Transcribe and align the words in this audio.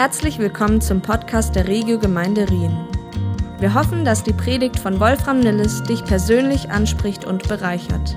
Herzlich 0.00 0.38
willkommen 0.38 0.80
zum 0.80 1.02
Podcast 1.02 1.54
der 1.54 1.68
Regio 1.68 1.98
Gemeinde 1.98 2.48
Rien. 2.48 2.74
Wir 3.58 3.74
hoffen, 3.74 4.02
dass 4.02 4.22
die 4.24 4.32
Predigt 4.32 4.78
von 4.78 4.98
Wolfram 4.98 5.40
Nilles 5.40 5.82
dich 5.82 6.02
persönlich 6.02 6.70
anspricht 6.70 7.26
und 7.26 7.46
bereichert. 7.46 8.16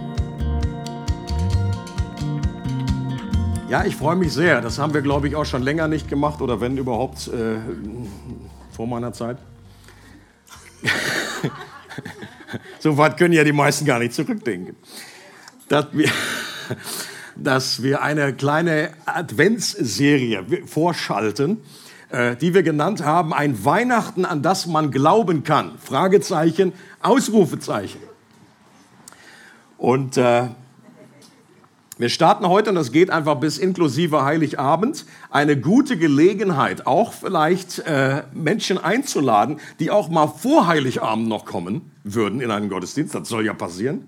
Ja, 3.70 3.84
ich 3.84 3.98
freue 3.98 4.16
mich 4.16 4.32
sehr. 4.32 4.62
Das 4.62 4.80
haben 4.80 4.94
wir, 4.94 5.02
glaube 5.02 5.28
ich, 5.28 5.36
auch 5.36 5.44
schon 5.44 5.62
länger 5.62 5.90
nicht 5.90 6.08
gemacht 6.08 6.40
oder 6.42 6.62
wenn 6.62 6.78
überhaupt 6.78 7.28
äh, 7.28 7.58
vor 8.72 8.88
meiner 8.88 9.12
Zeit. 9.12 9.40
so 12.80 12.98
weit 12.98 13.18
können 13.18 13.34
ja 13.34 13.44
die 13.44 13.52
meisten 13.52 13.84
gar 13.84 14.00
nicht 14.00 14.14
zurückdenken. 14.14 14.78
Wir, 15.92 16.10
dass 17.36 17.84
wir 17.84 18.02
eine 18.02 18.34
kleine 18.34 18.92
Adventsserie 19.06 20.46
vorschalten, 20.66 21.62
äh, 22.10 22.36
die 22.36 22.54
wir 22.54 22.64
genannt 22.64 23.04
haben, 23.04 23.34
ein 23.34 23.66
Weihnachten, 23.66 24.26
an 24.26 24.42
das 24.42 24.68
man 24.68 24.92
glauben 24.92 25.44
kann. 25.44 25.78
Fragezeichen, 25.80 26.74
Ausrufezeichen. 27.02 28.00
Und 29.78 30.18
äh, 30.18 30.48
wir 31.98 32.10
starten 32.10 32.48
heute, 32.48 32.72
und 32.72 32.76
das 32.76 32.92
geht 32.92 33.12
einfach 33.12 33.36
bis 33.36 33.58
inklusive 33.58 34.24
Heiligabend, 34.24 35.06
eine 35.30 35.60
gute 35.60 35.98
Gelegenheit, 35.98 36.88
auch 36.88 37.14
vielleicht 37.14 37.80
äh, 37.80 38.24
Menschen 38.34 38.78
einzuladen, 38.78 39.60
die 39.80 39.92
auch 39.92 40.10
mal 40.10 40.28
vor 40.28 40.68
Heiligabend 40.68 41.28
noch 41.28 41.46
kommen 41.46 41.92
würden 42.04 42.42
in 42.42 42.50
einen 42.50 42.70
Gottesdienst. 42.70 43.14
Das 43.14 43.30
soll 43.30 43.46
ja 43.46 43.54
passieren. 43.54 44.06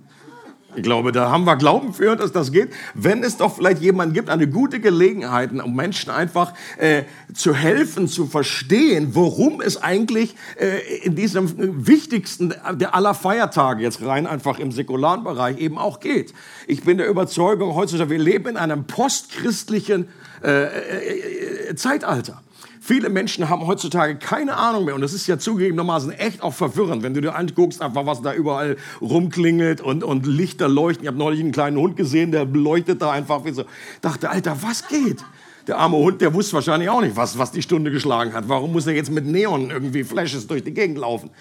Ich 0.76 0.84
glaube, 0.84 1.12
da 1.12 1.30
haben 1.32 1.46
wir 1.46 1.56
Glauben 1.56 1.94
für, 1.94 2.16
dass 2.16 2.32
das 2.32 2.52
geht. 2.52 2.70
Wenn 2.94 3.24
es 3.24 3.38
doch 3.38 3.56
vielleicht 3.56 3.82
jemanden 3.82 4.14
gibt, 4.14 4.30
eine 4.30 4.48
gute 4.48 4.80
Gelegenheit, 4.80 5.52
um 5.52 5.76
Menschen 5.76 6.12
einfach 6.12 6.54
äh, 6.78 7.04
zu 7.34 7.54
helfen, 7.54 8.08
zu 8.08 8.28
verstehen, 8.28 9.10
worum 9.14 9.62
es 9.62 9.82
eigentlich 9.82 10.36
äh, 10.60 10.80
in 11.04 11.16
diesem 11.16 11.88
wichtigsten 11.88 12.54
der 12.74 12.94
aller 12.94 13.14
Feiertage, 13.14 13.84
jetzt 13.84 14.02
rein 14.02 14.27
einfach 14.27 14.60
im 14.60 14.72
säkularen 14.72 15.24
Bereich, 15.24 15.60
eben 15.60 15.77
auch 15.77 15.99
geht. 15.99 16.34
Ich 16.68 16.84
bin 16.84 16.98
der 16.98 17.08
Überzeugung, 17.08 17.76
heutzutage, 17.76 18.10
wir 18.10 18.20
leben 18.20 18.49
in 18.49 18.58
einem 18.58 18.86
postchristlichen 18.86 20.10
äh, 20.44 20.64
äh, 20.64 21.70
äh 21.70 21.76
Zeitalter. 21.76 22.42
Viele 22.88 23.10
Menschen 23.10 23.50
haben 23.50 23.66
heutzutage 23.66 24.16
keine 24.16 24.58
Ahnung 24.58 24.86
mehr 24.86 24.94
und 24.94 25.02
das 25.02 25.12
ist 25.12 25.26
ja 25.26 25.40
zugegebenermaßen 25.40 26.12
echt 26.12 26.44
auch 26.44 26.54
verwirrend, 26.54 27.02
wenn 27.02 27.16
du 27.16 27.22
dir 27.22 27.36
anguckst, 27.36 27.82
einfach 27.82 28.05
was 28.05 28.22
da 28.22 28.32
überall 28.32 28.77
rumklingelt 29.02 29.82
und, 29.82 30.04
und 30.04 30.27
Lichter 30.27 30.70
leuchten. 30.70 31.04
Ich 31.04 31.08
habe 31.08 31.18
neulich 31.18 31.40
einen 31.40 31.52
kleinen 31.52 31.77
Hund 31.77 31.98
gesehen, 31.98 32.32
der 32.32 32.46
leuchtet 32.46 33.02
da 33.02 33.10
einfach 33.10 33.44
wie 33.44 33.54
so. 33.54 33.64
Dachte, 34.02 34.30
Alter, 34.30 34.62
was 34.62 34.88
geht? 34.88 35.26
Der 35.66 35.80
arme 35.80 35.98
Hund, 35.98 36.22
der 36.22 36.36
wusste 36.36 36.54
wahrscheinlich 36.54 36.88
auch 36.90 37.02
nicht, 37.02 37.16
was, 37.16 37.40
was 37.40 37.52
die 37.52 37.64
Stunde 37.64 37.90
geschlagen 37.90 38.34
hat. 38.34 38.50
Warum 38.50 38.72
muss 38.72 38.86
er 38.86 38.94
jetzt 38.94 39.10
mit 39.10 39.26
Neon 39.26 39.72
irgendwie 39.72 40.04
Flashes 40.04 40.46
durch 40.46 40.64
die 40.64 40.76
Gegend 40.76 40.99
laufen? 40.99 41.32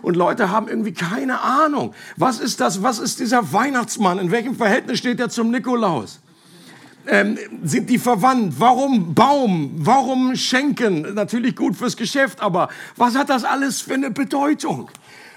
Und 0.00 0.16
Leute 0.16 0.50
haben 0.50 0.66
irgendwie 0.66 0.94
keine 0.94 1.42
Ahnung. 1.42 1.92
Was 2.16 2.40
ist 2.40 2.58
das? 2.62 2.82
Was 2.82 3.00
ist 3.00 3.20
dieser 3.20 3.52
Weihnachtsmann? 3.52 4.18
In 4.18 4.30
welchem 4.30 4.56
Verhältnis 4.56 4.96
steht 4.96 5.20
er 5.20 5.28
zum 5.28 5.50
Nikolaus? 5.50 6.20
Ähm, 7.06 7.38
sind 7.62 7.90
die 7.90 7.98
verwandt? 7.98 8.54
Warum 8.58 9.14
Baum? 9.14 9.72
Warum 9.76 10.36
Schenken? 10.36 11.14
Natürlich 11.14 11.56
gut 11.56 11.76
fürs 11.76 11.96
Geschäft, 11.96 12.40
aber 12.40 12.68
was 12.96 13.16
hat 13.16 13.30
das 13.30 13.44
alles 13.44 13.80
für 13.80 13.94
eine 13.94 14.10
Bedeutung? 14.10 14.90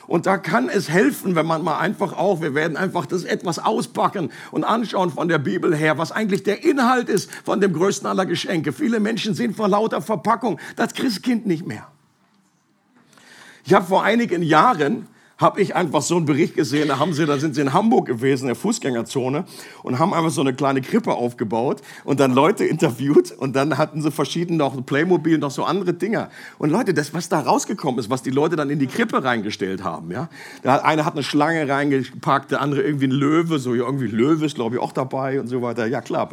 Und 0.07 0.25
da 0.25 0.37
kann 0.37 0.69
es 0.69 0.89
helfen, 0.89 1.35
wenn 1.35 1.45
man 1.45 1.63
mal 1.63 1.77
einfach 1.77 2.13
auch, 2.13 2.41
wir 2.41 2.55
werden 2.55 2.77
einfach 2.77 3.05
das 3.05 3.23
etwas 3.23 3.59
auspacken 3.59 4.31
und 4.49 4.63
anschauen 4.63 5.11
von 5.11 5.27
der 5.27 5.37
Bibel 5.37 5.75
her, 5.75 5.99
was 5.99 6.11
eigentlich 6.11 6.41
der 6.41 6.63
Inhalt 6.63 7.09
ist 7.09 7.29
von 7.45 7.61
dem 7.61 7.73
größten 7.73 8.07
aller 8.07 8.25
Geschenke. 8.25 8.73
Viele 8.73 8.99
Menschen 8.99 9.35
sehen 9.35 9.53
vor 9.53 9.67
lauter 9.67 10.01
Verpackung 10.01 10.59
das 10.75 10.95
Christkind 10.95 11.45
nicht 11.45 11.67
mehr. 11.67 11.87
Ich 13.65 13.75
habe 13.75 13.85
vor 13.85 14.03
einigen 14.03 14.41
Jahren 14.41 15.05
habe 15.39 15.61
ich 15.61 15.73
einfach 15.73 16.01
so 16.01 16.17
einen 16.17 16.25
Bericht 16.25 16.55
gesehen, 16.55 16.89
da 16.89 16.99
haben 16.99 17.13
sie, 17.13 17.25
da 17.25 17.37
sind 17.37 17.55
sie 17.55 17.61
in 17.61 17.71
Hamburg 17.71 18.07
gewesen, 18.07 18.43
in 18.43 18.47
der 18.47 18.55
Fußgängerzone 18.55 19.45
und 19.83 19.97
haben 19.97 20.13
einfach 20.13 20.31
so 20.31 20.41
eine 20.41 20.53
kleine 20.53 20.81
Krippe 20.81 21.13
aufgebaut 21.13 21.81
und 22.03 22.19
dann 22.19 22.33
Leute 22.33 22.65
interviewt 22.65 23.31
und 23.31 23.55
dann 23.55 23.77
hatten 23.77 24.01
sie 24.01 24.11
verschiedene 24.11 24.57
noch 24.57 24.85
Playmobil 24.85 25.35
und 25.35 25.39
noch 25.39 25.51
so 25.51 25.63
andere 25.63 25.93
Dinger. 25.93 26.29
Und 26.57 26.71
Leute, 26.71 26.93
das, 26.93 27.13
was 27.13 27.29
da 27.29 27.39
rausgekommen 27.39 27.99
ist, 27.99 28.09
was 28.09 28.21
die 28.21 28.31
Leute 28.31 28.57
dann 28.57 28.69
in 28.69 28.79
die 28.79 28.87
Krippe 28.87 29.23
reingestellt 29.23 29.83
haben, 29.83 30.11
ja. 30.11 30.29
Der 30.63 30.83
eine 30.83 31.05
hat 31.05 31.13
eine 31.13 31.23
Schlange 31.23 31.69
reingepackt, 31.69 32.51
der 32.51 32.59
andere 32.59 32.81
irgendwie 32.81 33.07
ein 33.07 33.11
Löwe, 33.11 33.59
so 33.59 33.73
irgendwie 33.73 34.07
Löwe 34.07 34.45
ist, 34.45 34.55
glaube 34.55 34.75
ich, 34.75 34.81
auch 34.81 34.91
dabei 34.91 35.39
und 35.39 35.47
so 35.47 35.61
weiter. 35.61 35.87
Ja, 35.87 36.01
klar, 36.01 36.29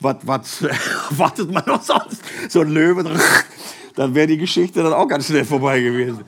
was, 0.00 0.16
was 0.22 0.64
wartet 1.10 1.50
man 1.50 1.62
noch 1.66 1.82
sonst? 1.82 2.22
So 2.50 2.60
ein 2.60 2.68
Löwe, 2.68 3.04
dann 3.94 4.14
wäre 4.14 4.26
die 4.26 4.38
Geschichte 4.38 4.82
dann 4.82 4.92
auch 4.92 5.08
ganz 5.08 5.28
schnell 5.28 5.46
vorbei 5.46 5.80
gewesen. 5.80 6.24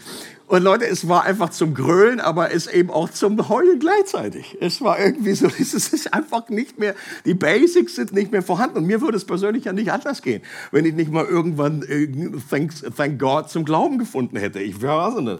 Und 0.49 0.62
Leute, 0.62 0.87
es 0.87 1.09
war 1.09 1.25
einfach 1.25 1.51
zum 1.51 1.75
Grölen, 1.75 2.21
aber 2.21 2.53
es 2.53 2.69
eben 2.69 2.91
auch 2.91 3.11
zum 3.11 3.49
Heulen 3.49 3.81
gleichzeitig. 3.81 4.57
Es 4.61 4.81
war 4.81 4.99
irgendwie 4.99 5.33
so, 5.33 5.47
es 5.59 5.75
ist 5.75 6.15
einfach 6.15 6.49
nicht 6.49 6.79
mehr, 6.79 6.95
die 7.25 7.34
Basics 7.34 7.97
sind 7.97 8.12
nicht 8.12 8.31
mehr 8.31 8.43
vorhanden. 8.43 8.79
Und 8.79 8.87
mir 8.87 9.01
würde 9.01 9.17
es 9.17 9.25
persönlich 9.25 9.65
ja 9.65 9.73
nicht 9.73 9.91
anders 9.91 10.23
gehen, 10.23 10.43
wenn 10.71 10.84
ich 10.84 10.95
nicht 10.95 11.11
mal 11.11 11.25
irgendwann 11.25 11.83
äh, 11.83 12.09
thank, 12.49 12.73
thank 12.97 13.19
God 13.19 13.51
zum 13.51 13.65
Glauben 13.65 13.99
gefunden 13.99 14.37
hätte. 14.37 14.61
Ich 14.61 14.81
wäre 14.81 15.11
so 15.11 15.19
eine, 15.19 15.39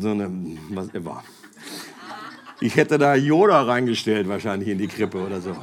so 0.00 0.10
eine, 0.10 0.30
was 0.70 0.88
immer. 0.94 1.22
Ich 2.62 2.76
hätte 2.76 2.96
da 2.96 3.14
Yoda 3.14 3.62
reingestellt 3.62 4.28
wahrscheinlich 4.28 4.70
in 4.70 4.78
die 4.78 4.88
Krippe 4.88 5.18
oder 5.18 5.40
so. 5.40 5.54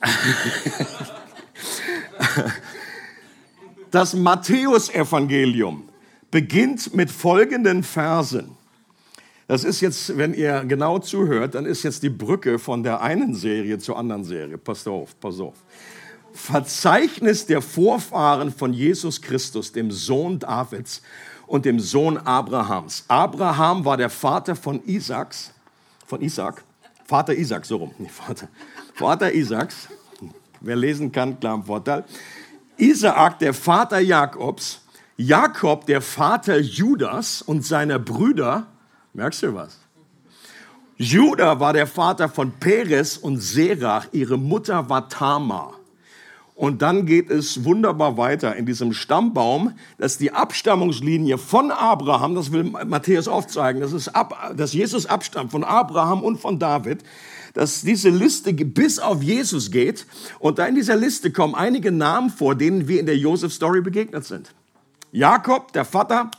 Das 3.90 4.14
Matthäusevangelium 4.14 5.85
beginnt 6.36 6.92
mit 6.92 7.10
folgenden 7.10 7.82
Versen. 7.82 8.58
Das 9.48 9.64
ist 9.64 9.80
jetzt, 9.80 10.18
wenn 10.18 10.34
ihr 10.34 10.66
genau 10.66 10.98
zuhört, 10.98 11.54
dann 11.54 11.64
ist 11.64 11.82
jetzt 11.82 12.02
die 12.02 12.10
Brücke 12.10 12.58
von 12.58 12.82
der 12.82 13.00
einen 13.00 13.34
Serie 13.34 13.78
zur 13.78 13.96
anderen 13.96 14.22
Serie. 14.22 14.58
Pass 14.58 14.86
auf, 14.86 15.18
pass 15.18 15.40
auf. 15.40 15.54
Verzeichnis 16.34 17.46
der 17.46 17.62
Vorfahren 17.62 18.52
von 18.52 18.74
Jesus 18.74 19.22
Christus, 19.22 19.72
dem 19.72 19.90
Sohn 19.90 20.38
Davids 20.38 21.00
und 21.46 21.64
dem 21.64 21.80
Sohn 21.80 22.18
Abrahams. 22.18 23.06
Abraham 23.08 23.86
war 23.86 23.96
der 23.96 24.10
Vater 24.10 24.54
von 24.54 24.84
Isaaks, 24.84 25.54
von 26.06 26.20
Isaac, 26.20 26.62
Vater 27.06 27.32
Isaac, 27.34 27.64
so 27.64 27.76
rum, 27.78 27.92
nicht 27.96 28.12
Vater, 28.12 28.48
Vater 28.92 29.32
Isaaks. 29.32 29.88
Wer 30.60 30.76
lesen 30.76 31.10
kann, 31.10 31.40
klar 31.40 31.54
im 31.54 31.62
Vorteil. 31.62 32.04
Isaak, 32.76 33.38
der 33.38 33.54
Vater 33.54 34.00
Jakobs, 34.00 34.82
Jakob, 35.16 35.86
der 35.86 36.02
Vater 36.02 36.58
Judas 36.58 37.40
und 37.40 37.64
seiner 37.64 37.98
Brüder, 37.98 38.66
merkst 39.14 39.42
du 39.44 39.54
was? 39.54 39.78
Judah 40.98 41.58
war 41.60 41.72
der 41.72 41.86
Vater 41.86 42.28
von 42.28 42.52
Perez 42.52 43.16
und 43.16 43.38
Serach, 43.38 44.08
ihre 44.12 44.38
Mutter 44.38 44.88
war 44.88 45.08
Tamar. 45.08 45.74
Und 46.54 46.80
dann 46.80 47.04
geht 47.04 47.30
es 47.30 47.64
wunderbar 47.64 48.16
weiter 48.16 48.56
in 48.56 48.64
diesem 48.64 48.94
Stammbaum, 48.94 49.72
dass 49.98 50.16
die 50.16 50.32
Abstammungslinie 50.32 51.36
von 51.36 51.70
Abraham, 51.70 52.34
das 52.34 52.50
will 52.50 52.64
Matthäus 52.64 53.28
aufzeigen, 53.28 53.82
dass, 53.82 53.92
es 53.92 54.08
ab, 54.08 54.54
dass 54.56 54.72
Jesus 54.72 55.04
abstammt 55.04 55.50
von 55.50 55.64
Abraham 55.64 56.22
und 56.22 56.40
von 56.40 56.58
David, 56.58 57.02
dass 57.52 57.82
diese 57.82 58.08
Liste 58.08 58.54
bis 58.54 58.98
auf 58.98 59.22
Jesus 59.22 59.70
geht. 59.70 60.06
Und 60.38 60.58
da 60.58 60.66
in 60.66 60.74
dieser 60.74 60.96
Liste 60.96 61.30
kommen 61.30 61.54
einige 61.54 61.92
Namen 61.92 62.30
vor, 62.30 62.54
denen 62.54 62.88
wir 62.88 63.00
in 63.00 63.06
der 63.06 63.18
Joseph-Story 63.18 63.82
begegnet 63.82 64.24
sind. 64.24 64.54
Jakob, 65.12 65.72
der 65.72 65.84
Vater, 65.84 66.30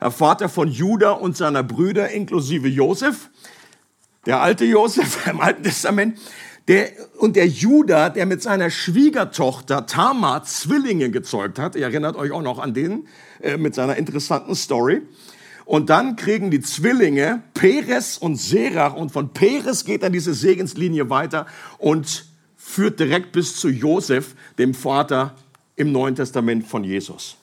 der 0.00 0.10
Vater 0.10 0.48
von 0.48 0.68
Judah 0.68 1.12
und 1.12 1.36
seiner 1.36 1.62
Brüder 1.62 2.10
inklusive 2.10 2.68
Josef, 2.68 3.30
der 4.26 4.40
alte 4.40 4.64
Josef 4.64 5.26
im 5.30 5.40
Alten 5.40 5.62
Testament, 5.62 6.18
der, 6.68 6.90
und 7.18 7.36
der 7.36 7.46
Judah, 7.48 8.10
der 8.10 8.26
mit 8.26 8.42
seiner 8.42 8.70
Schwiegertochter 8.70 9.86
Tamar 9.86 10.44
Zwillinge 10.44 11.10
gezeugt 11.10 11.58
hat. 11.58 11.74
Ihr 11.74 11.84
erinnert 11.84 12.14
euch 12.16 12.30
auch 12.30 12.42
noch 12.42 12.58
an 12.58 12.74
den 12.74 13.08
äh, 13.40 13.56
mit 13.56 13.74
seiner 13.74 13.96
interessanten 13.96 14.54
Story. 14.54 15.02
Und 15.64 15.90
dann 15.90 16.16
kriegen 16.16 16.50
die 16.50 16.60
Zwillinge 16.60 17.42
Peres 17.54 18.18
und 18.18 18.36
Serach 18.36 18.94
und 18.94 19.12
von 19.12 19.34
Peres 19.34 19.84
geht 19.84 20.02
dann 20.02 20.12
diese 20.12 20.34
Segenslinie 20.34 21.10
weiter 21.10 21.46
und 21.78 22.26
führt 22.56 23.00
direkt 23.00 23.32
bis 23.32 23.56
zu 23.56 23.68
Josef, 23.68 24.34
dem 24.58 24.74
Vater 24.74 25.34
im 25.76 25.92
Neuen 25.92 26.14
Testament 26.14 26.66
von 26.66 26.84
Jesus. 26.84 27.36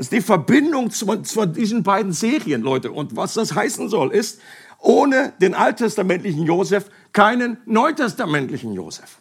Also 0.00 0.16
die 0.16 0.22
Verbindung 0.22 0.90
zu 0.90 1.44
diesen 1.44 1.82
beiden 1.82 2.14
Serien, 2.14 2.62
Leute. 2.62 2.90
Und 2.90 3.16
was 3.16 3.34
das 3.34 3.54
heißen 3.54 3.90
soll, 3.90 4.12
ist, 4.12 4.40
ohne 4.78 5.34
den 5.42 5.52
alttestamentlichen 5.52 6.46
Josef 6.46 6.86
keinen 7.12 7.58
neutestamentlichen 7.66 8.72
Josef. 8.72 9.18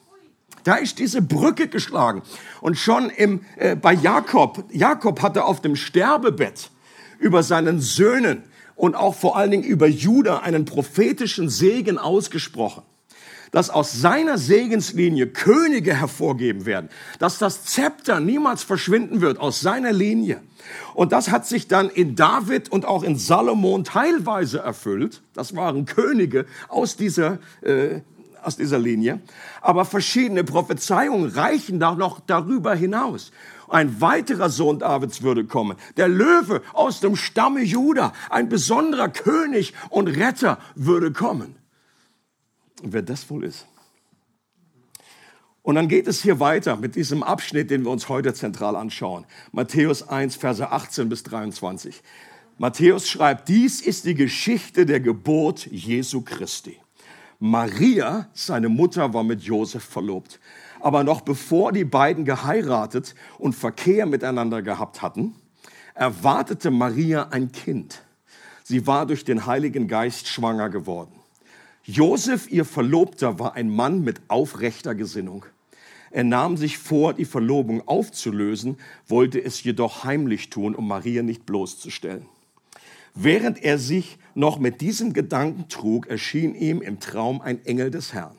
Da 0.63 0.75
ist 0.75 0.97
diese 0.97 1.21
Brücke 1.21 1.67
geschlagen. 1.67 2.21
Und 2.61 2.77
schon 2.77 3.09
im, 3.09 3.41
äh, 3.57 3.75
bei 3.75 3.91
Jakob, 3.91 4.63
Jakob 4.71 5.21
hatte 5.21 5.43
auf 5.43 5.59
dem 5.59 5.75
Sterbebett 5.75 6.69
über 7.19 7.43
seinen 7.43 7.81
Söhnen 7.81 8.43
und 8.77 8.95
auch 8.95 9.15
vor 9.15 9.35
allen 9.35 9.51
Dingen 9.51 9.65
über 9.65 9.87
Judah 9.87 10.43
einen 10.43 10.63
prophetischen 10.63 11.49
Segen 11.49 11.97
ausgesprochen. 11.97 12.83
Dass 13.51 13.69
aus 13.69 13.93
seiner 13.93 14.37
Segenslinie 14.37 15.27
Könige 15.27 15.95
hervorgeben 15.95 16.65
werden, 16.65 16.89
dass 17.19 17.37
das 17.37 17.65
Zepter 17.65 18.19
niemals 18.19 18.63
verschwinden 18.63 19.21
wird 19.21 19.39
aus 19.39 19.61
seiner 19.61 19.91
Linie. 19.91 20.41
Und 20.93 21.11
das 21.11 21.31
hat 21.31 21.47
sich 21.47 21.67
dann 21.67 21.89
in 21.89 22.15
David 22.15 22.71
und 22.71 22.85
auch 22.85 23.03
in 23.03 23.17
Salomon 23.17 23.83
teilweise 23.83 24.59
erfüllt. 24.59 25.21
Das 25.33 25.55
waren 25.55 25.85
Könige 25.85 26.45
aus 26.67 26.95
dieser, 26.95 27.39
äh, 27.61 28.01
aus 28.43 28.57
dieser 28.57 28.79
Linie. 28.79 29.19
Aber 29.61 29.85
verschiedene 29.85 30.43
Prophezeiungen 30.43 31.29
reichen 31.29 31.79
da 31.79 31.95
noch 31.95 32.19
darüber 32.19 32.75
hinaus. 32.75 33.31
Ein 33.67 34.01
weiterer 34.01 34.49
Sohn 34.49 34.79
Davids 34.79 35.21
würde 35.21 35.45
kommen. 35.45 35.77
Der 35.97 36.07
Löwe 36.07 36.61
aus 36.73 37.01
dem 37.01 37.15
Stamme 37.15 37.61
Juda, 37.61 38.13
ein 38.29 38.49
besonderer 38.49 39.09
König 39.09 39.73
und 39.89 40.07
Retter 40.07 40.57
würde 40.75 41.11
kommen. 41.11 41.58
Wer 42.83 43.01
das 43.01 43.29
wohl 43.29 43.43
ist. 43.43 43.67
Und 45.61 45.75
dann 45.75 45.87
geht 45.87 46.07
es 46.07 46.21
hier 46.21 46.39
weiter 46.39 46.77
mit 46.77 46.95
diesem 46.95 47.21
Abschnitt, 47.21 47.69
den 47.69 47.83
wir 47.83 47.91
uns 47.91 48.09
heute 48.09 48.33
zentral 48.33 48.75
anschauen. 48.75 49.25
Matthäus 49.51 50.07
1, 50.07 50.35
Verse 50.35 50.71
18 50.71 51.09
bis 51.09 51.23
23. 51.23 52.01
Matthäus 52.57 53.07
schreibt, 53.07 53.49
dies 53.49 53.81
ist 53.81 54.05
die 54.05 54.15
Geschichte 54.15 54.85
der 54.85 54.99
Geburt 54.99 55.65
Jesu 55.67 56.21
Christi. 56.21 56.77
Maria, 57.39 58.27
seine 58.33 58.67
Mutter, 58.67 59.13
war 59.13 59.23
mit 59.23 59.41
Josef 59.43 59.83
verlobt. 59.83 60.39
Aber 60.81 61.03
noch 61.03 61.21
bevor 61.21 61.71
die 61.71 61.85
beiden 61.85 62.25
geheiratet 62.25 63.15
und 63.37 63.53
Verkehr 63.53 64.05
miteinander 64.05 64.61
gehabt 64.61 65.01
hatten, 65.01 65.35
erwartete 65.93 66.71
Maria 66.71 67.29
ein 67.29 67.51
Kind. 67.51 68.01
Sie 68.63 68.87
war 68.87 69.05
durch 69.05 69.23
den 69.25 69.45
Heiligen 69.45 69.87
Geist 69.87 70.27
schwanger 70.27 70.69
geworden. 70.69 71.18
Josef, 71.91 72.51
ihr 72.51 72.65
Verlobter, 72.65 73.39
war 73.39 73.55
ein 73.55 73.67
Mann 73.67 74.03
mit 74.03 74.21
aufrechter 74.27 74.93
Gesinnung. 74.93 75.47
Er 76.11 76.23
nahm 76.23 76.55
sich 76.55 76.77
vor, 76.77 77.15
die 77.15 77.25
Verlobung 77.25 77.87
aufzulösen, 77.87 78.77
wollte 79.07 79.43
es 79.43 79.63
jedoch 79.63 80.03
heimlich 80.03 80.51
tun, 80.51 80.75
um 80.75 80.87
Maria 80.87 81.23
nicht 81.23 81.47
bloßzustellen. 81.47 82.27
Während 83.15 83.63
er 83.63 83.79
sich 83.79 84.19
noch 84.35 84.59
mit 84.59 84.81
diesem 84.81 85.13
Gedanken 85.13 85.67
trug, 85.67 86.05
erschien 86.05 86.53
ihm 86.53 86.83
im 86.83 86.99
Traum 86.99 87.41
ein 87.41 87.65
Engel 87.65 87.89
des 87.89 88.13
Herrn 88.13 88.37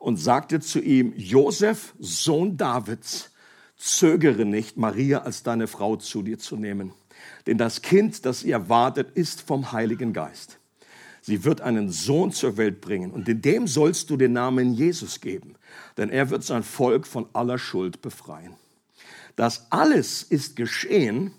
und 0.00 0.16
sagte 0.16 0.58
zu 0.58 0.80
ihm, 0.80 1.12
Josef, 1.16 1.94
Sohn 2.00 2.56
Davids, 2.56 3.30
zögere 3.76 4.44
nicht, 4.44 4.78
Maria 4.78 5.18
als 5.18 5.44
deine 5.44 5.68
Frau 5.68 5.94
zu 5.94 6.22
dir 6.22 6.40
zu 6.40 6.56
nehmen, 6.56 6.92
denn 7.46 7.56
das 7.56 7.82
Kind, 7.82 8.26
das 8.26 8.42
ihr 8.42 8.68
wartet, 8.68 9.12
ist 9.12 9.42
vom 9.42 9.70
Heiligen 9.70 10.12
Geist. 10.12 10.59
Sie 11.22 11.44
wird 11.44 11.60
einen 11.60 11.90
Sohn 11.90 12.32
zur 12.32 12.56
Welt 12.56 12.80
bringen 12.80 13.10
und 13.10 13.26
dem 13.26 13.66
sollst 13.66 14.10
du 14.10 14.16
den 14.16 14.32
Namen 14.32 14.74
Jesus 14.74 15.20
geben, 15.20 15.54
denn 15.96 16.10
er 16.10 16.30
wird 16.30 16.44
sein 16.44 16.62
Volk 16.62 17.06
von 17.06 17.26
aller 17.32 17.58
Schuld 17.58 18.02
befreien. 18.02 18.54
Das 19.36 19.66
alles 19.70 20.22
ist 20.22 20.56
geschehen, 20.56 21.32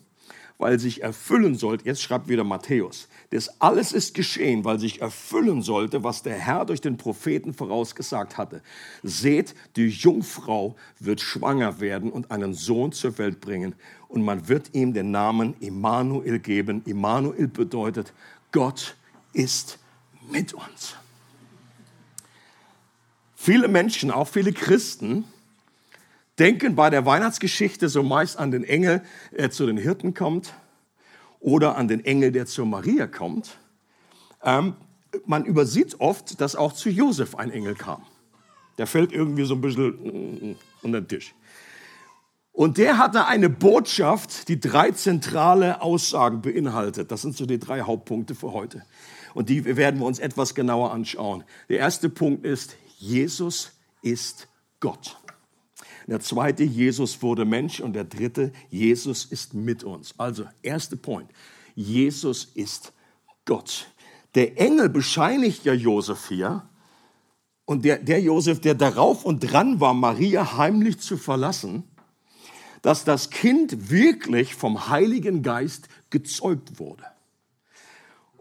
weil 0.61 0.79
sich 0.79 1.01
erfüllen 1.01 1.55
sollte, 1.55 1.85
jetzt 1.85 2.03
schreibt 2.03 2.29
wieder 2.29 2.43
Matthäus, 2.43 3.07
das 3.31 3.59
alles 3.59 3.91
ist 3.91 4.13
geschehen, 4.13 4.63
weil 4.63 4.79
sich 4.79 5.01
erfüllen 5.01 5.63
sollte, 5.63 6.03
was 6.03 6.21
der 6.21 6.35
Herr 6.35 6.65
durch 6.65 6.81
den 6.81 6.97
Propheten 6.97 7.53
vorausgesagt 7.53 8.37
hatte. 8.37 8.61
Seht, 9.01 9.55
die 9.75 9.87
Jungfrau 9.87 10.75
wird 10.99 11.19
schwanger 11.19 11.79
werden 11.79 12.11
und 12.11 12.29
einen 12.29 12.53
Sohn 12.53 12.91
zur 12.91 13.17
Welt 13.17 13.41
bringen 13.41 13.73
und 14.07 14.23
man 14.23 14.47
wird 14.47 14.75
ihm 14.75 14.93
den 14.93 15.09
Namen 15.09 15.55
Immanuel 15.59 16.37
geben. 16.37 16.83
Immanuel 16.85 17.47
bedeutet, 17.47 18.13
Gott 18.51 18.95
ist 19.33 19.79
mit 20.31 20.53
uns. 20.53 20.95
Viele 23.35 23.67
Menschen, 23.67 24.11
auch 24.11 24.27
viele 24.27 24.53
Christen, 24.53 25.25
denken 26.37 26.75
bei 26.75 26.89
der 26.89 27.05
Weihnachtsgeschichte 27.05 27.89
so 27.89 28.03
meist 28.03 28.37
an 28.37 28.51
den 28.51 28.63
Engel, 28.63 29.03
der 29.31 29.51
zu 29.51 29.65
den 29.65 29.77
Hirten 29.77 30.13
kommt 30.13 30.53
oder 31.39 31.75
an 31.75 31.87
den 31.87 32.05
Engel, 32.05 32.31
der 32.31 32.45
zu 32.45 32.65
Maria 32.65 33.07
kommt. 33.07 33.57
Ähm, 34.43 34.75
man 35.25 35.45
übersieht 35.45 35.99
oft, 35.99 36.39
dass 36.39 36.55
auch 36.55 36.73
zu 36.73 36.89
Josef 36.89 37.35
ein 37.35 37.51
Engel 37.51 37.75
kam. 37.75 38.03
Der 38.77 38.87
fällt 38.87 39.11
irgendwie 39.11 39.43
so 39.43 39.55
ein 39.55 39.61
bisschen 39.61 40.55
unter 40.81 41.01
den 41.01 41.07
Tisch. 41.07 41.33
Und 42.53 42.77
der 42.77 42.97
hatte 42.97 43.25
eine 43.25 43.49
Botschaft, 43.49 44.47
die 44.47 44.59
drei 44.59 44.91
zentrale 44.91 45.81
Aussagen 45.81 46.41
beinhaltet. 46.41 47.11
Das 47.11 47.21
sind 47.21 47.35
so 47.35 47.45
die 47.45 47.59
drei 47.59 47.81
Hauptpunkte 47.81 48.35
für 48.35 48.51
heute. 48.51 48.83
Und 49.33 49.49
die 49.49 49.63
werden 49.65 49.99
wir 49.99 50.05
uns 50.05 50.19
etwas 50.19 50.55
genauer 50.55 50.91
anschauen. 50.91 51.43
Der 51.69 51.79
erste 51.79 52.09
Punkt 52.09 52.45
ist, 52.45 52.75
Jesus 52.97 53.71
ist 54.01 54.47
Gott. 54.79 55.17
Der 56.07 56.19
zweite, 56.19 56.63
Jesus 56.63 57.21
wurde 57.21 57.45
Mensch. 57.45 57.79
Und 57.79 57.93
der 57.93 58.03
dritte, 58.03 58.51
Jesus 58.69 59.25
ist 59.25 59.53
mit 59.53 59.83
uns. 59.83 60.13
Also, 60.17 60.45
erster 60.61 60.97
Point. 60.97 61.29
Jesus 61.75 62.45
ist 62.53 62.93
Gott. 63.45 63.87
Der 64.35 64.59
Engel 64.59 64.89
bescheinigt 64.89 65.65
ja 65.65 65.73
Josef 65.73 66.27
hier. 66.27 66.67
Und 67.65 67.85
der, 67.85 67.99
der 67.99 68.21
Josef, 68.21 68.59
der 68.59 68.75
darauf 68.75 69.23
und 69.23 69.39
dran 69.39 69.79
war, 69.79 69.93
Maria 69.93 70.57
heimlich 70.57 70.99
zu 70.99 71.17
verlassen, 71.17 71.83
dass 72.81 73.05
das 73.05 73.29
Kind 73.29 73.89
wirklich 73.89 74.55
vom 74.55 74.89
Heiligen 74.89 75.43
Geist 75.43 75.87
gezeugt 76.09 76.79
wurde. 76.79 77.05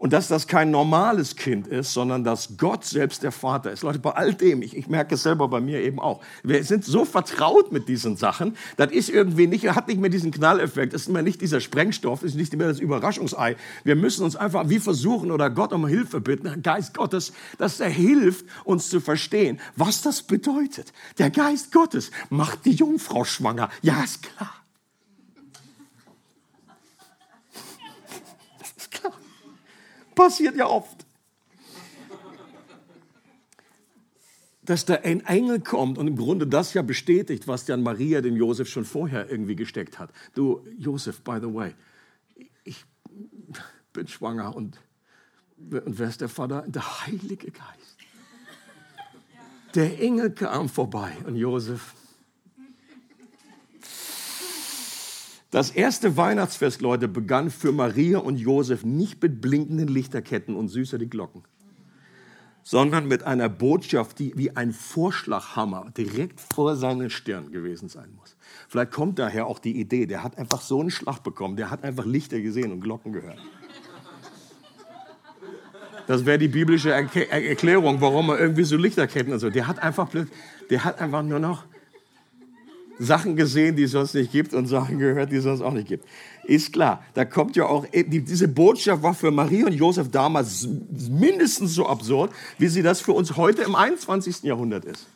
Und 0.01 0.13
dass 0.13 0.27
das 0.27 0.47
kein 0.47 0.71
normales 0.71 1.35
Kind 1.35 1.67
ist, 1.67 1.93
sondern 1.93 2.23
dass 2.23 2.57
Gott 2.57 2.85
selbst 2.85 3.21
der 3.21 3.31
Vater 3.31 3.71
ist. 3.71 3.83
Leute, 3.83 3.99
bei 3.99 4.09
all 4.09 4.33
dem, 4.33 4.63
ich, 4.63 4.75
ich 4.75 4.87
merke 4.87 5.13
es 5.13 5.21
selber 5.21 5.47
bei 5.47 5.61
mir 5.61 5.79
eben 5.79 5.99
auch, 5.99 6.23
wir 6.41 6.63
sind 6.63 6.83
so 6.83 7.05
vertraut 7.05 7.71
mit 7.71 7.87
diesen 7.87 8.17
Sachen, 8.17 8.57
das 8.77 8.91
ist 8.91 9.09
irgendwie 9.09 9.45
nicht, 9.45 9.69
hat 9.69 9.87
nicht 9.87 10.01
mehr 10.01 10.09
diesen 10.09 10.31
Knalleffekt, 10.31 10.95
ist 10.95 11.07
immer 11.07 11.21
nicht 11.21 11.39
dieser 11.39 11.59
Sprengstoff, 11.59 12.23
ist 12.23 12.33
nicht 12.33 12.57
mehr 12.57 12.67
das 12.67 12.79
Überraschungsei. 12.79 13.57
Wir 13.83 13.95
müssen 13.95 14.23
uns 14.23 14.35
einfach 14.35 14.69
wie 14.69 14.79
versuchen 14.79 15.29
oder 15.29 15.51
Gott 15.51 15.71
um 15.71 15.85
Hilfe 15.85 16.19
bitten, 16.19 16.63
Geist 16.63 16.95
Gottes, 16.95 17.31
dass 17.59 17.79
er 17.79 17.89
hilft, 17.89 18.47
uns 18.63 18.89
zu 18.89 19.01
verstehen, 19.01 19.59
was 19.75 20.01
das 20.01 20.23
bedeutet. 20.23 20.93
Der 21.19 21.29
Geist 21.29 21.71
Gottes 21.71 22.09
macht 22.31 22.65
die 22.65 22.71
Jungfrau 22.71 23.23
schwanger. 23.23 23.69
Ja, 23.83 24.03
ist 24.03 24.23
klar. 24.23 24.60
Passiert 30.21 30.55
ja 30.55 30.67
oft. 30.67 31.07
Dass 34.61 34.85
da 34.85 34.93
ein 34.93 35.25
Engel 35.25 35.61
kommt 35.61 35.97
und 35.97 36.05
im 36.05 36.15
Grunde 36.15 36.45
das 36.45 36.75
ja 36.75 36.83
bestätigt, 36.83 37.47
was 37.47 37.65
dann 37.65 37.81
Maria 37.81 38.21
dem 38.21 38.35
Josef 38.35 38.67
schon 38.67 38.85
vorher 38.85 39.31
irgendwie 39.31 39.55
gesteckt 39.55 39.97
hat. 39.97 40.11
Du, 40.35 40.63
Josef, 40.77 41.21
by 41.21 41.39
the 41.41 41.51
way, 41.51 41.73
ich 42.63 42.85
bin 43.93 44.07
schwanger 44.07 44.55
und, 44.55 44.79
und 45.57 45.97
wer 45.97 46.09
ist 46.09 46.21
der 46.21 46.29
Vater? 46.29 46.65
Der 46.67 47.07
Heilige 47.07 47.49
Geist. 47.49 47.97
Der 49.73 49.99
Engel 49.99 50.29
kam 50.29 50.69
vorbei 50.69 51.17
und 51.25 51.35
Josef 51.35 51.95
Das 55.51 55.69
erste 55.69 56.15
Weihnachtsfest, 56.15 56.79
Leute, 56.81 57.09
begann 57.09 57.49
für 57.49 57.73
Maria 57.73 58.19
und 58.19 58.37
Josef 58.37 58.85
nicht 58.85 59.21
mit 59.21 59.41
blinkenden 59.41 59.89
Lichterketten 59.89 60.55
und 60.55 60.69
süßer 60.69 60.97
die 60.97 61.09
Glocken, 61.09 61.43
sondern 62.63 63.05
mit 63.05 63.23
einer 63.23 63.49
Botschaft, 63.49 64.19
die 64.19 64.31
wie 64.37 64.55
ein 64.55 64.71
Vorschlaghammer 64.71 65.91
direkt 65.97 66.39
vor 66.39 66.77
seiner 66.77 67.09
Stirn 67.09 67.51
gewesen 67.51 67.89
sein 67.89 68.13
muss. 68.15 68.37
Vielleicht 68.69 68.93
kommt 68.93 69.19
daher 69.19 69.45
auch 69.45 69.59
die 69.59 69.77
Idee, 69.77 70.05
der 70.05 70.23
hat 70.23 70.37
einfach 70.37 70.61
so 70.61 70.79
einen 70.79 70.89
Schlag 70.89 71.21
bekommen, 71.21 71.57
der 71.57 71.69
hat 71.69 71.83
einfach 71.83 72.05
Lichter 72.05 72.39
gesehen 72.39 72.71
und 72.71 72.79
Glocken 72.79 73.11
gehört. 73.11 73.39
Das 76.07 76.25
wäre 76.25 76.37
die 76.39 76.47
biblische 76.47 76.91
Erklärung, 76.91 77.99
warum 77.99 78.29
er 78.29 78.39
irgendwie 78.39 78.63
so 78.63 78.77
Lichterketten 78.77 79.33
und 79.33 79.39
so. 79.39 79.49
Der 79.49 79.67
hat 79.67 79.79
einfach, 79.79 80.09
der 80.69 80.83
hat 80.85 80.99
einfach 81.01 81.23
nur 81.23 81.39
noch 81.39 81.65
Sachen 83.01 83.35
gesehen, 83.35 83.75
die 83.75 83.83
es 83.83 83.91
sonst 83.91 84.13
nicht 84.13 84.31
gibt 84.31 84.53
und 84.53 84.67
Sachen 84.67 84.99
gehört, 84.99 85.31
die 85.31 85.37
es 85.37 85.43
sonst 85.43 85.61
auch 85.61 85.73
nicht 85.73 85.87
gibt. 85.87 86.05
Ist 86.43 86.71
klar, 86.71 87.03
da 87.15 87.25
kommt 87.25 87.55
ja 87.55 87.65
auch, 87.65 87.85
diese 87.91 88.47
Botschaft 88.47 89.01
war 89.01 89.15
für 89.15 89.31
Maria 89.31 89.65
und 89.65 89.73
Josef 89.73 90.11
damals 90.11 90.67
mindestens 91.09 91.73
so 91.73 91.87
absurd, 91.87 92.31
wie 92.59 92.67
sie 92.67 92.83
das 92.83 93.01
für 93.01 93.13
uns 93.13 93.35
heute 93.37 93.63
im 93.63 93.75
21. 93.75 94.43
Jahrhundert 94.43 94.85
ist. 94.85 95.07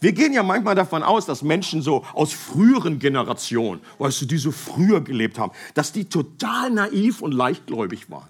Wir 0.00 0.12
gehen 0.12 0.32
ja 0.32 0.44
manchmal 0.44 0.76
davon 0.76 1.02
aus, 1.02 1.26
dass 1.26 1.42
Menschen 1.42 1.82
so 1.82 2.04
aus 2.14 2.32
früheren 2.32 3.00
Generationen, 3.00 3.80
weißt 3.98 4.22
du, 4.22 4.26
die 4.26 4.38
so 4.38 4.52
früher 4.52 5.02
gelebt 5.02 5.38
haben, 5.38 5.52
dass 5.74 5.92
die 5.92 6.04
total 6.04 6.70
naiv 6.70 7.22
und 7.22 7.32
leichtgläubig 7.32 8.08
waren. 8.08 8.28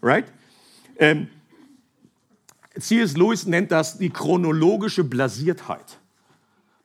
Right? 0.00 0.24
Ähm, 0.98 1.28
C.S. 2.78 3.16
Lewis 3.16 3.46
nennt 3.46 3.70
das 3.70 3.98
die 3.98 4.10
chronologische 4.10 5.04
Blasiertheit. 5.04 5.98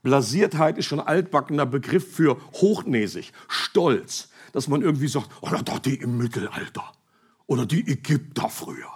Blasiertheit 0.03 0.77
ist 0.77 0.85
schon 0.85 0.99
ein 0.99 1.07
altbackener 1.07 1.65
Begriff 1.65 2.15
für 2.15 2.37
hochnäsig, 2.53 3.33
stolz, 3.47 4.29
dass 4.51 4.67
man 4.67 4.81
irgendwie 4.81 5.07
sagt, 5.07 5.29
oder 5.41 5.61
doch 5.61 5.79
die 5.79 5.95
im 5.95 6.17
Mittelalter 6.17 6.91
oder 7.45 7.65
die 7.65 7.87
Ägypter 7.87 8.49
früher. 8.49 8.89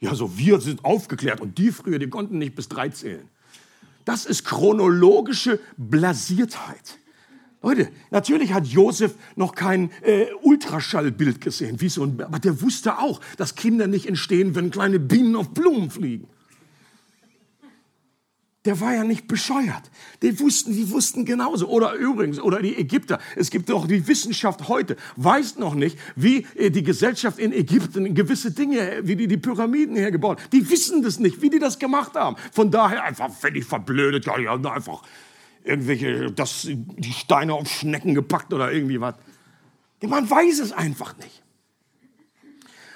Ja, 0.00 0.14
so 0.14 0.38
wir 0.38 0.60
sind 0.60 0.84
aufgeklärt 0.84 1.40
und 1.40 1.58
die 1.58 1.72
früher, 1.72 1.98
die 1.98 2.08
konnten 2.08 2.38
nicht 2.38 2.54
bis 2.54 2.68
drei 2.68 2.88
zählen. 2.88 3.28
Das 4.04 4.26
ist 4.26 4.44
chronologische 4.44 5.58
Blasiertheit. 5.76 6.98
Leute, 7.60 7.90
natürlich 8.10 8.52
hat 8.52 8.66
Josef 8.66 9.14
noch 9.34 9.56
kein 9.56 9.90
äh, 10.02 10.26
Ultraschallbild 10.42 11.40
gesehen, 11.40 11.80
wie 11.80 11.88
so 11.88 12.04
ein, 12.04 12.22
aber 12.22 12.38
der 12.38 12.62
wusste 12.62 12.98
auch, 12.98 13.20
dass 13.36 13.56
Kinder 13.56 13.88
nicht 13.88 14.06
entstehen, 14.06 14.54
wenn 14.54 14.70
kleine 14.70 15.00
Bienen 15.00 15.34
auf 15.34 15.50
Blumen 15.50 15.90
fliegen 15.90 16.28
der 18.68 18.80
war 18.80 18.92
ja 18.92 19.02
nicht 19.02 19.26
bescheuert. 19.26 19.90
Die 20.20 20.38
wussten, 20.40 20.74
die 20.74 20.90
wussten 20.90 21.24
genauso. 21.24 21.68
Oder 21.68 21.94
übrigens, 21.94 22.38
oder 22.38 22.60
die 22.60 22.76
Ägypter. 22.76 23.18
Es 23.34 23.48
gibt 23.48 23.70
auch 23.70 23.86
die 23.86 24.06
Wissenschaft 24.06 24.68
heute, 24.68 24.98
weiß 25.16 25.56
noch 25.56 25.74
nicht, 25.74 25.98
wie 26.16 26.46
äh, 26.54 26.68
die 26.68 26.82
Gesellschaft 26.82 27.38
in 27.38 27.54
Ägypten 27.54 28.14
gewisse 28.14 28.50
Dinge, 28.50 29.00
wie 29.04 29.16
die 29.16 29.26
die 29.26 29.38
Pyramiden 29.38 29.96
hergebaut 29.96 30.38
haben. 30.38 30.50
Die 30.50 30.68
wissen 30.68 31.02
das 31.02 31.18
nicht, 31.18 31.40
wie 31.40 31.48
die 31.48 31.58
das 31.58 31.78
gemacht 31.78 32.14
haben. 32.14 32.36
Von 32.52 32.70
daher 32.70 33.04
einfach 33.04 33.32
völlig 33.32 33.64
verblödet. 33.64 34.26
Ja, 34.26 34.36
die 34.36 34.46
haben 34.46 34.66
einfach 34.66 35.02
irgendwelche, 35.64 36.30
das, 36.30 36.68
die 36.68 37.12
Steine 37.14 37.54
auf 37.54 37.70
Schnecken 37.70 38.14
gepackt 38.14 38.52
oder 38.52 38.70
irgendwie 38.70 39.00
was. 39.00 39.14
Man 40.02 40.28
weiß 40.28 40.58
es 40.58 40.72
einfach 40.72 41.16
nicht. 41.16 41.42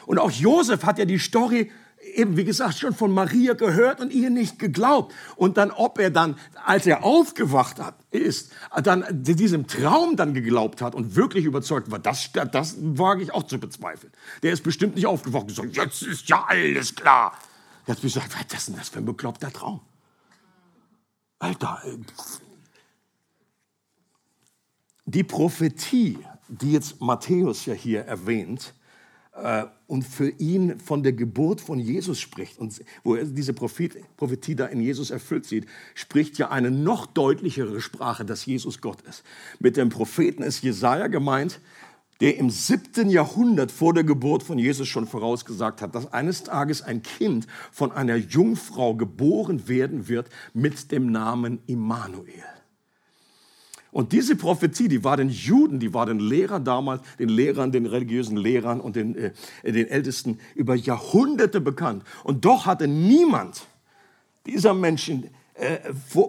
Und 0.05 0.19
auch 0.19 0.31
Josef 0.31 0.85
hat 0.85 0.99
ja 0.99 1.07
die 1.07 1.19
Story 1.19 1.71
eben, 2.12 2.37
wie 2.37 2.45
gesagt, 2.45 2.78
schon 2.78 2.95
von 2.95 3.12
Maria 3.12 3.54
gehört 3.54 4.00
und 4.00 4.12
ihr 4.12 4.31
nicht 4.31 4.59
geglaubt. 4.59 5.14
Und 5.37 5.57
dann, 5.57 5.71
ob 5.71 5.99
er 5.99 6.11
dann, 6.11 6.37
als 6.64 6.87
er 6.87 7.04
aufgewacht 7.04 7.81
hat, 7.81 7.95
ist, 8.11 8.52
dann 8.83 9.04
diesem 9.11 9.66
Traum 9.66 10.16
dann 10.16 10.35
geglaubt 10.35 10.83
hat 10.83 10.95
und 10.95 11.16
wirklich 11.16 11.45
überzeugt 11.45 11.90
war, 11.90 11.99
das, 11.99 12.31
das 12.33 12.76
wage 12.78 13.23
ich 13.23 13.33
auch 13.33 13.45
zu 13.45 13.59
bezweifeln. 13.59 14.12
Der 14.42 14.52
ist 14.52 14.62
bestimmt 14.62 14.95
nicht 14.95 15.07
aufgewacht 15.07 15.42
und 15.42 15.49
gesagt, 15.49 15.76
jetzt 15.76 16.02
ist 16.02 16.28
ja 16.28 16.45
alles 16.47 16.95
klar. 16.95 17.33
Jetzt 17.87 18.00
bin 18.00 18.09
ich 18.09 18.14
gesagt, 18.14 18.35
was 18.35 18.59
ist 18.59 18.69
denn 18.69 18.76
das 18.76 18.88
für 18.88 18.99
ein 18.99 19.04
bekloppter 19.04 19.52
Traum? 19.52 19.81
Alter, 21.38 21.83
die 25.04 25.25
Prophetie, 25.25 26.19
die 26.49 26.73
jetzt 26.73 27.00
Matthäus 27.00 27.66
ja 27.66 27.75
hier 27.75 28.02
erwähnt, 28.02 28.75
äh, 29.35 29.64
und 29.92 30.04
für 30.04 30.30
ihn 30.30 30.80
von 30.80 31.02
der 31.02 31.12
Geburt 31.12 31.61
von 31.61 31.78
Jesus 31.78 32.18
spricht 32.18 32.58
und 32.58 32.82
wo 33.04 33.14
er 33.14 33.26
diese 33.26 33.52
Prophet, 33.52 33.94
Prophetie 34.16 34.54
da 34.54 34.64
in 34.64 34.80
Jesus 34.80 35.11
erfüllt 35.11 35.44
sieht, 35.44 35.66
spricht 35.94 36.38
ja 36.38 36.50
eine 36.50 36.70
noch 36.70 37.04
deutlichere 37.04 37.78
Sprache, 37.82 38.25
dass 38.25 38.46
Jesus 38.46 38.80
Gott 38.80 39.02
ist. 39.02 39.22
Mit 39.61 39.76
dem 39.76 39.90
Propheten 39.90 40.44
ist 40.44 40.62
Jesaja 40.62 41.08
gemeint, 41.08 41.61
der 42.22 42.38
im 42.38 42.49
siebten 42.49 43.11
Jahrhundert 43.11 43.70
vor 43.70 43.92
der 43.92 44.04
Geburt 44.04 44.42
von 44.42 44.58
Jesus 44.58 44.88
schon 44.88 45.06
vorausgesagt 45.06 45.82
hat, 45.82 45.94
dass 45.94 46.11
eines 46.11 46.44
Tages 46.44 46.80
ein 46.80 47.02
Kind 47.02 47.46
von 47.70 47.92
einer 47.92 48.16
Jungfrau 48.16 48.94
geboren 48.94 49.68
werden 49.68 50.08
wird 50.08 50.30
mit 50.54 50.90
dem 50.90 51.12
Namen 51.12 51.58
Immanuel. 51.66 52.51
Und 53.92 54.12
diese 54.12 54.37
Prophetie, 54.37 54.88
die 54.88 55.04
war 55.04 55.18
den 55.18 55.28
Juden, 55.28 55.78
die 55.78 55.92
war 55.92 56.06
den 56.06 56.18
Lehrern 56.18 56.64
damals, 56.64 57.02
den 57.18 57.28
Lehrern, 57.28 57.70
den 57.72 57.84
religiösen 57.84 58.38
Lehrern 58.38 58.80
und 58.80 58.96
den, 58.96 59.14
äh, 59.14 59.32
den 59.62 59.87
Ältesten 59.87 60.40
über 60.54 60.75
Jahrhunderte 60.75 61.61
bekannt. 61.61 62.02
Und 62.25 62.44
doch 62.46 62.64
hatte 62.64 62.88
niemand 62.88 63.66
dieser 64.46 64.72
Menschen 64.72 65.28
äh, 65.54 65.78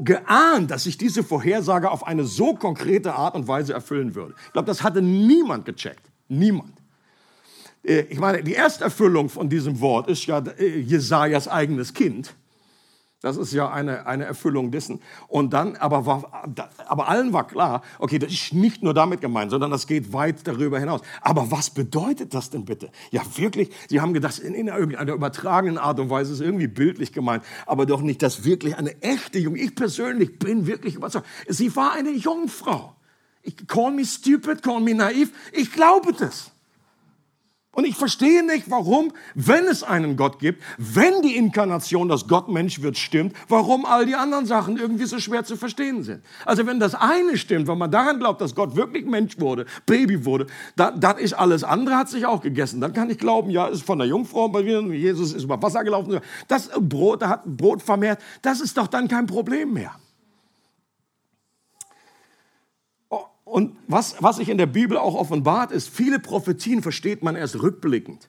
geahnt, 0.02 0.72
dass 0.72 0.84
sich 0.84 0.98
diese 0.98 1.24
Vorhersage 1.24 1.90
auf 1.90 2.06
eine 2.06 2.26
so 2.26 2.54
konkrete 2.54 3.16
Art 3.16 3.34
und 3.34 3.48
Weise 3.48 3.74
erfüllen 3.74 4.14
würde. 4.14 4.36
Ich 4.48 4.54
glaube, 4.54 4.66
das 4.66 4.84
hatte 4.84 5.02
niemand 5.02 5.64
gecheckt. 5.64 6.12
Niemand. 6.28 6.74
Äh, 7.84 8.02
ich 8.10 8.20
meine, 8.20 8.44
die 8.44 8.56
Ersterfüllung 8.56 9.30
von 9.30 9.48
diesem 9.48 9.80
Wort 9.80 10.10
ist 10.10 10.26
ja 10.26 10.40
äh, 10.40 10.80
Jesajas 10.80 11.48
eigenes 11.48 11.94
Kind. 11.94 12.36
Das 13.24 13.38
ist 13.38 13.54
ja 13.54 13.72
eine, 13.72 14.06
eine 14.06 14.26
Erfüllung 14.26 14.70
dessen. 14.70 15.00
Und 15.30 15.54
dann, 15.54 15.78
aber, 15.78 16.06
war, 16.06 16.44
aber 16.86 17.08
allen 17.08 17.32
war 17.32 17.48
klar, 17.48 17.82
okay, 17.98 18.20
das 18.20 18.34
ist 18.34 18.54
nicht 18.54 18.84
nur 18.84 18.94
damit 18.94 19.22
gemeint, 19.22 19.50
sondern 19.50 19.72
das 19.72 19.88
geht 19.88 20.12
weit 20.12 20.46
darüber 20.46 20.78
hinaus. 20.78 21.00
Aber 21.22 21.50
was 21.50 21.70
bedeutet 21.70 22.34
das 22.34 22.50
denn 22.50 22.66
bitte? 22.66 22.90
Ja, 23.12 23.22
wirklich, 23.38 23.70
sie 23.88 24.02
haben 24.02 24.14
gedacht, 24.14 24.40
in, 24.40 24.54
in 24.54 24.70
einer 24.70 25.14
übertragenen 25.14 25.78
Art 25.78 26.02
und 26.02 26.10
Weise 26.10 26.34
ist 26.34 26.42
irgendwie 26.42 26.68
bildlich 26.68 27.14
gemeint, 27.14 27.46
aber 27.66 27.86
doch 27.86 28.02
nicht, 28.02 28.22
dass 28.22 28.44
wirklich 28.44 28.78
eine 28.78 29.02
echte 29.02 29.40
Junge, 29.40 29.58
ich 29.60 29.74
persönlich 29.74 30.38
bin 30.38 30.68
wirklich 30.68 30.96
überzeugt, 30.96 31.26
sie 31.48 31.74
war 31.78 31.94
eine 31.94 32.12
Jungfrau. 32.12 32.94
Ich, 33.42 33.56
call 33.68 33.92
me 33.92 34.04
stupid, 34.04 34.62
call 34.62 34.82
me 34.82 34.94
naiv, 34.96 35.32
ich 35.54 35.72
glaube 35.72 36.12
das. 36.12 36.53
Und 37.76 37.86
ich 37.86 37.96
verstehe 37.96 38.46
nicht, 38.46 38.70
warum, 38.70 39.12
wenn 39.34 39.66
es 39.66 39.82
einen 39.82 40.16
Gott 40.16 40.38
gibt, 40.38 40.62
wenn 40.78 41.24
die 41.24 41.36
Inkarnation, 41.36 42.08
dass 42.08 42.28
Gott 42.28 42.48
Mensch 42.48 42.84
wird, 42.84 43.00
stimmt, 43.00 43.36
warum 43.50 43.88
all 43.88 44.06
die 44.06 44.14
anderen 44.14 44.46
Sachen 44.46 44.78
irgendwie 44.78 45.06
so 45.06 45.18
schwer 45.18 45.44
zu 45.44 45.58
verstehen 45.58 46.04
sind. 46.04 46.22
Also 46.46 46.68
wenn 46.68 46.80
das 46.80 46.94
eine 46.94 47.36
stimmt, 47.36 47.68
wenn 47.68 47.80
man 47.80 47.90
daran 47.90 48.20
glaubt, 48.20 48.42
dass 48.42 48.54
Gott 48.54 48.76
wirklich 48.76 49.06
Mensch 49.06 49.40
wurde, 49.40 49.66
Baby 49.88 50.24
wurde, 50.24 50.46
dann, 50.76 51.00
dann 51.00 51.18
ist 51.18 51.34
alles 51.34 51.64
andere 51.64 51.98
hat 51.98 52.10
sich 52.10 52.28
auch 52.28 52.42
gegessen. 52.42 52.80
Dann 52.80 52.94
kann 52.94 53.10
ich 53.10 53.18
glauben, 53.18 53.50
ja, 53.50 53.66
ist 53.66 53.84
von 53.84 53.98
der 53.98 54.08
Jungfrau, 54.08 54.50
bei 54.50 54.62
Jesus 54.62 55.34
ist 55.34 55.44
über 55.44 55.60
Wasser 55.60 55.84
gelaufen, 55.84 56.20
das 56.48 56.70
Brot, 56.80 57.24
hat 57.24 57.44
Brot 57.44 57.82
vermehrt, 57.82 58.20
das 58.44 58.62
ist 58.62 58.78
doch 58.78 58.88
dann 58.88 59.08
kein 59.08 59.26
Problem 59.26 59.74
mehr. 59.74 59.96
Und 63.54 63.78
was, 63.88 64.16
was 64.20 64.38
sich 64.38 64.50
in 64.50 64.58
der 64.58 64.66
Bibel 64.66 64.98
auch 64.98 65.14
offenbart 65.14 65.72
ist, 65.72 65.88
viele 65.88 66.18
Prophetien 66.18 66.82
versteht 66.82 67.22
man 67.22 67.36
erst 67.36 67.62
rückblickend. 67.62 68.28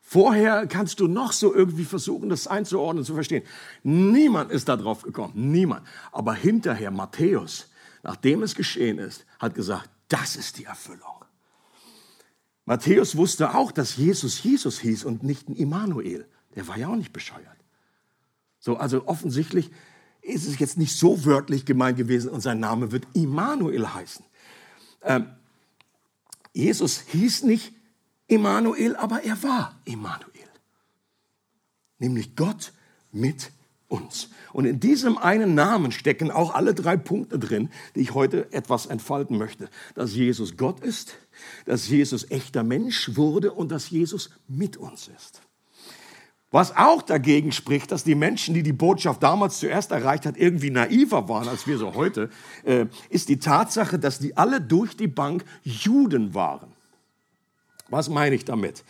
Vorher 0.00 0.66
kannst 0.66 0.98
du 0.98 1.06
noch 1.06 1.30
so 1.30 1.54
irgendwie 1.54 1.84
versuchen, 1.84 2.28
das 2.28 2.48
einzuordnen, 2.48 3.04
zu 3.04 3.14
verstehen. 3.14 3.44
Niemand 3.84 4.50
ist 4.50 4.68
da 4.68 4.76
drauf 4.76 5.02
gekommen, 5.02 5.34
niemand. 5.36 5.86
Aber 6.10 6.34
hinterher 6.34 6.90
Matthäus, 6.90 7.68
nachdem 8.02 8.42
es 8.42 8.56
geschehen 8.56 8.98
ist, 8.98 9.26
hat 9.38 9.54
gesagt, 9.54 9.90
das 10.08 10.34
ist 10.34 10.58
die 10.58 10.64
Erfüllung. 10.64 11.24
Matthäus 12.64 13.16
wusste 13.16 13.54
auch, 13.54 13.70
dass 13.70 13.96
Jesus 13.96 14.42
Jesus 14.42 14.80
hieß 14.80 15.04
und 15.04 15.22
nicht 15.22 15.48
ein 15.48 15.54
Immanuel. 15.54 16.26
Der 16.56 16.66
war 16.66 16.76
ja 16.76 16.88
auch 16.88 16.96
nicht 16.96 17.12
bescheuert. 17.12 17.46
So, 18.58 18.76
also 18.76 19.06
offensichtlich 19.06 19.70
ist 20.20 20.48
es 20.48 20.58
jetzt 20.58 20.78
nicht 20.78 20.96
so 20.96 21.24
wörtlich 21.24 21.64
gemeint 21.64 21.96
gewesen 21.96 22.28
und 22.28 22.40
sein 22.40 22.58
Name 22.58 22.90
wird 22.90 23.06
Immanuel 23.14 23.94
heißen. 23.94 24.24
Ähm, 25.02 25.28
Jesus 26.52 27.00
hieß 27.00 27.44
nicht 27.44 27.72
Immanuel, 28.26 28.96
aber 28.96 29.22
er 29.22 29.42
war 29.42 29.80
Immanuel. 29.84 30.32
Nämlich 31.98 32.36
Gott 32.36 32.72
mit 33.10 33.50
uns. 33.88 34.28
Und 34.52 34.66
in 34.66 34.80
diesem 34.80 35.18
einen 35.18 35.54
Namen 35.54 35.92
stecken 35.92 36.30
auch 36.30 36.54
alle 36.54 36.74
drei 36.74 36.96
Punkte 36.96 37.38
drin, 37.38 37.70
die 37.94 38.00
ich 38.00 38.14
heute 38.14 38.52
etwas 38.52 38.86
entfalten 38.86 39.38
möchte. 39.38 39.68
Dass 39.94 40.14
Jesus 40.14 40.56
Gott 40.56 40.80
ist, 40.80 41.14
dass 41.64 41.88
Jesus 41.88 42.30
echter 42.30 42.62
Mensch 42.62 43.16
wurde 43.16 43.52
und 43.52 43.70
dass 43.72 43.90
Jesus 43.90 44.30
mit 44.46 44.76
uns 44.76 45.08
ist. 45.08 45.42
Was 46.50 46.74
auch 46.74 47.02
dagegen 47.02 47.52
spricht, 47.52 47.92
dass 47.92 48.04
die 48.04 48.14
Menschen, 48.14 48.54
die 48.54 48.62
die 48.62 48.72
Botschaft 48.72 49.22
damals 49.22 49.58
zuerst 49.58 49.90
erreicht 49.90 50.24
hat, 50.24 50.38
irgendwie 50.38 50.70
naiver 50.70 51.28
waren 51.28 51.46
als 51.46 51.66
wir 51.66 51.76
so 51.76 51.94
heute, 51.94 52.30
äh, 52.64 52.86
ist 53.10 53.28
die 53.28 53.38
Tatsache, 53.38 53.98
dass 53.98 54.18
die 54.18 54.36
alle 54.36 54.60
durch 54.60 54.96
die 54.96 55.08
Bank 55.08 55.44
Juden 55.62 56.34
waren. 56.34 56.72
Was 57.90 58.08
meine 58.08 58.34
ich 58.34 58.46
damit? 58.46 58.84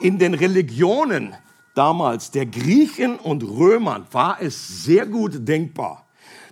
In 0.00 0.18
den 0.18 0.34
Religionen 0.34 1.34
damals 1.74 2.32
der 2.32 2.46
Griechen 2.46 3.16
und 3.16 3.44
Römern 3.44 4.06
war 4.10 4.42
es 4.42 4.84
sehr 4.84 5.06
gut 5.06 5.46
denkbar, 5.46 6.06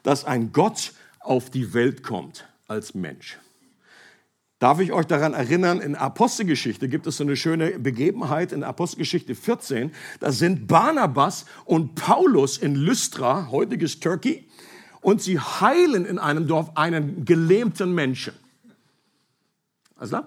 dass 0.05 0.25
ein 0.25 0.53
Gott 0.53 0.93
auf 1.19 1.50
die 1.50 1.75
Welt 1.75 2.05
kommt 2.05 2.47
als 2.69 2.95
Mensch. 2.95 3.38
Darf 4.58 4.80
ich 4.80 4.90
euch 4.90 5.04
daran 5.04 5.34
erinnern, 5.34 5.80
in 5.80 5.94
Apostelgeschichte 5.96 6.88
gibt 6.88 7.06
es 7.06 7.18
so 7.18 7.25
eine 7.25 7.36
schöne 7.36 7.78
Begebenheit 7.78 8.52
in 8.52 8.64
Apostelgeschichte 8.64 9.34
14. 9.34 9.92
Da 10.18 10.32
sind 10.32 10.66
Barnabas 10.66 11.44
und 11.66 11.94
Paulus 11.94 12.56
in 12.56 12.75
Lystra, 12.75 13.50
heutiges 13.50 14.00
Turkey, 14.00 14.48
und 15.02 15.20
sie 15.20 15.38
heilen 15.38 16.06
in 16.06 16.18
einem 16.18 16.46
Dorf 16.48 16.70
einen 16.75 17.26
gelähmten 17.26 17.94
Menschen. 17.94 18.32
Also, 19.94 20.22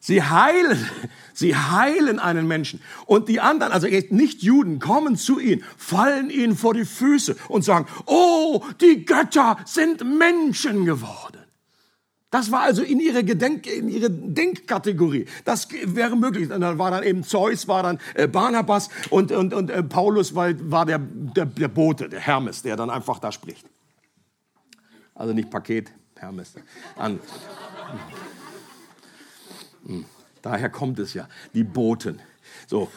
sie 0.00 0.24
heilen, 0.24 0.84
sie 1.32 1.54
heilen 1.54 2.18
einen 2.18 2.48
Menschen. 2.48 2.80
Und 3.06 3.28
die 3.28 3.38
anderen, 3.38 3.72
also 3.72 3.86
nicht 3.86 4.42
Juden, 4.42 4.80
kommen 4.80 5.16
zu 5.16 5.38
ihnen, 5.38 5.62
fallen 5.76 6.28
ihnen 6.28 6.56
vor 6.56 6.74
die 6.74 6.84
Füße 6.84 7.36
und 7.48 7.64
sagen, 7.64 7.86
oh, 8.06 8.64
die 8.80 9.04
Götter 9.04 9.58
sind 9.64 10.02
Menschen 10.18 10.84
geworden. 10.86 11.43
Das 12.34 12.50
war 12.50 12.62
also 12.62 12.82
in 12.82 12.98
ihre, 12.98 13.22
Gedenk, 13.22 13.64
in 13.68 13.88
ihre 13.88 14.10
Denkkategorie. 14.10 15.26
Das 15.44 15.68
wäre 15.70 16.16
möglich. 16.16 16.50
Und 16.50 16.62
dann 16.62 16.78
war 16.80 16.90
dann 16.90 17.04
eben 17.04 17.22
Zeus, 17.22 17.68
war 17.68 17.84
dann 17.84 18.00
äh, 18.14 18.26
Barnabas 18.26 18.90
und, 19.10 19.30
und, 19.30 19.54
und 19.54 19.70
äh, 19.70 19.84
Paulus 19.84 20.34
war, 20.34 20.52
war 20.68 20.84
der, 20.84 20.98
der, 20.98 21.46
der 21.46 21.68
Bote, 21.68 22.08
der 22.08 22.18
Hermes, 22.18 22.60
der 22.62 22.74
dann 22.74 22.90
einfach 22.90 23.20
da 23.20 23.30
spricht. 23.30 23.64
Also 25.14 25.32
nicht 25.32 25.48
Paket, 25.48 25.92
Hermes. 26.16 26.54
An. 26.96 27.20
Hm. 29.86 30.04
Daher 30.42 30.70
kommt 30.70 30.98
es 30.98 31.14
ja, 31.14 31.28
die 31.54 31.62
Boten. 31.62 32.20
So. 32.66 32.90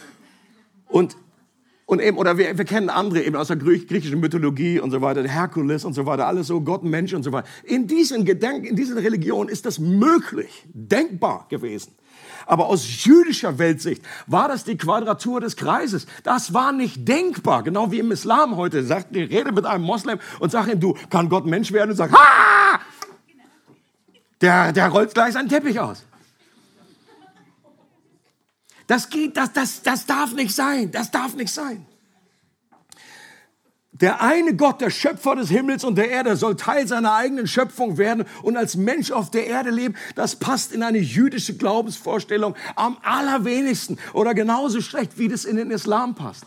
Und, 0.88 1.16
und 1.88 2.02
eben, 2.02 2.18
oder 2.18 2.38
wir, 2.38 2.58
wir 2.58 2.66
kennen 2.66 2.90
andere 2.90 3.24
eben 3.24 3.38
aus 3.38 3.48
der 3.48 3.56
griechischen 3.56 4.20
Mythologie 4.20 4.78
und 4.78 4.92
so 4.92 5.02
weiter, 5.02 5.26
Herkules 5.26 5.86
und 5.86 5.94
so 5.94 6.06
weiter, 6.06 6.28
alles 6.28 6.48
so 6.48 6.60
Gott, 6.60 6.84
Mensch 6.84 7.14
und 7.14 7.24
so 7.24 7.32
weiter. 7.32 7.48
In 7.64 7.88
diesen 7.88 8.26
Gedenken, 8.26 8.66
in 8.66 8.76
diesen 8.76 8.98
Religionen 8.98 9.50
ist 9.50 9.66
das 9.66 9.80
möglich, 9.80 10.66
denkbar 10.66 11.46
gewesen. 11.48 11.94
Aber 12.46 12.68
aus 12.68 13.06
jüdischer 13.06 13.58
Weltsicht 13.58 14.04
war 14.26 14.50
das 14.50 14.66
die 14.66 14.78
Quadratur 14.78 15.40
des 15.40 15.56
Kreises. 15.56 16.08
Das 16.24 16.54
war 16.54 16.74
nicht 16.74 17.08
denkbar. 17.08 17.64
Genau 17.64 17.90
wie 17.90 18.00
im 18.00 18.12
Islam 18.12 18.58
heute. 18.58 18.84
Sagt, 18.84 19.16
ich 19.16 19.32
rede 19.32 19.54
mit 19.54 19.66
einem 19.66 19.86
Moslem 19.86 20.20
und 20.42 20.52
sag 20.52 20.68
ihm, 20.68 20.82
du, 20.82 20.94
kann 21.10 21.30
Gott 21.30 21.46
Mensch 21.46 21.72
werden? 21.72 21.92
Und 21.92 21.96
sagt, 21.96 22.14
ha! 22.14 22.82
Der, 24.42 24.74
der 24.74 24.90
rollt 24.90 25.14
gleich 25.14 25.34
seinen 25.34 25.48
Teppich 25.48 25.80
aus. 25.80 26.04
Das 28.88 29.10
geht, 29.10 29.38
das, 29.38 29.54
das, 29.54 29.82
das 29.84 30.06
darf 30.06 30.34
nicht 30.34 30.56
sein. 30.56 30.92
Das 30.92 31.12
darf 31.12 31.36
nicht 31.36 31.54
sein. 31.54 31.86
Der 33.92 34.22
eine 34.22 34.56
Gott, 34.56 34.80
der 34.80 34.92
Schöpfer 34.92 35.36
des 35.36 35.50
Himmels 35.50 35.84
und 35.84 35.96
der 35.96 36.10
Erde, 36.10 36.36
soll 36.36 36.56
Teil 36.56 36.88
seiner 36.88 37.16
eigenen 37.16 37.48
Schöpfung 37.48 37.98
werden 37.98 38.26
und 38.44 38.56
als 38.56 38.76
Mensch 38.76 39.12
auf 39.12 39.32
der 39.32 39.48
Erde 39.48 39.72
leben. 39.72 39.96
Das 40.16 40.36
passt 40.36 40.72
in 40.72 40.84
eine 40.84 41.00
jüdische 41.00 41.58
Glaubensvorstellung 41.58 42.56
am 42.76 42.98
allerwenigsten 43.02 43.98
oder 44.14 44.36
genauso 44.36 44.82
schlecht, 44.82 45.18
wie 45.18 45.28
das 45.28 45.46
in 45.46 45.56
den 45.56 45.72
Islam 45.72 46.14
passt. 46.14 46.46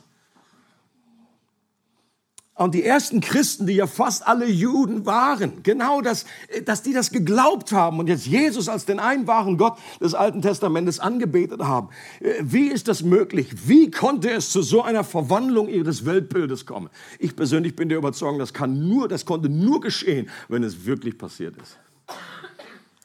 Und 2.61 2.75
die 2.75 2.85
ersten 2.85 3.23
Christen, 3.23 3.67
die 3.67 3.73
ja 3.73 3.87
fast 3.87 4.27
alle 4.27 4.47
Juden 4.47 5.07
waren, 5.07 5.63
genau 5.63 6.03
das, 6.03 6.27
dass 6.67 6.83
die 6.83 6.93
das 6.93 7.11
geglaubt 7.11 7.73
haben 7.73 7.99
und 7.99 8.07
jetzt 8.07 8.27
Jesus 8.27 8.69
als 8.69 8.85
den 8.85 9.01
einen 9.01 9.27
wahren 9.27 9.57
Gott 9.57 9.79
des 9.99 10.13
Alten 10.13 10.43
Testamentes 10.43 11.01
angebetet 11.01 11.63
haben. 11.63 11.89
Wie 12.43 12.67
ist 12.67 12.87
das 12.87 13.03
möglich? 13.03 13.67
Wie 13.67 13.91
konnte 13.91 14.31
es 14.31 14.51
zu 14.51 14.61
so 14.61 14.83
einer 14.83 15.05
Verwandlung 15.05 15.71
ihres 15.71 16.05
Weltbildes 16.05 16.67
kommen? 16.67 16.91
Ich 17.19 17.35
persönlich 17.35 17.75
bin 17.77 17.89
der 17.89 17.97
Überzeugung, 17.97 18.39
das 18.39 18.53
kann 18.53 18.87
nur, 18.87 19.09
das 19.09 19.25
konnte 19.25 19.49
nur 19.49 19.81
geschehen, 19.81 20.29
wenn 20.51 20.63
es 20.63 20.85
wirklich 20.85 21.17
passiert 21.17 21.57
ist. 21.57 21.79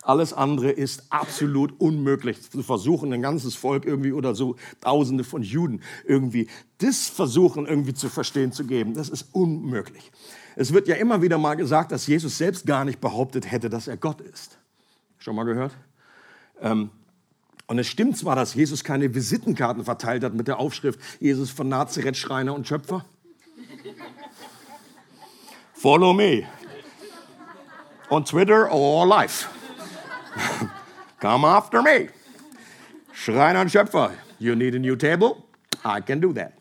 Alles 0.05 0.33
andere 0.33 0.71
ist 0.71 1.03
absolut 1.09 1.79
unmöglich 1.79 2.49
zu 2.49 2.61
versuchen, 2.61 3.11
ein 3.11 3.21
ganzes 3.21 3.55
Volk 3.55 3.85
irgendwie 3.85 4.11
oder 4.11 4.35
so 4.35 4.55
Tausende 4.81 5.23
von 5.23 5.41
Juden 5.41 5.81
irgendwie 6.05 6.47
das 6.77 7.07
versuchen 7.07 7.65
irgendwie 7.65 7.93
zu 7.93 8.09
verstehen 8.09 8.51
zu 8.51 8.65
geben. 8.65 8.93
Das 8.93 9.09
ist 9.09 9.27
unmöglich. 9.31 10.11
Es 10.55 10.73
wird 10.73 10.87
ja 10.87 10.95
immer 10.95 11.21
wieder 11.21 11.37
mal 11.37 11.55
gesagt, 11.55 11.91
dass 11.91 12.07
Jesus 12.07 12.37
selbst 12.37 12.65
gar 12.65 12.85
nicht 12.85 12.99
behauptet 12.99 13.51
hätte, 13.51 13.69
dass 13.69 13.87
er 13.87 13.97
Gott 13.97 14.21
ist. 14.21 14.57
Schon 15.17 15.35
mal 15.35 15.43
gehört? 15.43 15.71
Ähm, 16.61 16.89
und 17.67 17.79
es 17.79 17.87
stimmt 17.87 18.17
zwar, 18.17 18.35
dass 18.35 18.53
Jesus 18.53 18.83
keine 18.83 19.13
Visitenkarten 19.15 19.85
verteilt 19.85 20.23
hat 20.23 20.33
mit 20.33 20.47
der 20.47 20.59
Aufschrift 20.59 20.99
Jesus 21.19 21.49
von 21.49 21.67
Nazareth, 21.67 22.15
Schreiner 22.15 22.53
und 22.53 22.67
Schöpfer. 22.67 23.05
Follow 25.73 26.13
me. 26.13 26.43
On 28.09 28.23
Twitter 28.23 28.71
or 28.71 29.07
live. 29.07 29.49
Come 31.19 31.47
after 31.47 31.81
me. 31.81 32.09
Schreiner 33.13 33.61
und 33.61 33.71
Schöpfer. 33.71 34.11
You 34.39 34.55
need 34.55 34.75
a 34.75 34.79
new 34.79 34.95
table? 34.95 35.43
I 35.83 36.01
can 36.01 36.19
do 36.21 36.33
that. 36.33 36.53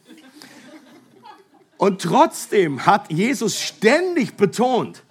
Und 1.76 2.00
trotzdem 2.00 2.86
hat 2.86 3.10
Jesus 3.10 3.60
ständig 3.60 4.36
betont, 4.36 5.02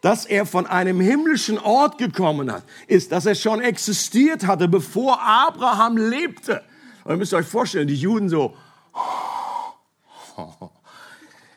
dass 0.00 0.26
er 0.26 0.44
von 0.44 0.66
einem 0.66 1.00
himmlischen 1.00 1.58
Ort 1.58 1.98
gekommen 1.98 2.50
hat, 2.50 2.64
ist, 2.88 3.12
dass 3.12 3.26
er 3.26 3.34
schon 3.34 3.60
existiert 3.60 4.46
hatte, 4.46 4.66
bevor 4.66 5.20
Abraham 5.22 5.96
lebte. 5.96 6.62
Und 7.04 7.12
ihr 7.12 7.16
müsst 7.16 7.32
euch 7.32 7.46
vorstellen, 7.46 7.86
die 7.86 7.94
Juden 7.94 8.28
so. 8.28 8.56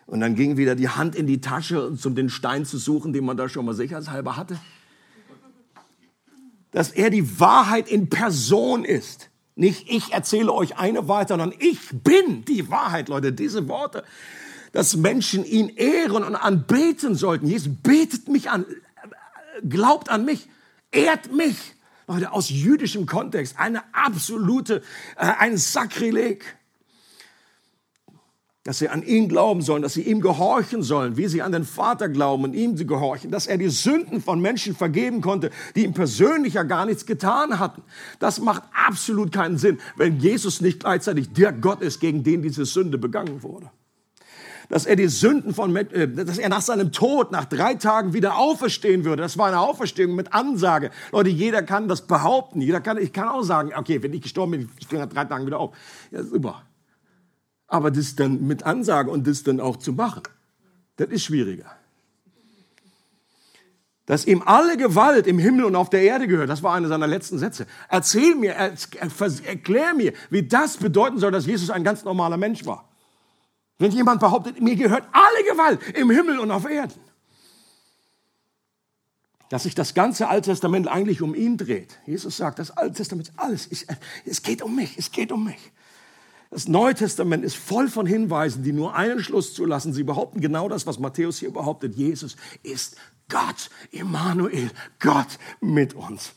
Und 0.05 0.19
dann 0.19 0.35
ging 0.35 0.57
wieder 0.57 0.75
die 0.75 0.89
Hand 0.89 1.15
in 1.15 1.25
die 1.25 1.41
Tasche, 1.41 1.87
um 1.87 2.15
den 2.15 2.29
Stein 2.29 2.65
zu 2.65 2.77
suchen, 2.77 3.13
den 3.13 3.25
man 3.25 3.35
da 3.35 3.49
schon 3.49 3.65
mal 3.65 3.73
sicherheitshalber 3.73 4.37
hatte 4.37 4.59
dass 6.73 6.89
er 6.89 7.09
die 7.09 7.39
Wahrheit 7.39 7.87
in 7.87 8.09
Person 8.09 8.83
ist. 8.83 9.29
Nicht 9.55 9.89
ich 9.89 10.11
erzähle 10.11 10.51
euch 10.51 10.77
eine 10.77 11.07
weiter, 11.07 11.37
sondern 11.37 11.53
ich 11.59 11.79
bin 11.91 12.43
die 12.45 12.69
Wahrheit, 12.69 13.07
Leute. 13.07 13.31
Diese 13.31 13.67
Worte, 13.69 14.03
dass 14.71 14.95
Menschen 14.95 15.45
ihn 15.45 15.69
ehren 15.69 16.23
und 16.23 16.35
anbeten 16.35 17.15
sollten. 17.15 17.47
Jesus 17.47 17.69
betet 17.81 18.27
mich 18.27 18.49
an, 18.49 18.65
glaubt 19.67 20.09
an 20.09 20.25
mich, 20.25 20.49
ehrt 20.91 21.31
mich. 21.31 21.75
Leute, 22.07 22.31
aus 22.31 22.49
jüdischem 22.49 23.05
Kontext 23.05 23.57
eine 23.59 23.83
absolute, 23.93 24.81
äh, 25.15 25.31
ein 25.39 25.57
Sakrileg 25.57 26.57
dass 28.63 28.79
sie 28.79 28.87
an 28.87 29.03
ihn 29.03 29.27
glauben 29.27 29.61
sollen, 29.61 29.81
dass 29.81 29.93
sie 29.93 30.03
ihm 30.03 30.21
gehorchen 30.21 30.83
sollen, 30.83 31.17
wie 31.17 31.27
sie 31.27 31.41
an 31.41 31.51
den 31.51 31.65
Vater 31.65 32.07
glauben 32.07 32.45
und 32.45 32.53
ihm 32.53 32.75
gehorchen, 32.75 33.29
dass 33.29 33.45
er 33.45 33.57
die 33.57 33.69
Sünden 33.69 34.21
von 34.21 34.39
Menschen 34.39 34.73
vergeben 34.73 35.19
konnte, 35.19 35.49
die 35.75 35.83
ihm 35.83 35.93
persönlich 35.93 36.53
ja 36.53 36.63
gar 36.63 36.85
nichts 36.85 37.05
getan 37.05 37.59
hatten. 37.59 37.81
Das 38.19 38.39
macht 38.39 38.63
absolut 38.87 39.33
keinen 39.33 39.57
Sinn, 39.57 39.79
wenn 39.97 40.19
Jesus 40.19 40.61
nicht 40.61 40.79
gleichzeitig 40.79 41.33
der 41.33 41.51
Gott 41.51 41.81
ist, 41.81 41.99
gegen 41.99 42.23
den 42.23 42.41
diese 42.41 42.63
Sünde 42.63 42.97
begangen 42.97 43.43
wurde. 43.43 43.69
Dass 44.69 44.85
er 44.85 44.95
die 44.95 45.09
Sünden 45.09 45.53
von, 45.53 45.75
äh, 45.75 46.07
dass 46.07 46.37
er 46.37 46.47
nach 46.47 46.61
seinem 46.61 46.93
Tod, 46.93 47.33
nach 47.33 47.43
drei 47.43 47.75
Tagen 47.75 48.13
wieder 48.13 48.37
auferstehen 48.37 49.03
würde. 49.03 49.21
Das 49.21 49.37
war 49.37 49.47
eine 49.47 49.59
Auferstehung 49.59 50.15
mit 50.15 50.33
Ansage. 50.33 50.89
Leute, 51.11 51.29
jeder 51.29 51.63
kann 51.63 51.89
das 51.89 52.07
behaupten. 52.07 52.61
Jeder 52.61 52.79
kann, 52.79 52.97
ich 52.97 53.11
kann 53.11 53.27
auch 53.27 53.43
sagen, 53.43 53.71
okay, 53.75 54.01
wenn 54.01 54.13
ich 54.13 54.21
gestorben 54.21 54.51
bin, 54.51 54.69
ich 54.79 54.85
stehe 54.85 55.01
nach 55.01 55.09
drei 55.09 55.25
Tagen 55.25 55.45
wieder 55.45 55.59
auf. 55.59 55.75
Ja, 56.11 56.23
super 56.23 56.63
aber 57.73 57.89
das 57.89 58.15
dann 58.15 58.45
mit 58.45 58.61
Ansage 58.63 59.09
und 59.09 59.25
das 59.25 59.41
dann 59.41 59.59
auch 59.59 59.77
zu 59.77 59.93
machen, 59.93 60.21
das 60.97 61.09
ist 61.09 61.23
schwieriger. 61.23 61.65
Dass 64.05 64.27
ihm 64.27 64.43
alle 64.45 64.77
Gewalt 64.77 65.25
im 65.25 65.39
Himmel 65.39 65.65
und 65.65 65.75
auf 65.75 65.89
der 65.89 66.03
Erde 66.03 66.27
gehört, 66.27 66.51
das 66.51 66.61
war 66.61 66.75
einer 66.75 66.87
seiner 66.87 67.07
letzten 67.07 67.39
Sätze. 67.39 67.65
Erzähl 67.89 68.35
mir, 68.35 68.53
erklär 68.53 69.95
mir, 69.95 70.13
wie 70.29 70.43
das 70.43 70.77
bedeuten 70.77 71.17
soll, 71.17 71.31
dass 71.31 71.47
Jesus 71.47 71.71
ein 71.71 71.83
ganz 71.83 72.03
normaler 72.03 72.37
Mensch 72.37 72.63
war. 72.63 72.87
Wenn 73.79 73.91
jemand 73.91 74.19
behauptet, 74.19 74.61
mir 74.61 74.75
gehört 74.75 75.05
alle 75.11 75.43
Gewalt 75.49 75.97
im 75.97 76.11
Himmel 76.11 76.37
und 76.37 76.51
auf 76.51 76.69
Erden. 76.69 77.01
Dass 79.49 79.63
sich 79.63 79.73
das 79.73 79.95
ganze 79.95 80.27
Alte 80.27 80.51
Testament 80.51 80.87
eigentlich 80.87 81.23
um 81.23 81.33
ihn 81.33 81.57
dreht. 81.57 81.97
Jesus 82.05 82.37
sagt, 82.37 82.59
das 82.59 82.69
Alte 82.69 82.97
Testament 82.97 83.31
alles. 83.35 83.65
Ich, 83.71 83.87
es 84.25 84.43
geht 84.43 84.61
um 84.61 84.75
mich, 84.75 84.95
es 84.95 85.11
geht 85.11 85.31
um 85.31 85.43
mich. 85.43 85.71
Das 86.53 86.67
Neue 86.67 86.93
Testament 86.93 87.43
ist 87.43 87.55
voll 87.55 87.87
von 87.87 88.05
Hinweisen, 88.05 88.61
die 88.61 88.73
nur 88.73 88.93
einen 88.93 89.23
Schluss 89.23 89.55
zulassen. 89.55 89.91
Sie 89.91 90.03
behaupten 90.03 90.39
genau 90.39 90.69
das, 90.69 90.85
was 90.85 90.99
Matthäus 90.99 91.39
hier 91.39 91.51
behauptet. 91.51 91.95
Jesus 91.95 92.35
ist 92.61 92.95
Gott, 93.27 93.71
Immanuel, 93.89 94.69
Gott 94.99 95.39
mit 95.61 95.95
uns. 95.95 96.33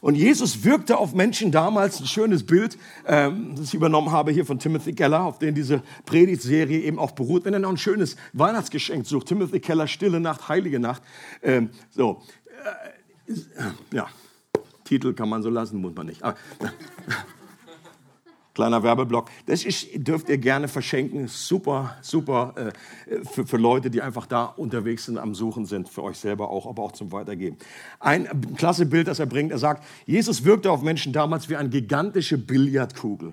Und 0.00 0.14
Jesus 0.14 0.62
wirkte 0.62 0.96
auf 0.96 1.12
Menschen 1.12 1.50
damals 1.50 1.98
ein 1.98 2.06
schönes 2.06 2.46
Bild, 2.46 2.78
ähm, 3.04 3.56
das 3.56 3.66
ich 3.66 3.74
übernommen 3.74 4.12
habe 4.12 4.30
hier 4.30 4.46
von 4.46 4.60
Timothy 4.60 4.92
Keller, 4.92 5.24
auf 5.24 5.40
den 5.40 5.56
diese 5.56 5.82
Predigtserie 6.06 6.82
eben 6.82 7.00
auch 7.00 7.10
beruht. 7.10 7.44
Wenn 7.44 7.52
er 7.52 7.58
noch 7.58 7.70
ein 7.70 7.78
schönes 7.78 8.14
Weihnachtsgeschenk 8.34 9.08
sucht, 9.08 9.26
Timothy 9.26 9.58
Keller, 9.58 9.88
Stille 9.88 10.20
Nacht, 10.20 10.48
Heilige 10.48 10.78
Nacht. 10.78 11.02
Ähm, 11.42 11.70
so, 11.90 12.22
äh, 13.26 13.34
ja, 13.92 14.06
Titel 14.84 15.14
kann 15.14 15.28
man 15.28 15.42
so 15.42 15.50
lassen, 15.50 15.80
muss 15.80 15.96
man 15.96 16.06
nicht. 16.06 16.22
Aber, 16.22 16.36
Kleiner 18.58 18.82
Werbeblock. 18.82 19.30
Das 19.46 19.64
ist, 19.64 19.86
dürft 19.94 20.28
ihr 20.28 20.36
gerne 20.36 20.66
verschenken. 20.66 21.28
Super, 21.28 21.96
super 22.02 22.72
äh, 23.06 23.24
für, 23.24 23.46
für 23.46 23.56
Leute, 23.56 23.88
die 23.88 24.02
einfach 24.02 24.26
da 24.26 24.46
unterwegs 24.46 25.04
sind, 25.04 25.16
am 25.16 25.36
Suchen 25.36 25.64
sind. 25.64 25.88
Für 25.88 26.02
euch 26.02 26.18
selber 26.18 26.50
auch, 26.50 26.66
aber 26.66 26.82
auch 26.82 26.90
zum 26.90 27.12
Weitergeben. 27.12 27.56
Ein 28.00 28.56
klasse 28.56 28.86
Bild, 28.86 29.06
das 29.06 29.20
er 29.20 29.26
bringt. 29.26 29.52
Er 29.52 29.58
sagt, 29.58 29.84
Jesus 30.06 30.44
wirkte 30.44 30.72
auf 30.72 30.82
Menschen 30.82 31.12
damals 31.12 31.48
wie 31.48 31.54
eine 31.54 31.68
gigantische 31.68 32.36
Billardkugel 32.36 33.32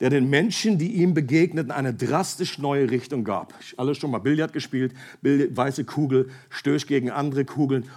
der 0.00 0.10
den 0.10 0.28
Menschen, 0.28 0.76
die 0.78 0.94
ihm 0.94 1.14
begegneten, 1.14 1.70
eine 1.70 1.94
drastisch 1.94 2.58
neue 2.58 2.90
Richtung 2.90 3.22
gab. 3.24 3.54
Alle 3.76 3.94
schon 3.94 4.10
mal 4.10 4.18
Billard 4.18 4.52
gespielt, 4.52 4.92
Billard, 5.22 5.56
weiße 5.56 5.84
Kugel, 5.84 6.28
stößt 6.50 6.88
gegen 6.88 7.10
andere 7.10 7.44
Kugeln, 7.46 7.88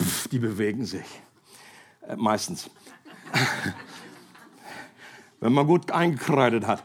pff, 0.00 0.28
die 0.28 0.38
bewegen 0.38 0.84
sich. 0.84 1.06
Äh, 2.06 2.16
meistens 2.16 2.70
wenn 5.44 5.52
man 5.52 5.66
gut 5.66 5.90
eingekreidet 5.92 6.66
hat. 6.66 6.82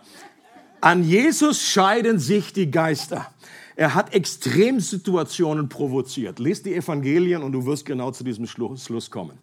An 0.82 1.02
Jesus 1.02 1.62
scheiden 1.62 2.19
sich 2.19 2.52
die 2.52 2.69
Geister. 2.69 3.32
Er 3.78 3.95
hat 3.95 4.13
Extremsituationen 4.13 5.69
provoziert. 5.69 6.39
Lest 6.39 6.65
die 6.65 6.76
Evangelien 6.76 7.41
und 7.41 7.54
du 7.54 7.65
wirst 7.65 7.86
genau 7.86 8.12
zu 8.12 8.26
diesem 8.26 8.48
Schluss 8.48 9.12
kommen. 9.12 9.38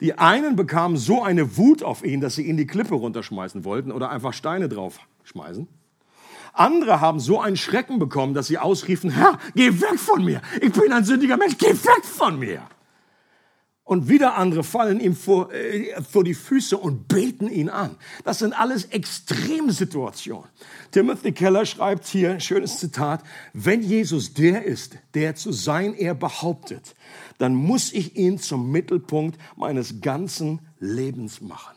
Die 0.00 0.18
einen 0.18 0.56
bekamen 0.56 0.96
so 0.96 1.22
eine 1.22 1.56
Wut 1.56 1.84
auf 1.84 2.04
ihn, 2.04 2.20
dass 2.20 2.34
sie 2.34 2.42
ihn 2.42 2.56
die 2.56 2.66
Klippe 2.66 2.96
runterschmeißen 2.96 3.64
wollten 3.64 3.92
oder 3.92 4.10
einfach 4.10 4.32
Steine 4.32 4.68
draufschmeißen. 4.68 5.68
Andere 6.52 7.00
haben 7.00 7.20
so 7.20 7.40
einen 7.40 7.56
Schrecken 7.56 8.00
bekommen, 8.00 8.34
dass 8.34 8.48
sie 8.48 8.58
ausriefen, 8.58 9.10
Herr, 9.10 9.38
geh 9.54 9.80
weg 9.80 10.00
von 10.00 10.24
mir. 10.24 10.42
Ich 10.60 10.72
bin 10.72 10.92
ein 10.92 11.04
sündiger 11.04 11.36
Mensch, 11.36 11.56
geh 11.56 11.68
weg 11.68 12.04
von 12.04 12.36
mir. 12.36 12.62
Und 13.86 14.08
wieder 14.08 14.34
andere 14.34 14.64
fallen 14.64 14.98
ihm 14.98 15.14
vor, 15.14 15.52
äh, 15.52 16.02
vor 16.02 16.24
die 16.24 16.34
Füße 16.34 16.76
und 16.76 17.06
beten 17.06 17.48
ihn 17.48 17.68
an. 17.68 17.94
Das 18.24 18.40
sind 18.40 18.52
alles 18.52 18.86
Extremsituationen. 18.86 20.50
Timothy 20.90 21.30
Keller 21.30 21.64
schreibt 21.64 22.04
hier 22.04 22.40
schönes 22.40 22.80
Zitat, 22.80 23.22
wenn 23.52 23.82
Jesus 23.82 24.34
der 24.34 24.64
ist, 24.64 24.96
der 25.14 25.36
zu 25.36 25.52
sein 25.52 25.94
er 25.94 26.16
behauptet, 26.16 26.96
dann 27.38 27.54
muss 27.54 27.92
ich 27.92 28.16
ihn 28.16 28.40
zum 28.40 28.72
Mittelpunkt 28.72 29.38
meines 29.54 30.00
ganzen 30.00 30.62
Lebens 30.80 31.40
machen. 31.40 31.76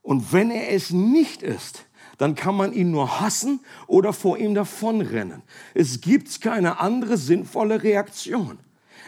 Und 0.00 0.32
wenn 0.32 0.50
er 0.50 0.72
es 0.72 0.90
nicht 0.90 1.44
ist, 1.44 1.86
dann 2.18 2.34
kann 2.34 2.56
man 2.56 2.72
ihn 2.72 2.90
nur 2.90 3.20
hassen 3.20 3.60
oder 3.86 4.12
vor 4.12 4.36
ihm 4.36 4.56
davonrennen. 4.56 5.44
Es 5.74 6.00
gibt 6.00 6.40
keine 6.40 6.80
andere 6.80 7.18
sinnvolle 7.18 7.84
Reaktion. 7.84 8.58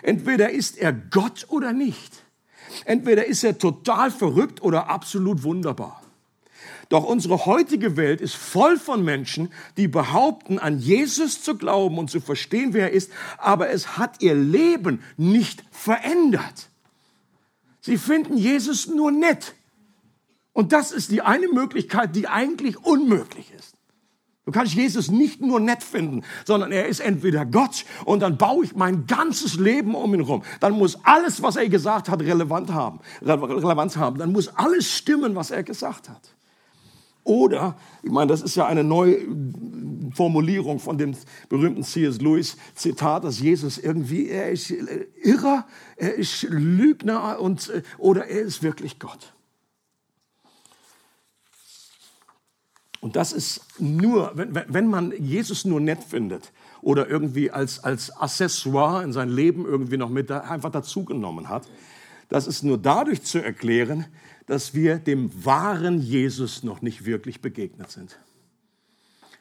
Entweder 0.05 0.51
ist 0.51 0.77
er 0.77 0.93
Gott 0.93 1.47
oder 1.49 1.73
nicht. 1.73 2.13
Entweder 2.85 3.25
ist 3.25 3.43
er 3.43 3.59
total 3.59 4.11
verrückt 4.11 4.63
oder 4.63 4.91
absolut 4.91 5.45
wunderbar. 5.45 6.03
Doch 6.91 7.05
unsere 7.05 7.47
heutige 7.47 7.97
Welt 7.97 8.21
ist 8.21 8.35
voll 8.35 8.79
von 8.79 9.03
Menschen, 9.03 9.51
die 9.79 9.89
behaupten, 9.89 10.59
an 10.59 10.79
Jesus 10.79 11.43
zu 11.43 11.57
glauben 11.57 11.97
und 11.97 12.11
zu 12.11 12.21
verstehen, 12.21 12.75
wer 12.75 12.91
er 12.91 12.93
ist, 12.93 13.11
aber 13.39 13.71
es 13.71 13.97
hat 13.97 14.21
ihr 14.21 14.35
Leben 14.35 15.03
nicht 15.17 15.65
verändert. 15.71 16.69
Sie 17.81 17.97
finden 17.97 18.37
Jesus 18.37 18.87
nur 18.87 19.11
nett. 19.11 19.55
Und 20.53 20.73
das 20.73 20.93
ist 20.93 21.11
die 21.11 21.23
eine 21.23 21.49
Möglichkeit, 21.49 22.15
die 22.15 22.29
eigentlich 22.29 22.77
unmöglich 22.77 23.51
ist. 23.59 23.74
Du 24.45 24.53
kannst 24.53 24.75
Jesus 24.75 25.11
nicht 25.11 25.41
nur 25.41 25.59
nett 25.59 25.83
finden, 25.83 26.23
sondern 26.45 26.71
er 26.71 26.87
ist 26.87 27.01
entweder 27.01 27.47
Gott 27.47 27.87
und 28.05 28.21
dann 28.21 28.37
baue 28.37 28.67
ich 28.67 28.77
mein 28.77 29.07
ganzes 29.07 29.55
Leben 29.55 29.95
um 29.95 30.13
ihn 30.13 30.21
rum. 30.21 30.43
Dann 30.61 30.75
muss 30.75 30.99
alles, 31.03 31.43
was 31.43 31.57
er 31.57 31.69
gesagt 31.71 32.11
hat, 32.11 32.21
relevant 32.21 32.71
haben, 32.71 33.01
Relevanz 33.23 33.97
haben. 33.97 34.19
Dann 34.19 34.33
muss 34.33 34.49
alles 34.49 34.93
stimmen, 34.93 35.35
was 35.35 35.51
er 35.51 35.63
gesagt 35.63 36.11
hat. 36.11 36.35
Oder, 37.25 37.77
ich 38.03 38.11
meine, 38.11 38.27
das 38.27 38.43
ist 38.43 38.55
ja 38.55 38.67
eine 38.67 38.85
neue 38.85 39.17
Formulierung 40.13 40.79
von 40.79 40.99
dem 40.99 41.17
berühmten 41.49 41.83
C.S. 41.83 42.21
Lewis 42.21 42.59
Zitat, 42.75 43.25
dass 43.25 43.41
Jesus 43.41 43.79
irgendwie, 43.79 44.29
er 44.29 44.51
ist 44.51 44.71
irrer, 44.71 45.67
er 45.97 46.15
ist 46.15 46.43
Lügner 46.43 47.41
und, 47.41 47.73
oder 47.97 48.27
er 48.27 48.43
ist 48.43 48.63
wirklich 48.63 48.99
Gott. 48.99 49.33
Und 53.05 53.17
das 53.17 53.35
ist 53.35 53.61
nur, 53.79 54.33
wenn, 54.35 54.55
wenn 54.55 54.89
man 54.89 55.13
Jesus 55.19 55.67
nur 55.67 55.79
nett 55.79 56.03
findet 56.03 56.53
oder 56.81 57.07
irgendwie 57.07 57.51
als, 57.51 57.85
als 57.85 58.11
Accessoire 58.17 59.05
in 59.05 59.13
sein 59.13 59.29
Leben 59.29 59.67
irgendwie 59.67 59.99
noch 59.99 60.09
mit 60.09 60.31
einfach 60.31 60.71
dazugenommen 60.71 61.51
hat, 61.51 61.69
das 62.31 62.47
ist 62.47 62.63
nur 62.63 62.79
dadurch 62.79 63.23
zu 63.23 63.45
erklären, 63.45 64.07
dass 64.47 64.73
wir 64.73 64.97
dem 64.97 65.31
wahren 65.45 66.01
Jesus 66.01 66.63
noch 66.63 66.81
nicht 66.81 67.05
wirklich 67.05 67.43
begegnet 67.43 67.91
sind. 67.91 68.19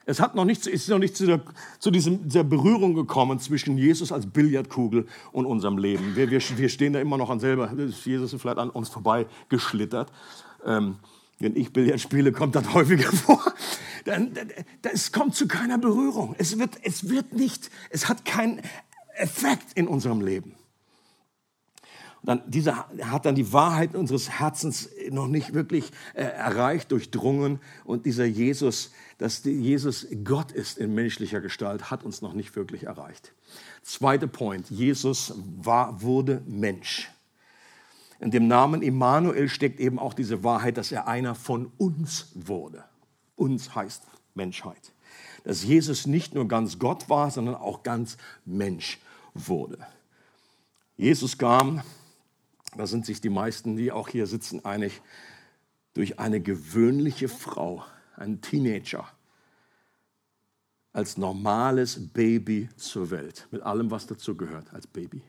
Es 0.06 0.20
hat 0.20 0.36
noch 0.36 0.44
nicht, 0.44 0.68
ist 0.68 0.90
noch 0.90 1.00
nicht 1.00 1.16
zu, 1.16 1.26
der, 1.26 1.42
zu 1.80 1.90
diesem, 1.90 2.28
dieser 2.28 2.44
Berührung 2.44 2.96
gekommen 2.96 3.40
zwischen 3.40 3.78
Jesus 3.78 4.12
als 4.12 4.26
Billardkugel 4.26 5.08
und 5.32 5.46
unserem 5.46 5.78
Leben. 5.78 6.18
Wir, 6.18 6.30
wir, 6.30 6.42
wir 6.42 6.68
stehen 6.68 6.92
da 6.92 7.00
immer 7.00 7.18
noch 7.18 7.30
an 7.30 7.40
selber, 7.40 7.72
Jesus 8.04 8.34
ist 8.34 8.42
vielleicht 8.42 8.58
an 8.58 8.72
uns 8.72 8.90
vorbei 8.90 9.26
geschlittert. 9.48 10.12
Ähm, 10.66 10.98
wenn 11.40 11.56
ich 11.56 11.74
Billard 11.74 12.00
spiele, 12.00 12.32
kommt 12.32 12.56
das 12.56 12.74
häufiger 12.74 13.12
vor. 13.12 13.42
Dann, 14.06 14.34
es 14.82 15.12
kommt 15.12 15.36
zu 15.36 15.48
keiner 15.48 15.78
Berührung. 15.78 16.36
Es 16.38 16.60
wird, 16.60 16.78
es 16.84 17.10
wird 17.10 17.34
nicht, 17.34 17.70
es 17.90 18.10
hat 18.10 18.26
keinen 18.26 18.62
Effekt 19.16 19.74
in 19.76 19.88
unserem 19.88 20.22
Leben. 20.22 20.56
Und 22.22 22.28
dann, 22.28 22.42
dieser 22.50 22.88
hat 23.02 23.26
dann 23.26 23.36
die 23.36 23.52
Wahrheit 23.52 23.96
unseres 23.96 24.30
Herzens 24.30 24.90
noch 25.10 25.28
nicht 25.28 25.54
wirklich 25.54 25.92
äh, 26.14 26.24
erreicht, 26.24 26.92
durchdrungen. 26.92 27.60
Und 27.84 28.06
dieser 28.06 28.24
Jesus, 28.24 28.92
dass 29.18 29.44
Jesus 29.44 30.08
Gott 30.24 30.54
ist 30.54 30.78
in 30.78 30.94
menschlicher 30.96 31.42
Gestalt, 31.42 31.92
hat 31.92 32.04
uns 32.06 32.22
noch 32.22 32.34
nicht 32.34 32.56
wirklich 32.56 32.84
erreicht. 32.84 33.34
Zweiter 33.82 34.28
Point, 34.28 34.70
Jesus 34.70 35.34
war, 35.58 36.02
wurde 36.02 36.42
Mensch. 36.48 37.13
In 38.24 38.32
dem 38.32 38.48
Namen 38.48 38.82
Immanuel 38.82 39.50
steckt 39.50 39.82
eben 39.82 40.00
auch 40.00 40.14
diese 40.14 40.46
Wahrheit, 40.46 40.78
dass 40.78 40.94
er 40.94 41.10
einer 41.10 41.36
von 41.36 41.70
uns 41.78 42.32
wurde. 42.36 42.86
Uns 43.36 43.76
heißt 43.76 44.04
Menschheit. 44.34 44.94
Dass 45.44 45.66
Jesus 45.66 46.08
nicht 46.08 46.34
nur 46.34 46.48
ganz 46.48 46.80
Gott 46.80 47.10
war, 47.10 47.32
sondern 47.32 47.56
auch 47.56 47.84
ganz 47.84 48.16
Mensch 48.46 48.98
wurde. 49.34 49.78
Jesus 50.96 51.38
kam, 51.38 51.82
da 52.78 52.88
sind 52.88 53.06
sich 53.06 53.20
die 53.20 53.30
meisten, 53.30 53.76
die 53.76 53.92
auch 53.92 54.08
hier 54.08 54.26
sitzen, 54.26 54.64
einig, 54.64 55.02
durch 55.94 56.18
eine 56.18 56.40
gewöhnliche 56.40 57.28
Frau, 57.28 57.84
einen 58.16 58.40
Teenager, 58.40 59.06
als 60.94 61.18
normales 61.18 62.14
Baby 62.14 62.70
zur 62.78 63.12
Welt, 63.12 63.50
mit 63.52 63.64
allem, 63.64 63.92
was 63.92 64.08
dazu 64.08 64.38
gehört 64.38 64.74
als 64.74 64.88
Baby. 64.88 65.22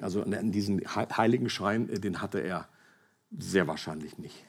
Also 0.00 0.24
diesen 0.24 0.80
heiligen 0.84 1.48
Schein, 1.48 1.88
äh, 1.88 2.00
den 2.00 2.20
hatte 2.20 2.40
er 2.40 2.68
sehr 3.30 3.66
wahrscheinlich 3.66 4.18
nicht. 4.18 4.44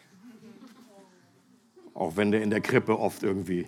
Auch 1.94 2.18
wenn 2.18 2.32
der 2.32 2.42
in 2.42 2.50
der 2.50 2.62
Krippe 2.62 3.00
oft 3.00 3.24
irgendwie, 3.24 3.68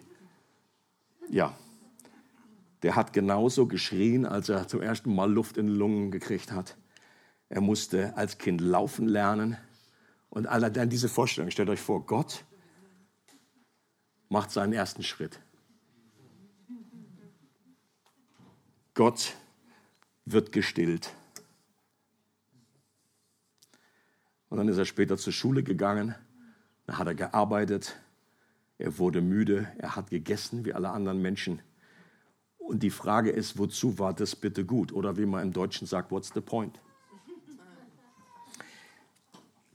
ja, 1.29 1.55
der 2.83 2.95
hat 2.95 3.13
genauso 3.13 3.67
geschrien, 3.67 4.25
als 4.25 4.49
er 4.49 4.67
zum 4.67 4.81
ersten 4.81 5.13
Mal 5.13 5.31
Luft 5.31 5.57
in 5.57 5.67
den 5.67 5.75
Lungen 5.75 6.11
gekriegt 6.11 6.51
hat. 6.51 6.77
Er 7.49 7.61
musste 7.61 8.15
als 8.17 8.37
Kind 8.37 8.61
laufen 8.61 9.07
lernen. 9.07 9.57
Und 10.29 10.45
allein 10.47 10.89
diese 10.89 11.09
Vorstellung, 11.09 11.49
stellt 11.51 11.69
euch 11.69 11.79
vor, 11.79 12.05
Gott 12.05 12.43
macht 14.29 14.51
seinen 14.51 14.73
ersten 14.73 15.03
Schritt. 15.03 15.39
Gott 18.93 19.33
wird 20.25 20.51
gestillt. 20.51 21.13
Und 24.49 24.57
dann 24.57 24.67
ist 24.67 24.77
er 24.77 24.85
später 24.85 25.17
zur 25.17 25.33
Schule 25.33 25.63
gegangen, 25.63 26.15
dann 26.85 26.97
hat 26.97 27.07
er 27.07 27.15
gearbeitet, 27.15 27.97
er 28.77 28.97
wurde 28.97 29.21
müde, 29.21 29.67
er 29.77 29.95
hat 29.95 30.09
gegessen 30.09 30.65
wie 30.65 30.73
alle 30.73 30.89
anderen 30.89 31.21
Menschen. 31.21 31.61
Und 32.57 32.83
die 32.83 32.89
Frage 32.89 33.29
ist, 33.29 33.57
wozu 33.57 33.97
war 33.97 34.13
das 34.13 34.35
bitte 34.35 34.65
gut? 34.65 34.91
Oder 34.93 35.17
wie 35.17 35.25
man 35.25 35.41
im 35.41 35.53
Deutschen 35.53 35.87
sagt, 35.87 36.11
what's 36.11 36.31
the 36.33 36.41
point? 36.41 36.79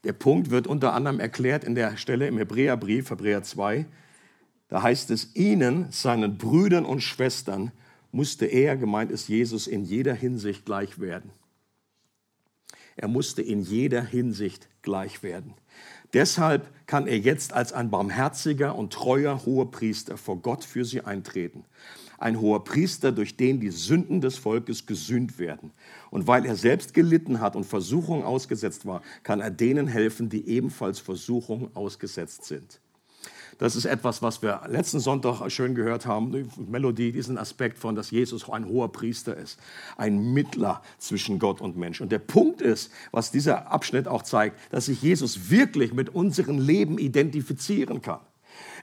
Der 0.05 0.13
Punkt 0.13 0.51
wird 0.51 0.67
unter 0.67 0.95
anderem 0.95 1.21
erklärt 1.21 1.65
in 1.65 1.75
der 1.75 1.97
Stelle 1.97 2.27
im 2.27 2.37
Hebräerbrief, 2.37 3.11
Hebräer 3.11 3.43
2. 3.43 3.87
Da 4.69 4.83
heißt 4.83 5.11
es, 5.11 5.35
ihnen, 5.37 5.91
seinen 5.93 6.39
Brüdern 6.39 6.85
und 6.85 7.03
Schwestern, 7.03 7.73
musste 8.11 8.47
er, 8.47 8.77
gemeint 8.77 9.11
ist 9.11 9.29
Jesus, 9.29 9.67
in 9.67 9.85
jeder 9.85 10.15
Hinsicht 10.15 10.65
gleich 10.65 10.99
werden. 10.99 11.31
Er 12.97 13.09
musste 13.09 13.43
in 13.43 13.63
jeder 13.63 14.03
Hinsicht 14.03 14.69
gleich 14.83 15.23
werden. 15.23 15.55
Deshalb 16.13 16.69
kann 16.87 17.07
er 17.07 17.19
jetzt 17.19 17.53
als 17.55 17.73
ein 17.73 17.91
barmherziger 17.91 18.77
und 18.77 18.93
treuer 18.93 19.45
Hohepriester 19.47 20.19
vor 20.19 20.37
Gott 20.43 20.65
für 20.65 20.85
sie 20.85 21.01
eintreten. 21.01 21.65
Ein 22.19 22.41
hoher 22.41 22.63
Priester, 22.65 23.11
durch 23.11 23.37
den 23.37 23.61
die 23.61 23.71
Sünden 23.71 24.21
des 24.21 24.37
Volkes 24.37 24.87
gesühnt 24.87 25.39
werden. 25.39 25.73
Und 26.11 26.27
weil 26.27 26.45
er 26.45 26.55
selbst 26.55 26.95
gelitten 26.95 27.41
hat 27.41 27.57
und 27.57 27.65
Versuchungen 27.65 28.23
ausgesetzt 28.23 28.87
war, 28.87 29.03
kann 29.23 29.41
er 29.41 29.51
denen 29.51 29.89
helfen, 29.89 30.29
die 30.29 30.47
ebenfalls 30.47 31.01
Versuchungen 31.01 31.75
ausgesetzt 31.75 32.45
sind. 32.45 32.79
Das 33.63 33.77
ist 33.77 33.85
etwas, 33.85 34.23
was 34.23 34.43
wir 34.43 34.61
letzten 34.67 34.99
Sonntag 34.99 35.49
schön 35.53 35.77
gehört 35.77 36.05
haben, 36.05 36.33
die 36.33 36.49
Melodie, 36.69 37.13
diesen 37.13 37.39
Aspekt 37.39 37.79
von, 37.79 37.95
dass 37.95 38.11
Jesus 38.11 38.51
ein 38.51 38.67
hoher 38.67 38.91
Priester 38.91 39.37
ist, 39.37 39.57
ein 39.97 40.35
Mittler 40.35 40.83
zwischen 40.99 41.39
Gott 41.39 41.61
und 41.61 41.77
Mensch. 41.77 42.01
Und 42.01 42.11
der 42.11 42.19
Punkt 42.19 42.61
ist, 42.61 42.91
was 43.13 43.31
dieser 43.31 43.71
Abschnitt 43.71 44.09
auch 44.09 44.23
zeigt, 44.23 44.59
dass 44.73 44.87
sich 44.87 45.01
Jesus 45.01 45.49
wirklich 45.49 45.95
mit 45.95 46.13
unserem 46.13 46.59
Leben 46.59 46.99
identifizieren 46.99 48.03
kann 48.03 48.19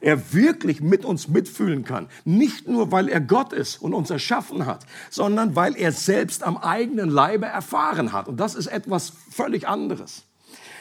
er 0.00 0.32
wirklich 0.32 0.80
mit 0.80 1.04
uns 1.04 1.28
mitfühlen 1.28 1.84
kann. 1.84 2.08
Nicht 2.24 2.66
nur, 2.66 2.90
weil 2.90 3.08
er 3.08 3.20
Gott 3.20 3.52
ist 3.52 3.82
und 3.82 3.92
uns 3.92 4.08
erschaffen 4.08 4.64
hat, 4.64 4.86
sondern 5.10 5.54
weil 5.54 5.76
er 5.76 5.92
selbst 5.92 6.42
am 6.42 6.56
eigenen 6.56 7.10
Leibe 7.10 7.44
erfahren 7.44 8.12
hat. 8.12 8.26
Und 8.26 8.40
das 8.40 8.54
ist 8.54 8.66
etwas 8.66 9.12
völlig 9.30 9.68
anderes. 9.68 10.24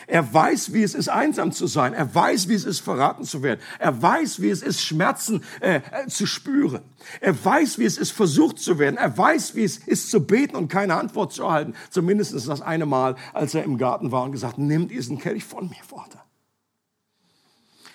Er 0.10 0.34
weiß, 0.34 0.74
wie 0.74 0.82
es 0.82 0.96
ist, 0.96 1.08
einsam 1.08 1.52
zu 1.52 1.68
sein. 1.68 1.94
Er 1.94 2.16
weiß, 2.16 2.50
wie 2.50 2.56
es 2.56 2.66
ist, 2.66 2.80
verraten 2.80 3.26
zu 3.26 3.44
werden. 3.44 3.60
Er 3.78 4.02
weiß, 4.02 4.42
wie 4.42 4.50
es 4.50 4.64
ist, 4.64 4.82
Schmerzen 4.82 5.44
äh, 5.62 5.82
äh, 5.92 6.08
zu 6.08 6.26
spüren. 6.26 6.82
Er 7.22 7.46
weiß, 7.46 7.78
wie 7.78 7.86
es 7.86 8.00
ist, 8.00 8.10
versucht 8.10 8.58
zu 8.58 8.80
werden. 8.80 8.98
Er 8.98 9.16
weiß, 9.16 9.54
wie 9.54 9.64
es 9.64 9.78
ist, 9.78 10.10
zu 10.10 10.26
beten 10.26 10.56
und 10.56 10.68
keine 10.68 10.96
Antwort 10.96 11.32
zu 11.32 11.44
erhalten. 11.44 11.76
Zumindest 11.92 12.34
das 12.34 12.60
eine 12.60 12.88
Mal, 12.88 13.18
als 13.36 13.54
er 13.54 13.64
im 13.64 13.78
Garten 13.78 14.12
war 14.12 14.24
und 14.24 14.32
gesagt, 14.32 14.58
nimm 14.58 14.88
diesen 14.88 15.20
Kelch 15.20 15.44
von 15.44 15.70
mir, 15.70 15.84
Vater. 15.88 16.26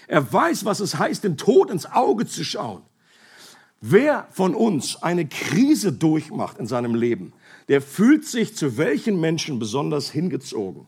Er 0.07 0.33
weiß, 0.33 0.65
was 0.65 0.79
es 0.79 0.97
heißt, 0.97 1.25
dem 1.25 1.37
Tod 1.37 1.69
ins 1.69 1.85
Auge 1.85 2.27
zu 2.27 2.45
schauen. 2.45 2.83
Wer 3.81 4.29
von 4.31 4.55
uns 4.55 5.03
eine 5.03 5.27
Krise 5.27 5.93
durchmacht 5.93 6.59
in 6.59 6.69
seinem 6.69 6.95
Leben, 6.95 7.33
der 7.67 7.83
fühlt 7.83 8.25
sich 8.25 8.55
zu 8.55 8.77
welchen 8.77 9.21
Menschen 9.21 9.59
besonders 9.59 10.13
hingezogen? 10.13 10.87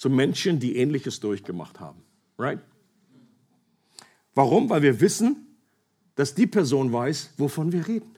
Zu 0.00 0.08
Menschen, 0.08 0.60
die 0.60 0.76
Ähnliches 0.76 1.20
durchgemacht 1.20 1.78
haben. 1.78 2.00
Right? 2.38 2.60
Warum? 4.34 4.70
Weil 4.70 4.80
wir 4.80 4.98
wissen, 5.02 5.58
dass 6.14 6.34
die 6.34 6.46
Person 6.46 6.90
weiß, 6.90 7.34
wovon 7.36 7.70
wir 7.70 7.86
reden. 7.86 8.16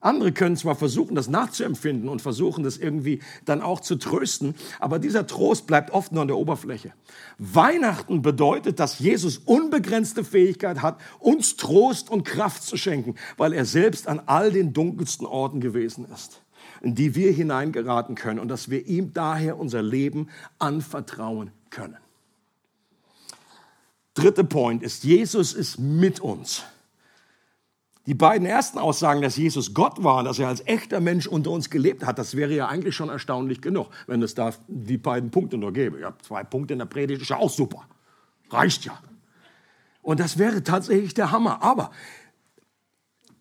Andere 0.00 0.32
können 0.32 0.58
zwar 0.58 0.74
versuchen, 0.74 1.14
das 1.14 1.28
nachzuempfinden 1.28 2.10
und 2.10 2.20
versuchen, 2.20 2.62
das 2.62 2.76
irgendwie 2.76 3.20
dann 3.46 3.62
auch 3.62 3.80
zu 3.80 3.96
trösten, 3.96 4.54
aber 4.78 4.98
dieser 4.98 5.26
Trost 5.26 5.66
bleibt 5.66 5.92
oft 5.92 6.12
nur 6.12 6.20
an 6.20 6.28
der 6.28 6.36
Oberfläche. 6.36 6.92
Weihnachten 7.38 8.20
bedeutet, 8.20 8.78
dass 8.78 8.98
Jesus 8.98 9.38
unbegrenzte 9.38 10.24
Fähigkeit 10.24 10.82
hat, 10.82 11.00
uns 11.20 11.56
Trost 11.56 12.10
und 12.10 12.24
Kraft 12.24 12.64
zu 12.64 12.76
schenken, 12.76 13.14
weil 13.38 13.54
er 13.54 13.64
selbst 13.64 14.08
an 14.08 14.20
all 14.26 14.52
den 14.52 14.74
dunkelsten 14.74 15.26
Orten 15.26 15.62
gewesen 15.62 16.04
ist, 16.12 16.42
in 16.80 16.94
die 16.94 17.14
wir 17.14 17.32
hineingeraten 17.32 18.14
können 18.14 18.38
und 18.38 18.48
dass 18.48 18.70
wir 18.70 18.86
ihm 18.86 19.12
daher 19.12 19.58
unser 19.58 19.82
Leben 19.82 20.28
anvertrauen 20.58 21.50
können. 21.70 21.96
Dritter 24.14 24.44
Point 24.44 24.82
ist, 24.82 25.04
Jesus 25.04 25.52
ist 25.52 25.78
mit 25.78 26.20
uns. 26.20 26.64
Die 28.06 28.14
beiden 28.14 28.46
ersten 28.46 28.78
Aussagen, 28.78 29.20
dass 29.20 29.36
Jesus 29.36 29.74
Gott 29.74 30.02
war, 30.04 30.22
dass 30.22 30.38
er 30.38 30.48
als 30.48 30.64
echter 30.66 31.00
Mensch 31.00 31.26
unter 31.26 31.50
uns 31.50 31.70
gelebt 31.70 32.06
hat, 32.06 32.18
das 32.18 32.36
wäre 32.36 32.54
ja 32.54 32.68
eigentlich 32.68 32.94
schon 32.94 33.08
erstaunlich 33.08 33.60
genug, 33.60 33.88
wenn 34.06 34.22
es 34.22 34.34
da 34.34 34.54
die 34.68 34.96
beiden 34.96 35.30
Punkte 35.30 35.58
nur 35.58 35.72
gäbe. 35.72 35.98
Ich 35.98 36.04
habe 36.04 36.16
zwei 36.22 36.44
Punkte 36.44 36.74
in 36.74 36.78
der 36.78 36.86
Predigt, 36.86 37.22
ist 37.22 37.28
ja 37.28 37.36
auch 37.36 37.50
super. 37.50 37.84
Reicht 38.50 38.84
ja. 38.84 38.98
Und 40.02 40.20
das 40.20 40.38
wäre 40.38 40.62
tatsächlich 40.62 41.14
der 41.14 41.32
Hammer. 41.32 41.62
Aber 41.62 41.90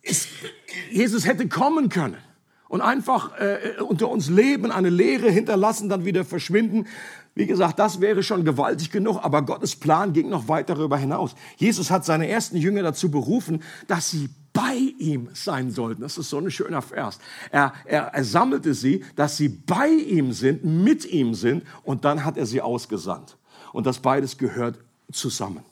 es, 0.01 0.27
Jesus 0.89 1.27
hätte 1.27 1.47
kommen 1.47 1.89
können 1.89 2.17
und 2.67 2.81
einfach 2.81 3.37
äh, 3.39 3.81
unter 3.81 4.09
uns 4.09 4.29
leben, 4.29 4.71
eine 4.71 4.89
Lehre 4.89 5.29
hinterlassen, 5.29 5.89
dann 5.89 6.05
wieder 6.05 6.25
verschwinden. 6.25 6.87
Wie 7.35 7.45
gesagt, 7.45 7.79
das 7.79 7.99
wäre 7.99 8.23
schon 8.23 8.45
gewaltig 8.45 8.91
genug, 8.91 9.19
aber 9.21 9.41
Gottes 9.41 9.75
Plan 9.75 10.13
ging 10.13 10.29
noch 10.29 10.47
weit 10.47 10.69
darüber 10.69 10.97
hinaus. 10.97 11.35
Jesus 11.57 11.91
hat 11.91 12.05
seine 12.05 12.29
ersten 12.29 12.55
Jünger 12.57 12.81
dazu 12.81 13.11
berufen, 13.11 13.61
dass 13.87 14.09
sie 14.09 14.29
bei 14.53 14.75
ihm 14.97 15.27
sein 15.33 15.69
sollten. 15.69 16.01
Das 16.01 16.17
ist 16.17 16.29
so 16.29 16.39
ein 16.39 16.49
schöner 16.49 16.81
Vers. 16.81 17.19
Er, 17.51 17.73
er, 17.83 18.03
er 18.13 18.23
sammelte 18.23 18.73
sie, 18.73 19.03
dass 19.17 19.35
sie 19.35 19.49
bei 19.49 19.89
ihm 19.89 20.31
sind, 20.31 20.63
mit 20.63 21.05
ihm 21.05 21.33
sind 21.33 21.63
und 21.83 22.05
dann 22.05 22.23
hat 22.23 22.37
er 22.37 22.45
sie 22.45 22.61
ausgesandt. 22.61 23.37
Und 23.73 23.85
das 23.85 23.99
beides 23.99 24.37
gehört 24.37 24.79
zusammen. 25.11 25.63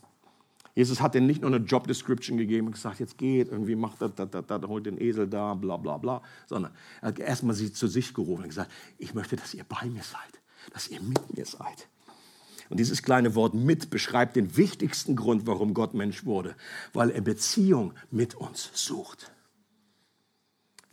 Jesus 0.75 1.01
hat 1.01 1.13
ihnen 1.15 1.27
nicht 1.27 1.41
nur 1.41 1.53
eine 1.53 1.63
Job 1.63 1.87
Description 1.87 2.37
gegeben 2.37 2.67
und 2.67 2.73
gesagt, 2.73 2.99
jetzt 2.99 3.17
geht, 3.17 3.49
irgendwie 3.49 3.75
macht 3.75 4.01
das, 4.01 4.15
das, 4.15 4.29
das, 4.31 4.45
das 4.47 4.63
holt 4.63 4.85
den 4.85 4.99
Esel 4.99 5.27
da, 5.27 5.53
bla 5.53 5.77
bla 5.77 5.97
bla, 5.97 6.21
sondern 6.47 6.71
er 7.01 7.09
hat 7.09 7.19
erstmal 7.19 7.55
sie 7.55 7.71
zu 7.71 7.87
sich 7.87 8.13
gerufen 8.13 8.43
und 8.43 8.49
gesagt, 8.49 8.71
ich 8.97 9.13
möchte, 9.13 9.35
dass 9.35 9.53
ihr 9.53 9.63
bei 9.63 9.85
mir 9.85 10.03
seid, 10.03 10.41
dass 10.73 10.87
ihr 10.87 11.01
mit 11.01 11.35
mir 11.35 11.45
seid. 11.45 11.87
Und 12.69 12.79
dieses 12.79 13.03
kleine 13.03 13.35
Wort 13.35 13.53
mit 13.53 13.89
beschreibt 13.91 14.35
den 14.35 14.57
wichtigsten 14.57 15.15
Grund, 15.15 15.45
warum 15.45 15.73
Gott 15.73 15.93
Mensch 15.93 16.25
wurde, 16.25 16.55
weil 16.93 17.11
er 17.11 17.21
Beziehung 17.21 17.93
mit 18.09 18.33
uns 18.33 18.71
sucht 18.73 19.32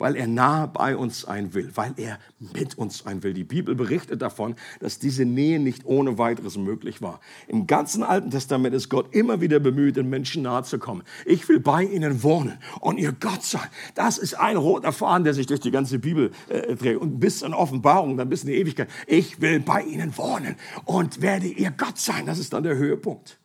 weil 0.01 0.15
er 0.15 0.27
nah 0.27 0.65
bei 0.65 0.97
uns 0.97 1.21
sein 1.21 1.53
will, 1.53 1.69
weil 1.75 1.93
er 1.97 2.17
mit 2.39 2.77
uns 2.77 2.99
sein 2.99 3.21
will. 3.21 3.33
Die 3.33 3.43
Bibel 3.43 3.75
berichtet 3.75 4.21
davon, 4.21 4.55
dass 4.79 4.97
diese 4.97 5.25
Nähe 5.25 5.59
nicht 5.59 5.85
ohne 5.85 6.17
weiteres 6.17 6.57
möglich 6.57 7.03
war. 7.03 7.19
Im 7.47 7.67
ganzen 7.67 8.01
Alten 8.01 8.31
Testament 8.31 8.73
ist 8.73 8.89
Gott 8.89 9.13
immer 9.13 9.41
wieder 9.41 9.59
bemüht, 9.59 9.97
den 9.97 10.09
Menschen 10.09 10.41
nahe 10.41 10.63
zu 10.63 10.79
kommen. 10.79 11.03
Ich 11.25 11.47
will 11.47 11.59
bei 11.59 11.83
ihnen 11.83 12.23
wohnen 12.23 12.57
und 12.79 12.97
ihr 12.97 13.11
Gott 13.11 13.43
sein. 13.43 13.67
Das 13.93 14.17
ist 14.17 14.33
ein 14.33 14.57
roter 14.57 14.91
Faden, 14.91 15.23
der 15.23 15.35
sich 15.35 15.45
durch 15.45 15.59
die 15.59 15.71
ganze 15.71 15.99
Bibel 15.99 16.31
äh, 16.49 16.75
dreht 16.75 16.97
und 16.97 17.19
bis 17.19 17.43
in 17.43 17.53
Offenbarung, 17.53 18.17
dann 18.17 18.29
bis 18.29 18.41
in 18.41 18.49
die 18.49 18.57
Ewigkeit. 18.57 18.89
Ich 19.05 19.39
will 19.39 19.59
bei 19.59 19.83
ihnen 19.83 20.17
wohnen 20.17 20.55
und 20.85 21.21
werde 21.21 21.45
ihr 21.45 21.69
Gott 21.69 21.99
sein. 21.99 22.25
Das 22.25 22.39
ist 22.39 22.53
dann 22.53 22.63
der 22.63 22.75
Höhepunkt. 22.75 23.37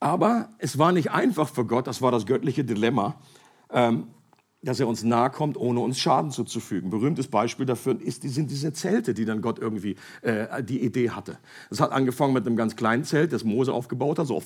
Aber 0.00 0.50
es 0.58 0.78
war 0.78 0.92
nicht 0.92 1.10
einfach 1.10 1.48
für 1.48 1.64
Gott, 1.64 1.86
das 1.86 2.02
war 2.02 2.12
das 2.12 2.26
göttliche 2.26 2.64
Dilemma, 2.64 3.16
ähm, 3.70 4.08
dass 4.66 4.80
er 4.80 4.88
uns 4.88 5.04
nahe 5.04 5.30
kommt, 5.30 5.56
ohne 5.56 5.80
uns 5.80 5.98
Schaden 5.98 6.30
zuzufügen. 6.30 6.90
Berühmtes 6.90 7.28
Beispiel 7.28 7.66
dafür 7.66 8.00
ist, 8.00 8.22
sind 8.22 8.50
diese 8.50 8.72
Zelte, 8.72 9.14
die 9.14 9.24
dann 9.24 9.40
Gott 9.40 9.58
irgendwie 9.58 9.96
äh, 10.22 10.62
die 10.62 10.82
Idee 10.82 11.10
hatte. 11.10 11.38
Es 11.70 11.80
hat 11.80 11.92
angefangen 11.92 12.32
mit 12.32 12.46
einem 12.46 12.56
ganz 12.56 12.74
kleinen 12.74 13.04
Zelt, 13.04 13.32
das 13.32 13.44
Mose 13.44 13.72
aufgebaut 13.72 14.18
hat, 14.18 14.26
so, 14.26 14.42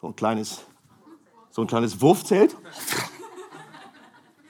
so 0.00 0.06
ein 0.06 0.14
kleines, 0.14 0.60
so 1.50 1.62
ein 1.62 1.66
kleines 1.66 2.00
Wurfzelt. 2.00 2.56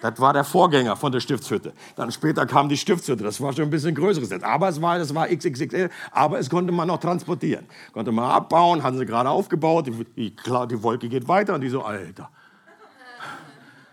Das 0.02 0.18
war 0.18 0.32
der 0.32 0.42
Vorgänger 0.42 0.96
von 0.96 1.12
der 1.12 1.20
Stiftshütte. 1.20 1.72
Dann 1.94 2.10
später 2.10 2.44
kam 2.44 2.68
die 2.68 2.76
Stiftshütte. 2.76 3.22
Das 3.22 3.40
war 3.40 3.52
schon 3.52 3.64
ein 3.64 3.70
bisschen 3.70 3.94
größeres 3.94 4.30
Set. 4.30 4.42
Aber 4.42 4.68
es 4.68 4.82
war, 4.82 4.98
das 4.98 5.14
war 5.14 5.28
XXXL. 5.28 5.90
Aber 6.10 6.40
es 6.40 6.50
konnte 6.50 6.72
man 6.72 6.88
noch 6.88 6.98
transportieren. 6.98 7.66
Konnte 7.92 8.10
man 8.10 8.28
abbauen, 8.28 8.82
haben 8.82 8.98
sie 8.98 9.06
gerade 9.06 9.30
aufgebaut. 9.30 9.86
Die, 9.86 10.04
die, 10.16 10.34
die 10.34 10.82
Wolke 10.82 11.08
geht 11.08 11.28
weiter. 11.28 11.54
Und 11.54 11.60
die 11.60 11.68
so, 11.68 11.82
Alter. 11.82 12.30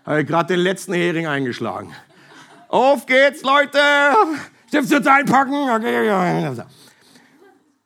Habe 0.04 0.24
gerade 0.24 0.54
den 0.54 0.60
letzten 0.60 0.92
Hering 0.92 1.26
eingeschlagen. 1.26 1.94
Auf 2.68 3.06
geht's, 3.06 3.42
Leute. 3.42 3.78
Stiftshütte 4.68 5.12
einpacken. 5.12 5.52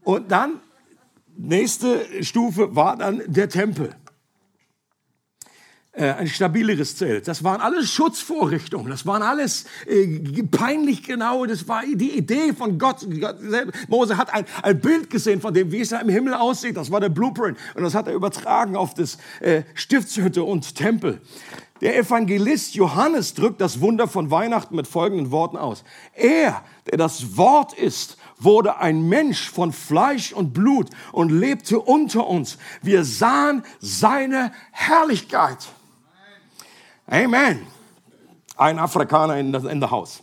Und 0.02 0.30
dann, 0.30 0.60
nächste 1.36 2.22
Stufe 2.22 2.76
war 2.76 2.96
dann 2.96 3.22
der 3.26 3.48
Tempel 3.48 3.94
äh, 5.96 6.10
ein 6.10 6.26
stabileres 6.26 6.96
Zelt. 6.96 7.28
Das 7.28 7.44
waren 7.44 7.60
alles 7.60 7.90
Schutzvorrichtungen. 7.90 8.90
Das 8.90 9.06
waren 9.06 9.22
alles 9.22 9.64
äh, 9.86 10.42
peinlich 10.50 11.02
genau. 11.04 11.46
Das 11.46 11.68
war 11.68 11.82
die 11.86 12.16
Idee 12.16 12.52
von 12.52 12.78
Gott. 12.78 13.06
Gott 13.20 13.36
Mose 13.88 14.16
hat 14.16 14.32
ein, 14.34 14.44
ein 14.62 14.80
Bild 14.80 15.08
gesehen 15.08 15.40
von 15.40 15.54
dem, 15.54 15.70
wie 15.70 15.80
es 15.80 15.90
da 15.90 16.00
im 16.00 16.08
Himmel 16.08 16.34
aussieht. 16.34 16.76
Das 16.76 16.90
war 16.90 17.00
der 17.00 17.08
Blueprint. 17.10 17.56
Und 17.74 17.84
das 17.84 17.94
hat 17.94 18.08
er 18.08 18.14
übertragen 18.14 18.76
auf 18.76 18.94
das 18.94 19.18
äh, 19.40 19.62
Stiftshütte 19.74 20.42
und 20.42 20.74
Tempel. 20.74 21.20
Der 21.84 21.98
Evangelist 21.98 22.74
Johannes 22.76 23.34
drückt 23.34 23.60
das 23.60 23.82
Wunder 23.82 24.08
von 24.08 24.30
Weihnachten 24.30 24.74
mit 24.74 24.88
folgenden 24.88 25.30
Worten 25.30 25.58
aus. 25.58 25.84
Er, 26.14 26.62
der 26.90 26.96
das 26.96 27.36
Wort 27.36 27.74
ist, 27.74 28.16
wurde 28.38 28.78
ein 28.78 29.06
Mensch 29.06 29.50
von 29.50 29.70
Fleisch 29.70 30.32
und 30.32 30.54
Blut 30.54 30.88
und 31.12 31.28
lebte 31.28 31.78
unter 31.78 32.26
uns. 32.26 32.56
Wir 32.80 33.04
sahen 33.04 33.64
seine 33.80 34.50
Herrlichkeit. 34.72 35.58
Amen. 37.06 37.66
Ein 38.56 38.78
Afrikaner 38.78 39.36
in 39.36 39.52
das, 39.52 39.64
in 39.64 39.90
Haus. 39.90 40.22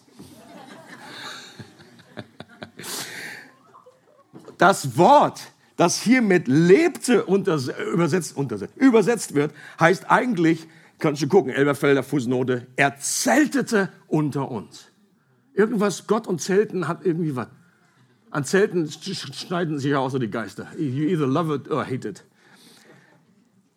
Das 4.58 4.97
Wort, 4.97 5.41
das 5.78 6.02
hiermit 6.02 6.47
lebte, 6.47 7.24
unter, 7.24 7.60
übersetzt, 7.93 8.36
unter, 8.36 8.58
übersetzt 8.78 9.36
wird, 9.36 9.54
heißt 9.80 10.10
eigentlich, 10.10 10.67
kannst 11.01 11.21
du 11.21 11.27
gucken, 11.27 11.51
Elberfelder 11.51 12.03
Fußnote, 12.03 12.67
er 12.77 12.97
zeltete 12.97 13.89
unter 14.07 14.49
uns. 14.49 14.87
Irgendwas, 15.53 16.07
Gott 16.07 16.27
und 16.27 16.39
Zelten 16.41 16.87
hat 16.87 17.05
irgendwie 17.05 17.35
was. 17.35 17.47
An 18.29 18.45
Zelten 18.45 18.89
schneiden 18.89 19.77
sich 19.79 19.91
ja 19.91 19.99
auch 19.99 20.09
so 20.09 20.17
die 20.17 20.31
Geister. 20.31 20.67
You 20.77 21.09
either 21.09 21.27
love 21.27 21.53
it 21.53 21.69
or 21.69 21.83
hate 21.83 22.07
it. 22.07 22.23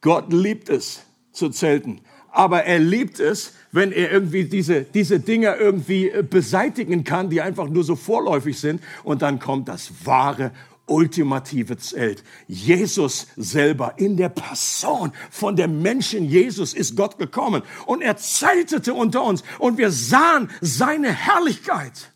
Gott 0.00 0.32
liebt 0.32 0.68
es 0.68 1.02
zu 1.32 1.50
zelten 1.50 2.00
aber 2.34 2.64
er 2.64 2.80
liebt 2.80 3.20
es, 3.20 3.54
wenn 3.70 3.92
er 3.92 4.10
irgendwie 4.10 4.44
diese, 4.44 4.82
diese 4.82 5.20
Dinge 5.20 5.54
irgendwie 5.54 6.10
äh, 6.10 6.24
beseitigen 6.28 7.04
kann, 7.04 7.30
die 7.30 7.40
einfach 7.40 7.68
nur 7.68 7.84
so 7.84 7.94
vorläufig 7.94 8.58
sind. 8.58 8.82
Und 9.04 9.22
dann 9.22 9.38
kommt 9.38 9.68
das 9.68 9.92
wahre, 10.04 10.50
ultimative 10.86 11.76
Zelt. 11.76 12.24
Jesus 12.46 13.26
selber 13.36 13.94
in 13.96 14.16
der 14.16 14.28
Person 14.28 15.12
von 15.30 15.56
der 15.56 15.68
Menschen 15.68 16.24
Jesus 16.24 16.74
ist 16.74 16.96
Gott 16.96 17.18
gekommen. 17.18 17.62
Und 17.86 18.02
er 18.02 18.16
zeltete 18.16 18.94
unter 18.94 19.22
uns 19.24 19.42
und 19.58 19.78
wir 19.78 19.90
sahen 19.90 20.50
seine 20.60 21.12
Herrlichkeit. 21.12 22.12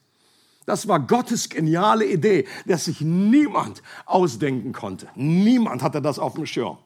Das 0.66 0.86
war 0.86 1.00
Gottes 1.00 1.48
geniale 1.48 2.04
Idee, 2.04 2.46
dass 2.66 2.86
sich 2.86 3.00
niemand 3.00 3.82
ausdenken 4.04 4.72
konnte. 4.72 5.08
Niemand 5.14 5.82
hatte 5.82 6.02
das 6.02 6.18
auf 6.18 6.34
dem 6.34 6.44
Schirm 6.44 6.78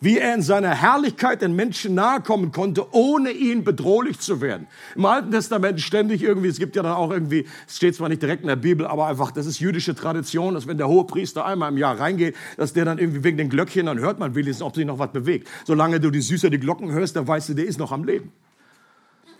wie 0.00 0.18
er 0.18 0.34
in 0.34 0.42
seiner 0.42 0.70
Herrlichkeit 0.70 1.42
den 1.42 1.54
Menschen 1.54 1.94
nahe 1.94 2.20
kommen 2.20 2.52
konnte, 2.52 2.92
ohne 2.92 3.30
ihn 3.30 3.64
bedrohlich 3.64 4.18
zu 4.20 4.40
werden. 4.40 4.66
Im 4.94 5.04
Alten 5.04 5.30
Testament 5.30 5.80
ständig 5.80 6.22
irgendwie, 6.22 6.48
es 6.48 6.58
gibt 6.58 6.76
ja 6.76 6.82
dann 6.82 6.92
auch 6.92 7.10
irgendwie, 7.10 7.46
es 7.66 7.76
steht 7.76 7.94
zwar 7.94 8.08
nicht 8.08 8.22
direkt 8.22 8.42
in 8.42 8.48
der 8.48 8.56
Bibel, 8.56 8.86
aber 8.86 9.06
einfach, 9.06 9.30
das 9.30 9.46
ist 9.46 9.60
jüdische 9.60 9.94
Tradition, 9.94 10.54
dass 10.54 10.66
wenn 10.66 10.78
der 10.78 10.88
hohe 10.88 11.04
Priester 11.04 11.44
einmal 11.44 11.70
im 11.70 11.78
Jahr 11.78 11.98
reingeht, 11.98 12.36
dass 12.56 12.72
der 12.72 12.84
dann 12.84 12.98
irgendwie 12.98 13.24
wegen 13.24 13.36
den 13.36 13.48
Glöckchen, 13.48 13.86
dann 13.86 13.98
hört 13.98 14.18
man 14.18 14.34
wenigstens, 14.34 14.62
ob 14.62 14.74
sich 14.74 14.86
noch 14.86 14.98
was 14.98 15.12
bewegt. 15.12 15.48
Solange 15.64 16.00
du 16.00 16.10
die 16.10 16.20
Süße, 16.20 16.50
die 16.50 16.60
Glocken 16.60 16.92
hörst, 16.92 17.16
dann 17.16 17.26
weißt 17.26 17.50
du, 17.50 17.54
der 17.54 17.66
ist 17.66 17.78
noch 17.78 17.92
am 17.92 18.04
Leben. 18.04 18.32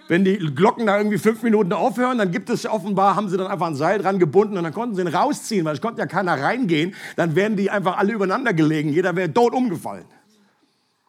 Wenn 0.08 0.24
die 0.24 0.36
Glocken 0.38 0.86
da 0.86 0.98
irgendwie 0.98 1.18
fünf 1.18 1.42
Minuten 1.42 1.72
aufhören, 1.72 2.18
dann 2.18 2.30
gibt 2.30 2.48
es 2.48 2.64
offenbar, 2.64 3.16
haben 3.16 3.28
sie 3.28 3.36
dann 3.36 3.48
einfach 3.48 3.66
ein 3.66 3.74
Seil 3.74 3.98
dran 3.98 4.20
gebunden 4.20 4.56
und 4.56 4.62
dann 4.62 4.72
konnten 4.72 4.94
sie 4.94 5.02
ihn 5.02 5.08
rausziehen, 5.08 5.64
weil 5.64 5.74
es 5.74 5.80
konnte 5.80 6.00
ja 6.00 6.06
keiner 6.06 6.40
reingehen. 6.40 6.94
Dann 7.16 7.34
wären 7.34 7.56
die 7.56 7.70
einfach 7.70 7.96
alle 7.96 8.12
übereinander 8.12 8.52
gelegen. 8.52 8.90
Jeder 8.90 9.16
wäre 9.16 9.32
tot 9.32 9.52
umgefallen. 9.52 10.04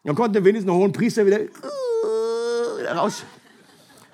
Dann 0.04 0.16
konnte 0.16 0.44
wenigstens 0.44 0.66
der 0.72 0.76
hohen 0.76 0.92
Priester 0.92 1.26
wieder, 1.26 1.40
wieder 1.40 2.96
raus. 2.96 3.24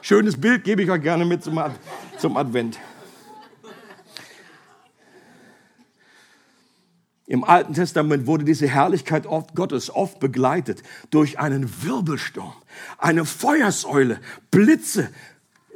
Schönes 0.02 0.40
Bild 0.40 0.64
gebe 0.64 0.84
ich 0.84 0.92
euch 0.92 1.02
gerne 1.02 1.24
mit 1.26 1.44
zum, 1.44 1.58
Ad 1.58 1.76
zum 2.18 2.36
Advent. 2.36 2.80
Im 7.26 7.44
Alten 7.44 7.74
Testament 7.74 8.28
wurde 8.28 8.44
diese 8.44 8.68
Herrlichkeit 8.68 9.26
oft 9.26 9.56
Gottes 9.56 9.90
oft 9.90 10.20
begleitet 10.20 10.84
durch 11.10 11.40
einen 11.40 11.84
Wirbelsturm, 11.84 12.54
eine 12.98 13.26
Feuersäule, 13.26 14.20
Blitze. 14.52 15.10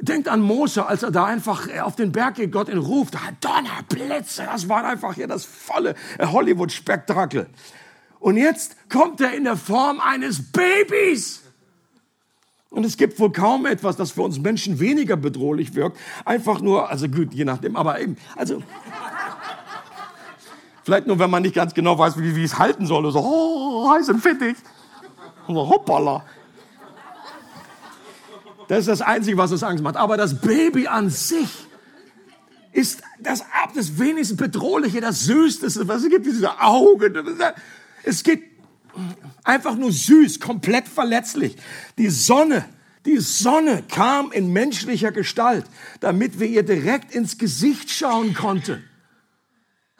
Denkt 0.00 0.28
an 0.28 0.40
Mose, 0.40 0.86
als 0.86 1.02
er 1.02 1.10
da 1.10 1.24
einfach 1.24 1.66
auf 1.80 1.96
den 1.96 2.12
Berg 2.12 2.36
geht, 2.36 2.52
Gott 2.52 2.68
ihn 2.68 2.78
ruft. 2.78 3.14
Donner, 3.40 3.82
Blitze, 3.88 4.44
das 4.44 4.68
war 4.68 4.84
einfach 4.84 5.14
hier 5.14 5.26
das 5.26 5.44
volle 5.44 5.96
Hollywood-Spektakel. 6.20 7.48
Und 8.20 8.36
jetzt 8.36 8.76
kommt 8.90 9.20
er 9.20 9.32
in 9.32 9.44
der 9.44 9.56
Form 9.56 10.00
eines 10.00 10.50
Babys. 10.52 11.42
Und 12.70 12.84
es 12.84 12.96
gibt 12.96 13.18
wohl 13.18 13.32
kaum 13.32 13.66
etwas, 13.66 13.96
das 13.96 14.10
für 14.10 14.22
uns 14.22 14.38
Menschen 14.38 14.78
weniger 14.78 15.16
bedrohlich 15.16 15.74
wirkt. 15.74 15.96
Einfach 16.24 16.60
nur, 16.60 16.88
also 16.90 17.08
gut, 17.08 17.32
je 17.32 17.44
nachdem, 17.44 17.76
aber 17.76 18.00
eben, 18.00 18.16
also. 18.36 18.62
Vielleicht 20.84 21.06
nur, 21.06 21.18
wenn 21.18 21.30
man 21.30 21.42
nicht 21.42 21.54
ganz 21.54 21.74
genau 21.74 21.98
weiß, 21.98 22.18
wie, 22.18 22.34
wie 22.34 22.44
es 22.44 22.58
halten 22.58 22.86
soll. 22.86 23.10
So, 23.10 23.20
oh, 23.20 23.90
heiß 23.90 24.08
und 24.10 24.20
fettig. 24.20 24.56
Und 25.46 25.54
so, 25.54 25.68
hoppala. 25.68 26.24
Das 28.68 28.80
ist 28.80 28.88
das 28.88 29.00
Einzige, 29.00 29.36
was 29.38 29.50
uns 29.50 29.62
Angst 29.62 29.82
macht. 29.82 29.96
Aber 29.96 30.16
das 30.16 30.40
Baby 30.40 30.88
an 30.88 31.08
sich 31.08 31.48
ist 32.72 33.02
das, 33.18 33.44
das 33.74 33.98
wenigstens 33.98 34.36
Bedrohliche, 34.36 35.00
das 35.00 35.24
Süßeste, 35.24 35.88
was 35.88 36.02
es 36.02 36.10
gibt, 36.10 36.26
diese 36.26 36.60
Augen. 36.60 37.14
Es 38.04 38.22
geht 38.22 38.42
einfach 39.44 39.76
nur 39.76 39.92
süß, 39.92 40.40
komplett 40.40 40.88
verletzlich. 40.88 41.56
Die 41.98 42.10
Sonne, 42.10 42.64
die 43.06 43.18
Sonne 43.18 43.82
kam 43.88 44.32
in 44.32 44.52
menschlicher 44.52 45.12
Gestalt, 45.12 45.64
damit 46.00 46.40
wir 46.40 46.46
ihr 46.46 46.62
direkt 46.62 47.14
ins 47.14 47.38
Gesicht 47.38 47.90
schauen 47.90 48.34
konnten. 48.34 48.84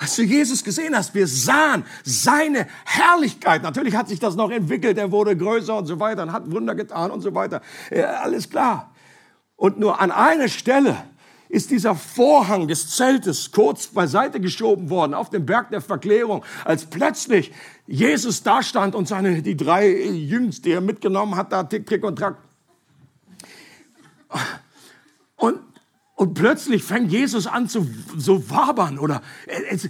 Als 0.00 0.14
du 0.14 0.22
Jesus 0.22 0.62
gesehen 0.62 0.96
hast, 0.96 1.14
wir 1.14 1.26
sahen 1.26 1.84
seine 2.04 2.68
Herrlichkeit. 2.84 3.64
Natürlich 3.64 3.96
hat 3.96 4.08
sich 4.08 4.20
das 4.20 4.36
noch 4.36 4.50
entwickelt, 4.50 4.96
er 4.96 5.10
wurde 5.10 5.36
größer 5.36 5.76
und 5.76 5.86
so 5.86 5.98
weiter 5.98 6.22
und 6.22 6.32
hat 6.32 6.48
Wunder 6.52 6.76
getan 6.76 7.10
und 7.10 7.20
so 7.20 7.34
weiter. 7.34 7.62
Ja, 7.90 8.20
alles 8.20 8.48
klar. 8.48 8.94
Und 9.56 9.80
nur 9.80 10.00
an 10.00 10.12
einer 10.12 10.46
Stelle 10.46 10.96
ist 11.48 11.70
dieser 11.70 11.96
Vorhang 11.96 12.68
des 12.68 12.94
Zeltes 12.94 13.50
kurz 13.50 13.88
beiseite 13.88 14.40
geschoben 14.40 14.88
worden 14.88 15.14
auf 15.14 15.30
dem 15.30 15.46
Berg 15.46 15.70
der 15.70 15.80
Verklärung, 15.80 16.44
als 16.64 16.86
plötzlich 16.86 17.52
Jesus 17.88 18.42
da 18.44 18.62
stand 18.62 18.94
und 18.94 19.08
seine, 19.08 19.42
die 19.42 19.56
drei 19.56 19.90
Jüngst, 19.90 20.64
die 20.64 20.70
er 20.70 20.80
mitgenommen 20.80 21.34
hat, 21.34 21.52
da 21.52 21.64
tick, 21.64 21.86
trick 21.86 22.04
und 22.04 22.16
track. 22.16 22.36
Und 25.36 25.58
und 26.18 26.34
plötzlich 26.34 26.82
fängt 26.82 27.12
Jesus 27.12 27.46
an 27.46 27.68
zu 27.68 27.88
so 28.16 28.50
wabern 28.50 28.98
oder 28.98 29.22
es, 29.46 29.88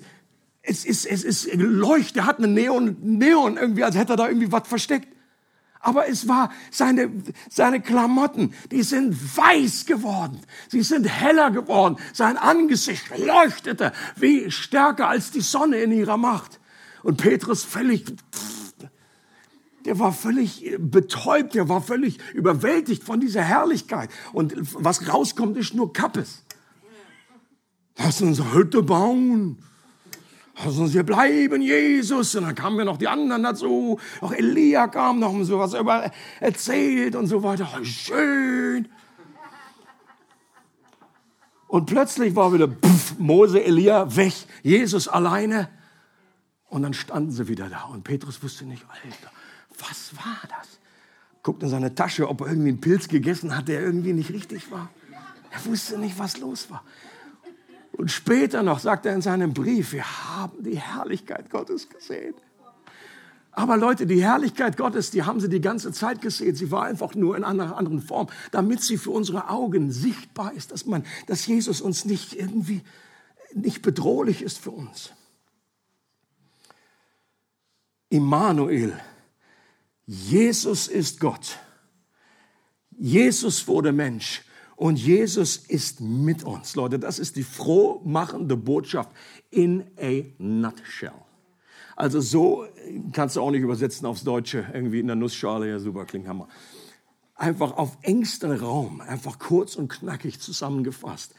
es 0.61 0.85
ist, 0.85 1.07
es 1.07 1.25
ist 1.25 1.55
Leucht, 1.55 2.19
er 2.19 2.27
hat 2.27 2.37
eine 2.37 2.49
Neon, 2.49 2.99
Neon 3.01 3.57
irgendwie, 3.57 3.83
als 3.83 3.97
hätte 3.97 4.13
er 4.13 4.17
da 4.17 4.29
irgendwie 4.29 4.53
was 4.53 4.69
versteckt. 4.69 5.09
Aber 5.81 6.07
es 6.07 6.29
war 6.29 6.53
seine, 6.71 7.11
seine 7.49 7.81
Klamotten, 7.81 8.53
die 8.71 8.83
sind 8.83 9.17
weiß 9.39 9.87
geworden. 9.87 10.43
Sie 10.69 10.83
sind 10.83 11.05
heller 11.05 11.51
geworden. 11.51 11.97
Sein 12.13 12.37
Angesicht 12.37 13.09
leuchtete 13.17 13.93
wie 14.17 14.51
stärker 14.51 15.09
als 15.09 15.31
die 15.31 15.41
Sonne 15.41 15.79
in 15.79 15.93
ihrer 15.93 16.19
Macht. 16.19 16.61
Und 17.03 17.17
Petrus 17.19 17.65
völlig, 17.65 18.05
der 19.85 19.99
war 19.99 20.13
völlig 20.13 20.77
betäubt, 20.79 21.55
der 21.55 21.69
war 21.69 21.81
völlig 21.81 22.19
überwältigt 22.35 23.05
von 23.05 23.21
dieser 23.21 23.43
Herrlichkeit. 23.43 24.11
Und 24.33 24.55
was 24.75 25.13
rauskommt, 25.13 25.57
ist 25.57 25.75
nur 25.75 25.93
Kappes. 25.93 26.45
Lass 27.97 28.21
uns 28.21 28.43
Hütte 28.53 28.83
bauen. 28.83 29.59
Lass 30.65 30.77
uns 30.77 30.93
hier 30.93 31.05
bleiben, 31.05 31.63
Jesus. 31.63 32.35
Und 32.35 32.45
dann 32.45 32.55
kamen 32.55 32.79
wir 32.79 32.85
noch 32.85 32.97
die 32.97 33.09
anderen 33.09 33.43
dazu. 33.45 33.99
Auch 34.21 34.33
Elia 34.33 34.89
kam 34.89 35.21
noch 35.21 35.33
und 35.33 35.45
so 35.45 35.59
was 35.59 35.75
über 35.75 36.11
erzählt 36.41 37.15
und 37.15 37.27
so 37.29 37.43
weiter. 37.43 37.69
Oh, 37.75 37.85
schön. 37.85 38.89
Und 41.69 41.87
plötzlich 41.87 42.35
war 42.35 42.53
wieder 42.53 42.67
pff, 42.67 43.19
Mose, 43.19 43.63
Elia 43.63 44.17
weg, 44.17 44.33
Jesus 44.63 45.07
alleine. 45.07 45.69
Und 46.69 46.83
dann 46.83 46.95
standen 46.95 47.33
sie 47.33 47.49
wieder 47.49 47.69
da. 47.69 47.85
Und 47.85 48.05
Petrus 48.05 48.43
wusste 48.43 48.65
nicht, 48.65 48.85
Alter, 48.89 49.31
was 49.79 50.17
war 50.17 50.41
das? 50.49 50.79
Guckt 51.43 51.63
in 51.63 51.69
seine 51.69 51.95
Tasche, 51.95 52.29
ob 52.29 52.43
er 52.43 52.49
irgendwie 52.49 52.69
einen 52.69 52.81
Pilz 52.81 53.09
gegessen 53.09 53.57
hat, 53.57 53.69
der 53.69 53.81
irgendwie 53.81 54.13
nicht 54.13 54.31
richtig 54.31 54.71
war. 54.71 54.91
Er 55.51 55.65
wusste 55.65 55.99
nicht, 55.99 56.19
was 56.19 56.39
los 56.39 56.71
war. 56.71 56.85
Und 57.93 58.11
später 58.11 58.63
noch 58.63 58.79
sagt 58.79 59.07
er 59.07 59.15
in 59.15 59.23
seinem 59.23 59.55
Brief, 59.55 59.93
wir 59.93 60.05
haben 60.05 60.63
die 60.63 60.79
Herrlichkeit 60.79 61.51
Gottes 61.51 61.89
gesehen. 61.89 62.35
Aber 63.53 63.77
Leute, 63.77 64.07
die 64.07 64.23
Herrlichkeit 64.23 64.77
Gottes, 64.77 65.11
die 65.11 65.25
haben 65.25 65.41
sie 65.41 65.49
die 65.49 65.61
ganze 65.61 65.91
Zeit 65.91 66.21
gesehen. 66.21 66.55
Sie 66.55 66.71
war 66.71 66.85
einfach 66.85 67.17
nur 67.17 67.37
in 67.37 67.43
einer 67.43 67.77
anderen 67.77 68.01
Form, 68.01 68.29
damit 68.53 68.83
sie 68.83 68.99
für 68.99 69.11
unsere 69.11 69.49
Augen 69.49 69.91
sichtbar 69.91 70.53
ist, 70.53 70.71
dass 70.71 70.87
man, 70.87 71.05
dass 71.27 71.45
Jesus 71.47 71.81
uns 71.81 72.05
nicht 72.05 72.39
irgendwie 72.39 72.83
nicht 73.53 73.83
bedrohlich 73.83 74.43
ist 74.43 74.59
für 74.59 74.71
uns. 74.71 75.13
Immanuel 78.11 78.99
Jesus 80.11 80.89
ist 80.89 81.21
Gott. 81.21 81.59
Jesus 82.97 83.69
wurde 83.69 83.93
Mensch 83.93 84.43
und 84.75 84.99
Jesus 84.99 85.59
ist 85.59 86.01
mit 86.01 86.43
uns. 86.45 86.75
Leute, 86.77 86.99
das 86.99 87.19
ist 87.19 87.37
die 87.37 87.43
frohmachende 87.43 88.57
Botschaft 88.57 89.11
in 89.51 89.85
a 90.01 90.25
nutshell. 90.39 91.13
Also 91.95 92.23
so 92.23 92.65
kannst 93.13 93.37
du 93.37 93.43
auch 93.43 93.51
nicht 93.51 93.61
übersetzen 93.61 94.07
aufs 94.07 94.25
Deutsche, 94.25 94.67
irgendwie 94.73 95.01
in 95.01 95.09
der 95.09 95.17
Nussschale, 95.17 95.69
ja 95.69 95.79
super, 95.79 96.07
klingt 96.07 96.27
Hammer. 96.27 96.49
Einfach 97.35 97.73
auf 97.73 97.99
engstem 98.01 98.53
Raum, 98.53 99.03
einfach 99.03 99.39
kurz 99.39 99.77
und 99.77 99.89
knackig 99.89 100.41
zusammengefasst. 100.41 101.35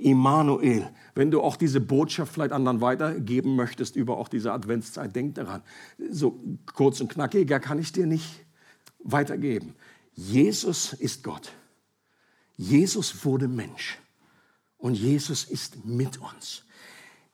Immanuel. 0.00 0.90
Wenn 1.14 1.30
du 1.30 1.40
auch 1.42 1.56
diese 1.56 1.80
Botschaft 1.80 2.32
vielleicht 2.32 2.52
anderen 2.52 2.80
weitergeben 2.80 3.56
möchtest 3.56 3.96
über 3.96 4.16
auch 4.16 4.28
diese 4.28 4.52
Adventszeit, 4.52 5.14
denk 5.14 5.34
daran. 5.34 5.62
So 6.10 6.40
kurz 6.74 7.00
und 7.00 7.08
knackiger 7.08 7.60
kann 7.60 7.78
ich 7.78 7.92
dir 7.92 8.06
nicht 8.06 8.44
weitergeben. 8.98 9.74
Jesus 10.14 10.92
ist 10.92 11.22
Gott. 11.22 11.52
Jesus 12.56 13.24
wurde 13.24 13.48
Mensch. 13.48 13.98
Und 14.78 14.94
Jesus 14.94 15.44
ist 15.44 15.84
mit 15.84 16.18
uns. 16.18 16.64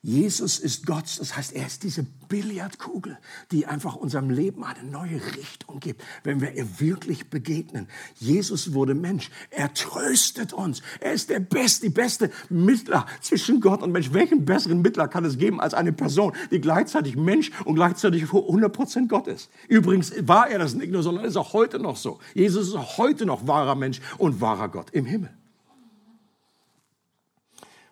Jesus 0.07 0.61
ist 0.61 0.87
Gott, 0.87 1.19
das 1.19 1.37
heißt, 1.37 1.53
er 1.53 1.67
ist 1.67 1.83
diese 1.83 2.07
Billardkugel, 2.29 3.19
die 3.51 3.67
einfach 3.67 3.97
unserem 3.97 4.31
Leben 4.31 4.63
eine 4.63 4.89
neue 4.89 5.21
Richtung 5.37 5.81
gibt, 5.81 6.01
wenn 6.23 6.41
wir 6.41 6.53
ihr 6.53 6.79
wirklich 6.79 7.29
begegnen. 7.29 7.89
Jesus 8.15 8.73
wurde 8.73 8.95
Mensch, 8.95 9.33
er 9.51 9.75
tröstet 9.75 10.53
uns, 10.53 10.81
er 11.01 11.13
ist 11.13 11.29
der 11.29 11.41
beste, 11.41 11.87
die 11.87 11.93
beste 11.93 12.31
Mittler 12.51 13.05
zwischen 13.21 13.61
Gott 13.61 13.83
und 13.83 13.91
Mensch. 13.91 14.13
Welchen 14.13 14.45
besseren 14.45 14.81
Mittler 14.81 15.09
kann 15.09 15.25
es 15.25 15.39
geben 15.39 15.61
als 15.61 15.75
eine 15.75 15.93
Person, 15.93 16.35
die 16.53 16.61
gleichzeitig 16.61 17.17
Mensch 17.17 17.51
und 17.65 17.75
gleichzeitig 17.75 18.27
100% 18.27 19.09
Gott 19.09 19.27
ist? 19.27 19.51
Übrigens 19.67 20.13
war 20.21 20.49
er 20.49 20.61
das 20.61 20.75
nicht 20.75 20.93
nur, 20.93 21.03
sondern 21.03 21.25
ist 21.25 21.37
auch 21.37 21.53
heute 21.53 21.81
noch 21.81 21.97
so. 21.97 22.21
Jesus 22.33 22.69
ist 22.69 22.77
auch 22.77 22.97
heute 22.99 23.27
noch 23.27 23.49
wahrer 23.49 23.75
Mensch 23.75 24.01
und 24.19 24.41
wahrer 24.41 24.69
Gott 24.69 24.91
im 24.93 25.05
Himmel. 25.05 25.31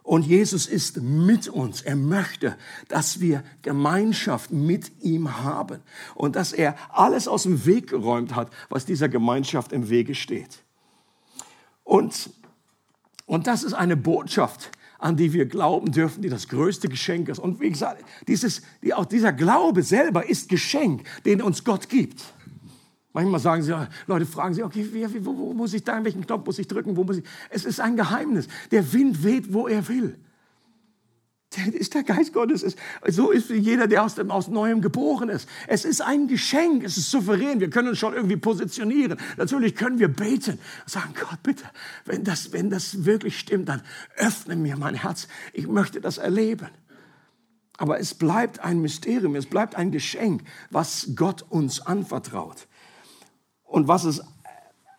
Und 0.05 0.27
Jesus 0.27 0.67
ist 0.67 1.01
mit 1.01 1.49
uns. 1.49 1.81
Er 1.81 1.97
möchte, 1.97 2.59
dass 2.89 3.21
wir 3.21 3.43
Gemeinschaft 3.63 4.53
mit 4.53 4.93
ihm 5.03 5.43
haben 5.43 5.81
und 6.15 6.37
dass 6.37 6.53
er 6.53 6.77
alles 6.91 7.27
aus 7.27 7.45
dem 7.45 7.65
Weg 7.65 7.89
geräumt 7.89 8.37
hat, 8.37 8.53
was 8.69 8.85
dieser 8.85 9.09
Gemeinschaft 9.09 9.73
im 9.73 9.89
Wege 9.89 10.15
steht. 10.15 10.63
Und, 11.85 12.29
und 13.25 13.47
das 13.47 13.63
ist 13.63 13.73
eine 13.73 13.97
Botschaft, 13.97 14.71
an 14.99 15.17
die 15.17 15.33
wir 15.33 15.47
glauben 15.47 15.91
dürfen, 15.91 16.21
die 16.21 16.29
das 16.29 16.49
größte 16.49 16.91
Geschenk 16.91 17.31
ist. 17.31 17.39
Und 17.39 17.61
wie 17.61 17.71
gesagt, 17.71 18.05
dieses, 18.29 18.61
die, 18.83 18.93
auch 18.93 19.07
dieser 19.07 19.33
Glaube 19.33 19.83
selber 19.83 20.29
ist 20.29 20.51
Geschenk, 20.51 21.03
den 21.25 21.41
uns 21.41 21.65
Gott 21.65 21.89
gibt. 21.89 22.23
Manchmal 23.15 23.39
sagen 23.39 23.63
sie, 23.63 23.73
Leute 24.09 24.27
fragen 24.27 24.55
sich, 24.55 24.65
okay, 24.65 24.89
wie, 24.93 25.25
wo, 25.25 25.39
wo, 25.39 25.55
muss 25.55 25.73
ich 25.73 25.85
da, 25.85 26.03
welchen 26.05 26.27
Knopf 26.27 26.47
muss 26.47 26.59
ich 26.59 26.67
drücken, 26.67 26.97
wo 26.97 27.05
muss 27.05 27.19
ich? 27.19 27.25
Es 27.49 27.65
ist 27.65 27.81
ein 27.81 27.95
Geheimnis. 27.95 28.49
Der 28.73 28.93
Wind 28.93 29.23
weht, 29.23 29.55
wo 29.55 29.69
er 29.69 29.87
will. 29.89 30.19
Der 31.57 31.73
ist 31.73 31.95
der 31.95 32.03
Geist 32.03 32.33
Gottes. 32.33 32.75
So 33.07 33.31
ist 33.31 33.51
jeder, 33.51 33.87
der 33.87 34.03
aus, 34.03 34.17
dem, 34.17 34.33
aus 34.33 34.49
Neuem 34.49 34.81
geboren 34.81 35.29
ist. 35.29 35.49
Es 35.69 35.85
ist 35.85 36.01
ein 36.01 36.27
Geschenk. 36.27 36.83
Es 36.83 36.97
ist 36.97 37.09
souverän. 37.13 37.61
Wir 37.61 37.71
können 37.71 37.91
uns 37.91 37.99
schon 37.99 38.15
irgendwie 38.15 38.37
positionieren. 38.37 39.17
Natürlich 39.37 39.77
können 39.77 40.01
wir 40.01 40.09
beten. 40.09 40.59
Sagen, 40.85 41.15
Gott, 41.15 41.41
bitte, 41.45 41.65
wenn 42.07 42.25
das, 42.25 42.53
wenn 42.53 42.69
das 42.69 43.05
wirklich 43.05 43.39
stimmt, 43.39 43.69
dann 43.69 43.83
öffne 44.17 44.57
mir 44.57 44.77
mein 44.77 44.97
Herz. 44.97 45.29
Ich 45.53 45.69
möchte 45.69 46.01
das 46.01 46.19
erleben. 46.19 46.71
Aber 47.77 48.01
es 48.01 48.15
bleibt 48.15 48.59
ein 48.59 48.81
Mysterium. 48.81 49.37
Es 49.37 49.47
bleibt 49.47 49.77
ein 49.77 49.93
Geschenk, 49.93 50.43
was 50.71 51.11
Gott 51.15 51.45
uns 51.49 51.81
anvertraut. 51.81 52.67
Und 53.75 53.89
was 53.89 54.05
es 54.05 54.23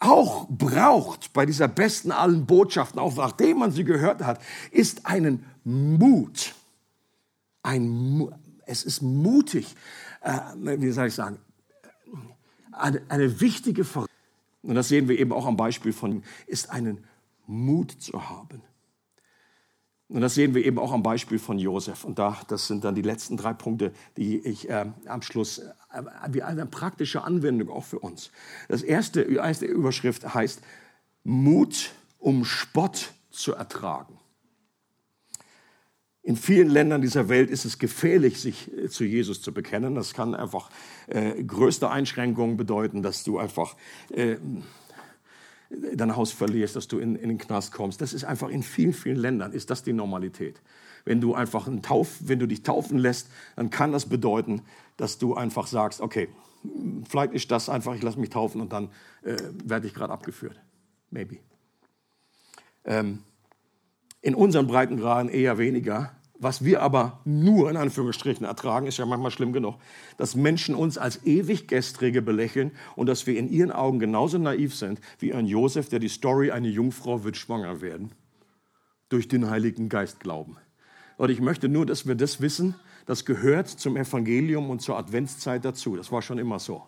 auch 0.02 0.50
braucht 0.50 1.32
bei 1.32 1.46
dieser 1.46 1.70
besten 1.70 2.12
allen 2.12 2.46
Botschaften, 2.46 3.00
auch 3.00 3.16
nachdem 3.16 3.60
man 3.60 3.72
sie 3.72 3.86
gehört 3.86 4.22
hat, 4.22 4.42
ist 4.70 5.06
einen 5.06 5.46
Mut. 5.64 6.54
Ein, 7.64 8.28
es 8.66 8.84
ist 8.84 9.02
mutig, 9.02 9.78
äh, 10.20 10.40
wie 10.58 10.92
soll 10.92 11.08
ich 11.08 11.14
sagen, 11.14 11.40
eine, 12.74 13.02
eine 13.08 13.40
wichtige 13.40 13.86
Voraussetzung. 13.86 14.18
Und 14.64 14.76
das 14.76 14.90
sehen 14.90 15.08
wir 15.08 15.18
eben 15.18 15.32
auch 15.32 15.46
am 15.46 15.56
Beispiel 15.56 15.94
von, 15.94 16.24
ist 16.46 16.70
einen 16.70 17.06
Mut 17.48 17.92
zu 17.92 18.28
haben. 18.30 18.62
Und 20.08 20.22
das 20.22 20.36
sehen 20.36 20.53
wir 20.53 20.64
eben 20.64 20.78
auch 20.78 20.91
am 20.91 21.01
Beispiel 21.01 21.39
von 21.39 21.58
Josef. 21.58 22.03
Und 22.03 22.20
da, 22.20 22.38
das 22.47 22.68
sind 22.68 22.84
dann 22.84 22.93
die 22.93 23.01
letzten 23.01 23.38
drei 23.38 23.53
Punkte, 23.53 23.91
die 24.18 24.38
ich 24.39 24.70
äh, 24.70 24.86
am 25.08 25.22
Schluss, 25.24 25.58
äh, 25.60 26.01
wie 26.30 26.43
eine 26.43 26.68
praktische 26.68 27.24
Anwendung 27.24 27.70
auch 27.70 27.86
für 27.86 27.99
uns. 27.99 28.32
Das 28.68 28.84
erste, 28.84 29.22
erste 29.22 29.66
Überschrift 29.66 30.34
heißt 30.34 30.62
Mut, 31.24 31.91
um 32.20 32.45
Spott 32.45 33.14
zu 33.32 33.53
ertragen. 33.53 34.20
In 36.22 36.38
vielen 36.38 36.70
Ländern 36.70 37.03
dieser 37.03 37.30
Welt 37.30 37.51
ist 37.51 37.66
es 37.66 37.78
gefährlich, 37.78 38.39
sich 38.39 38.72
äh, 38.76 38.89
zu 38.89 39.06
Jesus 39.06 39.41
zu 39.41 39.53
bekennen. 39.53 39.95
Das 39.95 40.14
kann 40.14 40.36
einfach 40.36 40.70
äh, 41.08 41.43
größte 41.43 41.89
Einschränkungen 41.89 42.58
bedeuten, 42.58 43.01
dass 43.01 43.24
du 43.24 43.39
einfach 43.39 43.76
äh, 44.10 44.38
dein 45.70 46.16
Haus 46.16 46.32
verlierst, 46.32 46.76
dass 46.76 46.88
du 46.88 46.99
in, 46.99 47.16
in 47.16 47.30
den 47.30 47.38
Knast 47.38 47.72
kommst. 47.72 48.01
Das 48.01 48.13
ist 48.13 48.24
einfach 48.24 48.49
in 48.49 48.63
vielen, 48.63 48.93
vielen 48.93 49.18
Ländern 49.18 49.51
ist 49.51 49.70
das 49.70 49.84
die 49.84 49.93
Normalität. 49.93 50.61
Wenn 51.05 51.22
du 51.22 51.36
einfach 51.36 51.68
einen 51.68 51.82
Tauf, 51.82 52.18
wenn 52.22 52.39
du 52.39 52.47
dich 52.47 52.63
taufen 52.63 52.97
lässt, 52.97 53.30
dann 53.55 53.70
kann 53.70 53.91
das 53.91 54.07
bedeuten, 54.07 54.61
dass 54.97 55.18
du 55.18 55.36
einfach 55.36 55.68
sagst, 55.68 56.01
okay, 56.01 56.30
vielleicht 57.07 57.34
ist 57.34 57.51
das 57.51 57.70
einfach, 57.70 57.95
ich 57.95 58.01
lasse 58.01 58.20
mich 58.20 58.30
taufen 58.30 58.61
und 58.61 58.74
dann 58.74 58.89
äh, 59.24 59.38
werde 59.63 59.88
ich 59.88 59.93
gerade 59.93 60.13
abgeführt. 60.13 60.59
Maybe. 61.11 61.38
Ähm, 62.86 63.24
in 64.22 64.34
unseren 64.34 64.68
Breitengraden 64.68 65.30
eher 65.30 65.57
weniger. 65.57 66.16
Was 66.38 66.66
wir 66.66 66.82
aber 66.82 67.22
nur 67.24 67.70
in 67.70 67.78
Anführungsstrichen 67.78 68.46
ertragen, 68.46 68.88
ist 68.88 68.98
ja 68.98 69.06
manchmal 69.06 69.32
schlimm 69.32 69.54
genug, 69.54 69.76
dass 70.18 70.36
Menschen 70.36 70.76
uns 70.76 70.98
als 70.98 71.26
ewig 71.26 71.68
Gestrige 71.68 72.22
belächeln 72.22 72.72
und 72.96 73.08
dass 73.08 73.26
wir 73.26 73.38
in 73.40 73.50
ihren 73.50 73.72
Augen 73.72 74.00
genauso 74.00 74.38
naiv 74.38 74.76
sind 74.76 75.00
wie 75.20 75.34
ein 75.34 75.46
Josef, 75.46 75.88
der 75.88 76.00
die 76.00 76.10
Story, 76.10 76.52
eine 76.52 76.68
Jungfrau 76.68 77.24
wird 77.24 77.38
schwanger 77.38 77.80
werden, 77.80 78.12
durch 79.08 79.30
den 79.30 79.50
Heiligen 79.50 79.88
Geist 79.88 80.20
glauben. 80.20 80.58
Und 81.18 81.30
ich 81.30 81.40
möchte 81.40 81.70
nur, 81.70 81.86
dass 81.86 82.06
wir 82.06 82.16
das 82.16 82.42
wissen, 82.42 82.76
das 83.06 83.24
gehört 83.24 83.70
zum 83.70 83.96
Evangelium 83.96 84.70
und 84.70 84.82
zur 84.82 84.98
Adventszeit 84.98 85.64
dazu. 85.64 85.96
Das 85.96 86.12
war 86.12 86.22
schon 86.22 86.38
immer 86.38 86.60
so. 86.60 86.84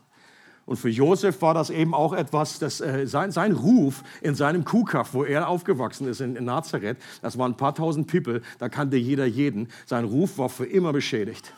Und 0.68 0.76
für 0.76 0.90
Josef 0.90 1.42
war 1.42 1.54
das 1.54 1.70
eben 1.70 1.94
auch 1.94 2.14
etwas, 2.14 2.60
dass 2.60 2.82
äh, 2.82 3.08
sein, 3.08 3.32
sein 3.32 3.54
Ruf 3.54 4.04
in 4.22 4.36
seinem 4.36 4.66
Kuhkaff, 4.66 5.14
wo 5.14 5.24
er 5.24 5.48
aufgewachsen 5.48 6.08
ist 6.10 6.20
in, 6.20 6.36
in 6.36 6.44
Nazareth, 6.44 6.98
das 7.22 7.38
waren 7.38 7.54
ein 7.54 7.58
paar 7.58 7.74
tausend 7.74 8.12
People, 8.12 8.42
da 8.60 8.68
kannte 8.68 8.98
jeder 8.98 9.26
jeden. 9.26 9.70
Sein 9.86 10.04
Ruf 10.04 10.38
war 10.38 10.50
für 10.50 10.66
immer 10.66 10.92
beschädigt. 10.92 11.54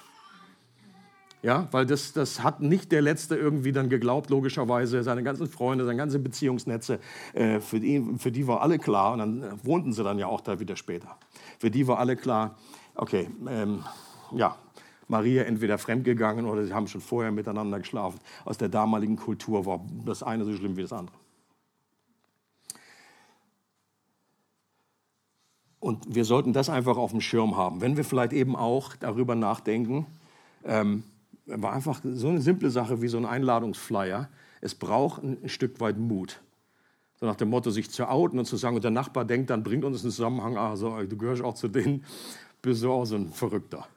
Ja, 1.41 1.69
weil 1.71 1.85
das, 1.85 2.13
das 2.13 2.43
hat 2.43 2.61
nicht 2.61 2.91
der 2.91 3.01
Letzte 3.01 3.35
irgendwie 3.35 3.71
dann 3.71 3.89
geglaubt, 3.89 4.29
logischerweise. 4.29 5.03
Seine 5.03 5.23
ganzen 5.23 5.47
Freunde, 5.47 5.85
seine 5.85 5.97
ganzen 5.97 6.21
Beziehungsnetze, 6.21 6.99
äh, 7.33 7.61
für, 7.61 7.79
die, 7.79 8.05
für 8.17 8.31
die 8.31 8.45
war 8.45 8.61
alle 8.61 8.77
klar. 8.77 9.13
Und 9.13 9.19
dann 9.19 9.43
äh, 9.43 9.51
wohnten 9.63 9.91
sie 9.91 10.03
dann 10.03 10.19
ja 10.19 10.27
auch 10.27 10.41
da 10.41 10.59
wieder 10.59 10.75
später. 10.75 11.17
Für 11.57 11.71
die 11.71 11.87
war 11.87 11.97
alle 11.97 12.15
klar, 12.15 12.57
okay, 12.95 13.29
ähm, 13.47 13.83
ja, 14.35 14.57
Maria 15.09 15.43
entweder 15.43 15.77
fremdgegangen 15.79 16.45
oder 16.45 16.63
sie 16.65 16.73
haben 16.73 16.87
schon 16.87 17.01
vorher 17.01 17.31
miteinander 17.31 17.79
geschlafen. 17.79 18.19
Aus 18.45 18.57
der 18.57 18.69
damaligen 18.69 19.17
Kultur 19.17 19.65
war 19.65 19.83
das 20.05 20.21
eine 20.23 20.45
so 20.45 20.55
schlimm 20.55 20.77
wie 20.77 20.83
das 20.83 20.93
andere. 20.93 21.15
Und 25.79 26.13
wir 26.13 26.25
sollten 26.25 26.53
das 26.53 26.69
einfach 26.69 26.97
auf 26.97 27.11
dem 27.11 27.21
Schirm 27.21 27.57
haben. 27.57 27.81
Wenn 27.81 27.97
wir 27.97 28.03
vielleicht 28.03 28.33
eben 28.33 28.55
auch 28.55 28.95
darüber 28.95 29.33
nachdenken, 29.33 30.05
ähm, 30.63 31.03
war 31.47 31.73
einfach 31.73 32.01
so 32.03 32.27
eine 32.27 32.41
simple 32.41 32.69
Sache 32.69 33.01
wie 33.01 33.07
so 33.07 33.17
ein 33.17 33.25
Einladungsflyer. 33.25 34.29
Es 34.61 34.75
braucht 34.75 35.23
ein 35.23 35.49
Stück 35.49 35.79
weit 35.79 35.97
Mut. 35.97 36.41
So 37.19 37.25
nach 37.25 37.35
dem 37.35 37.49
Motto, 37.49 37.71
sich 37.71 37.89
zu 37.89 38.07
outen 38.07 38.37
und 38.37 38.45
zu 38.45 38.57
sagen, 38.57 38.75
und 38.75 38.83
der 38.83 38.91
Nachbar 38.91 39.25
denkt, 39.25 39.49
dann 39.49 39.63
bringt 39.63 39.85
uns 39.85 40.03
einen 40.03 40.11
Zusammenhang, 40.11 40.57
also 40.57 41.01
du 41.01 41.17
gehörst 41.17 41.41
auch 41.41 41.55
zu 41.55 41.67
denen, 41.67 42.05
bist 42.61 42.83
du 42.83 42.91
auch 42.91 43.05
so 43.05 43.15
ein 43.15 43.29
Verrückter 43.29 43.87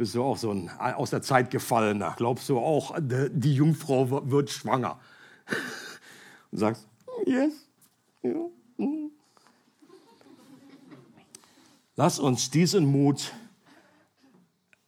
bist 0.00 0.14
du 0.14 0.22
auch 0.22 0.38
so 0.38 0.50
ein 0.50 0.70
aus 0.70 1.10
der 1.10 1.20
Zeit 1.20 1.50
gefallener. 1.50 2.14
Glaubst 2.16 2.48
du 2.48 2.58
auch, 2.58 2.96
die 2.98 3.54
Jungfrau 3.54 4.30
wird 4.30 4.48
schwanger? 4.48 4.98
Und 6.50 6.58
sagst, 6.58 6.88
yes. 7.26 7.52
Ja. 8.22 8.30
Mhm. 8.78 9.10
Lass 11.96 12.18
uns 12.18 12.50
diesen 12.50 12.86
Mut 12.86 13.34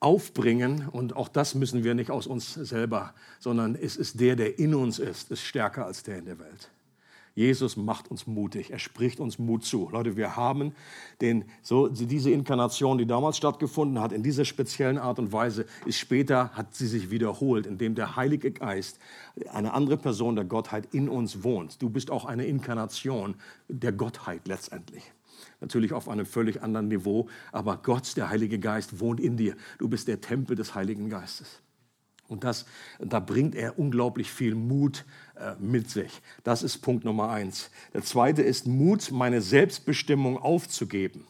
aufbringen 0.01 0.89
und 0.89 1.15
auch 1.15 1.29
das 1.29 1.55
müssen 1.55 1.85
wir 1.85 1.95
nicht 1.95 2.11
aus 2.11 2.27
uns 2.27 2.55
selber, 2.55 3.13
sondern 3.39 3.75
es 3.75 3.97
ist 3.97 4.19
der, 4.19 4.35
der 4.35 4.59
in 4.59 4.75
uns 4.75 4.99
ist, 4.99 5.31
ist 5.31 5.43
stärker 5.43 5.85
als 5.85 6.03
der 6.03 6.17
in 6.17 6.25
der 6.25 6.39
Welt. 6.39 6.71
Jesus 7.35 7.76
macht 7.76 8.11
uns 8.11 8.26
mutig, 8.26 8.70
er 8.70 8.78
spricht 8.78 9.18
uns 9.18 9.39
Mut 9.39 9.64
zu. 9.64 9.89
Leute, 9.91 10.16
wir 10.16 10.37
haben 10.37 10.74
den, 11.20 11.45
so, 11.62 11.89
diese 11.89 12.30
Inkarnation, 12.30 12.99
die 12.99 13.07
damals 13.07 13.39
stattgefunden 13.39 14.01
hat, 14.01 14.12
in 14.12 14.22
dieser 14.22 14.45
speziellen 14.45 14.99
Art 14.99 15.18
und 15.18 15.33
Weise, 15.33 15.64
ist 15.87 15.99
später, 15.99 16.51
hat 16.51 16.74
sie 16.74 16.87
sich 16.87 17.11
wiederholt, 17.11 17.66
indem 17.66 17.95
der 17.95 18.16
Heilige 18.16 18.51
Geist, 18.51 18.99
eine 19.51 19.72
andere 19.72 19.97
Person 19.97 20.37
der 20.37 20.45
Gottheit 20.45 20.89
in 20.93 21.09
uns 21.09 21.43
wohnt. 21.43 21.80
Du 21.80 21.89
bist 21.89 22.11
auch 22.11 22.26
eine 22.26 22.45
Inkarnation 22.45 23.37
der 23.68 23.93
Gottheit 23.93 24.47
letztendlich. 24.47 25.12
Natürlich 25.61 25.93
auf 25.93 26.09
einem 26.09 26.26
völlig 26.26 26.62
anderen 26.62 26.89
Niveau, 26.89 27.28
aber 27.51 27.78
Gott, 27.78 28.16
der 28.16 28.28
Heilige 28.28 28.59
Geist, 28.59 29.01
wohnt 29.01 29.20
in 29.20 29.37
dir. 29.37 29.57
Du 29.78 29.89
bist 29.89 30.07
der 30.09 30.20
Tempel 30.20 30.57
des 30.57 30.74
Heiligen 30.74 31.09
Geistes. 31.09 31.62
Und 32.33 32.45
das, 32.45 32.64
da 32.99 33.20
bringt 33.20 33.55
er 33.55 33.78
unglaublich 33.78 34.33
viel 34.33 34.55
Mut 34.55 35.05
äh, 35.37 35.53
mit 35.61 35.91
sich. 35.91 36.22
Das 36.43 36.62
ist 36.62 36.78
Punkt 36.78 37.05
Nummer 37.05 37.28
eins. 37.28 37.70
Der 37.93 38.03
zweite 38.03 38.41
ist 38.41 38.66
Mut, 38.66 39.12
meine 39.12 39.43
Selbstbestimmung 39.43 40.39
aufzugeben. 40.39 41.26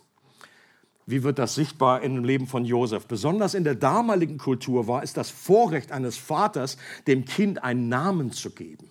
Wie 1.04 1.24
wird 1.24 1.40
das 1.40 1.56
sichtbar 1.56 2.00
dem 2.00 2.24
Leben 2.24 2.46
von 2.46 2.64
Josef? 2.64 3.06
Besonders 3.06 3.54
in 3.54 3.64
der 3.64 3.74
damaligen 3.74 4.38
Kultur 4.38 4.86
war 4.86 5.02
es 5.02 5.12
das 5.12 5.28
Vorrecht 5.30 5.90
eines 5.90 6.16
Vaters, 6.16 6.78
dem 7.08 7.24
Kind 7.24 7.64
einen 7.64 7.88
Namen 7.88 8.30
zu 8.30 8.50
geben. 8.50 8.88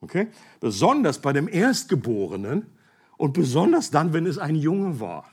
Okay? 0.00 0.28
Besonders 0.60 1.20
bei 1.20 1.34
dem 1.34 1.46
Erstgeborenen 1.46 2.66
und 3.18 3.34
besonders 3.34 3.90
dann, 3.90 4.14
wenn 4.14 4.24
es 4.24 4.38
ein 4.38 4.56
Junge 4.56 4.98
war. 4.98 5.30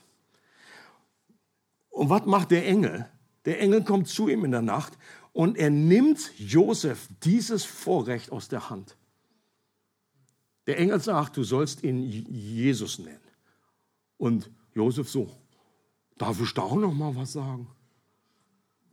Und 1.89 2.09
was 2.09 2.25
macht 2.25 2.51
der 2.51 2.67
Engel? 2.67 3.07
Der 3.45 3.59
Engel 3.59 3.83
kommt 3.83 4.07
zu 4.07 4.29
ihm 4.29 4.45
in 4.45 4.51
der 4.51 4.61
Nacht 4.61 4.97
und 5.33 5.57
er 5.57 5.71
nimmt 5.71 6.31
Josef 6.37 7.09
dieses 7.23 7.65
Vorrecht 7.65 8.31
aus 8.31 8.47
der 8.47 8.69
Hand. 8.69 8.95
Der 10.67 10.77
Engel 10.77 11.01
sagt, 11.01 11.35
du 11.35 11.43
sollst 11.43 11.83
ihn 11.83 12.03
Jesus 12.03 12.99
nennen. 12.99 13.19
Und 14.17 14.49
Josef 14.73 15.09
so, 15.09 15.29
darf 16.17 16.39
ich 16.39 16.53
da 16.53 16.61
auch 16.61 16.75
noch 16.75 16.93
mal 16.93 17.15
was 17.15 17.33
sagen? 17.33 17.67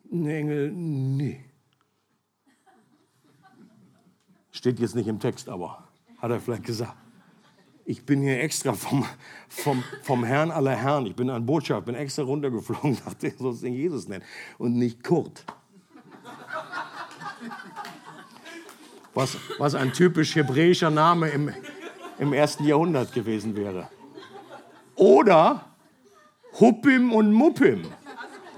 Der 0.05 0.39
Engel, 0.39 0.73
nee. 0.73 1.45
Steht 4.51 4.81
jetzt 4.81 4.97
nicht 4.97 5.07
im 5.07 5.21
Text, 5.21 5.49
aber 5.49 5.89
hat 6.19 6.31
er 6.31 6.41
vielleicht 6.41 6.65
gesagt. 6.65 6.97
Ich 7.85 8.05
bin 8.05 8.23
hier 8.23 8.41
extra 8.41 8.73
vom, 8.73 9.05
vom, 9.49 9.85
vom 10.03 10.25
Herrn 10.25 10.51
aller 10.51 10.75
Herren, 10.77 11.07
ich 11.07 11.15
bin 11.15 11.31
ein 11.31 11.47
Botschaft, 11.47 11.87
bin 11.87 11.95
extra 11.95 12.23
runtergeflogen, 12.23 12.97
dachte, 13.05 13.29
ich 13.29 13.37
soll 13.37 13.57
den 13.59 13.75
Jesus 13.75 14.09
nennen 14.09 14.25
und 14.59 14.75
nicht 14.75 15.05
Kurt. 15.05 15.45
Was, 19.15 19.37
was 19.59 19.75
ein 19.75 19.93
typisch 19.93 20.35
hebräischer 20.35 20.91
Name 20.91 21.29
im, 21.31 21.51
im 22.19 22.33
ersten 22.33 22.65
Jahrhundert 22.65 23.13
gewesen 23.13 23.57
wäre. 23.57 23.89
Oder 24.95 25.65
Huppim 26.59 27.13
und 27.13 27.33
Muppim. 27.33 27.83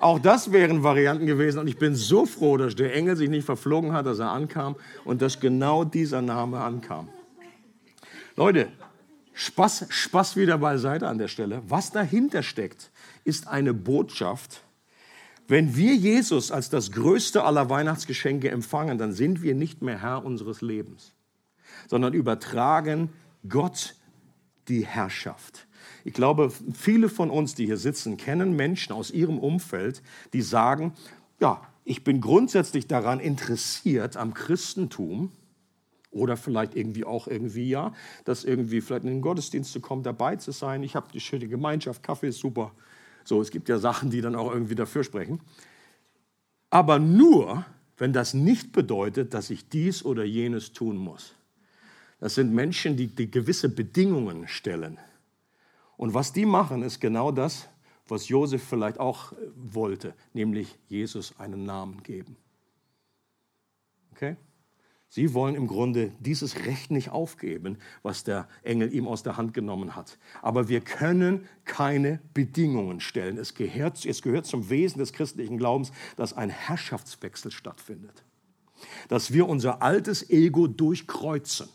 Auch 0.00 0.18
das 0.18 0.50
wären 0.50 0.82
Varianten 0.82 1.26
gewesen. 1.26 1.60
Und 1.60 1.68
ich 1.68 1.78
bin 1.78 1.94
so 1.94 2.26
froh, 2.26 2.56
dass 2.56 2.74
der 2.74 2.94
Engel 2.94 3.16
sich 3.16 3.30
nicht 3.30 3.44
verflogen 3.44 3.92
hat, 3.92 4.06
dass 4.06 4.18
er 4.18 4.32
ankam 4.32 4.74
und 5.04 5.22
dass 5.22 5.38
genau 5.38 5.84
dieser 5.84 6.22
Name 6.22 6.60
ankam. 6.60 7.08
Leute, 8.34 8.68
Spaß, 9.34 9.86
Spaß 9.88 10.36
wieder 10.36 10.58
beiseite 10.58 11.06
an 11.06 11.18
der 11.18 11.28
Stelle. 11.28 11.62
Was 11.68 11.90
dahinter 11.90 12.42
steckt, 12.42 12.90
ist 13.24 13.46
eine 13.46 13.72
Botschaft, 13.72 14.62
wenn 15.52 15.76
wir 15.76 15.94
Jesus 15.94 16.50
als 16.50 16.70
das 16.70 16.92
größte 16.92 17.44
aller 17.44 17.68
Weihnachtsgeschenke 17.68 18.50
empfangen, 18.50 18.96
dann 18.96 19.12
sind 19.12 19.42
wir 19.42 19.54
nicht 19.54 19.82
mehr 19.82 20.00
Herr 20.00 20.24
unseres 20.24 20.62
Lebens, 20.62 21.12
sondern 21.88 22.14
übertragen 22.14 23.10
Gott 23.46 23.94
die 24.68 24.86
Herrschaft. 24.86 25.66
Ich 26.04 26.14
glaube, 26.14 26.50
viele 26.72 27.10
von 27.10 27.28
uns, 27.28 27.54
die 27.54 27.66
hier 27.66 27.76
sitzen, 27.76 28.16
kennen 28.16 28.56
Menschen 28.56 28.94
aus 28.94 29.10
ihrem 29.10 29.38
Umfeld, 29.38 30.02
die 30.32 30.40
sagen, 30.40 30.94
ja, 31.38 31.60
ich 31.84 32.02
bin 32.02 32.22
grundsätzlich 32.22 32.86
daran 32.86 33.20
interessiert 33.20 34.16
am 34.16 34.32
Christentum, 34.32 35.32
Oder 36.12 36.36
vielleicht 36.36 36.76
irgendwie 36.76 37.04
auch 37.04 37.26
irgendwie, 37.26 37.70
ja, 37.70 37.92
dass 38.24 38.44
irgendwie 38.44 38.82
vielleicht 38.82 39.04
in 39.04 39.10
den 39.10 39.22
Gottesdienst 39.22 39.72
zu 39.72 39.80
kommen, 39.80 40.02
dabei 40.02 40.36
zu 40.36 40.52
sein. 40.52 40.82
Ich 40.82 40.94
habe 40.94 41.08
die 41.12 41.20
schöne 41.20 41.48
Gemeinschaft, 41.48 42.02
Kaffee 42.02 42.28
ist 42.28 42.38
super. 42.38 42.72
So, 43.24 43.40
es 43.40 43.50
gibt 43.50 43.68
ja 43.68 43.78
Sachen, 43.78 44.10
die 44.10 44.20
dann 44.20 44.34
auch 44.34 44.52
irgendwie 44.52 44.74
dafür 44.74 45.04
sprechen. 45.04 45.40
Aber 46.70 46.98
nur, 46.98 47.64
wenn 47.98 48.12
das 48.12 48.34
nicht 48.34 48.72
bedeutet, 48.72 49.34
dass 49.34 49.50
ich 49.50 49.68
dies 49.68 50.04
oder 50.04 50.24
jenes 50.24 50.72
tun 50.72 50.96
muss. 50.96 51.34
Das 52.18 52.34
sind 52.34 52.52
Menschen, 52.52 52.96
die, 52.96 53.08
die 53.08 53.30
gewisse 53.30 53.68
Bedingungen 53.68 54.48
stellen. 54.48 54.98
Und 55.96 56.14
was 56.14 56.32
die 56.32 56.46
machen, 56.46 56.82
ist 56.82 57.00
genau 57.00 57.30
das, 57.30 57.68
was 58.08 58.28
Josef 58.28 58.62
vielleicht 58.62 58.98
auch 58.98 59.32
wollte, 59.56 60.14
nämlich 60.32 60.78
Jesus 60.88 61.38
einen 61.38 61.64
Namen 61.64 62.02
geben. 62.02 62.36
Okay? 64.12 64.36
Sie 65.14 65.34
wollen 65.34 65.56
im 65.56 65.66
Grunde 65.66 66.10
dieses 66.20 66.64
Recht 66.64 66.90
nicht 66.90 67.10
aufgeben, 67.10 67.76
was 68.02 68.24
der 68.24 68.48
Engel 68.62 68.94
ihm 68.94 69.06
aus 69.06 69.22
der 69.22 69.36
Hand 69.36 69.52
genommen 69.52 69.94
hat. 69.94 70.16
Aber 70.40 70.70
wir 70.70 70.80
können 70.80 71.46
keine 71.66 72.18
Bedingungen 72.32 72.98
stellen. 72.98 73.36
Es 73.36 73.52
gehört, 73.52 74.06
es 74.06 74.22
gehört 74.22 74.46
zum 74.46 74.70
Wesen 74.70 75.00
des 75.00 75.12
christlichen 75.12 75.58
Glaubens, 75.58 75.92
dass 76.16 76.32
ein 76.32 76.48
Herrschaftswechsel 76.48 77.50
stattfindet. 77.50 78.24
Dass 79.08 79.34
wir 79.34 79.50
unser 79.50 79.82
altes 79.82 80.30
Ego 80.30 80.66
durchkreuzen. 80.66 81.68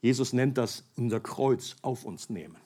Jesus 0.00 0.32
nennt 0.32 0.58
das 0.58 0.84
unser 0.94 1.18
Kreuz 1.18 1.74
auf 1.82 2.04
uns 2.04 2.30
nehmen. 2.30 2.58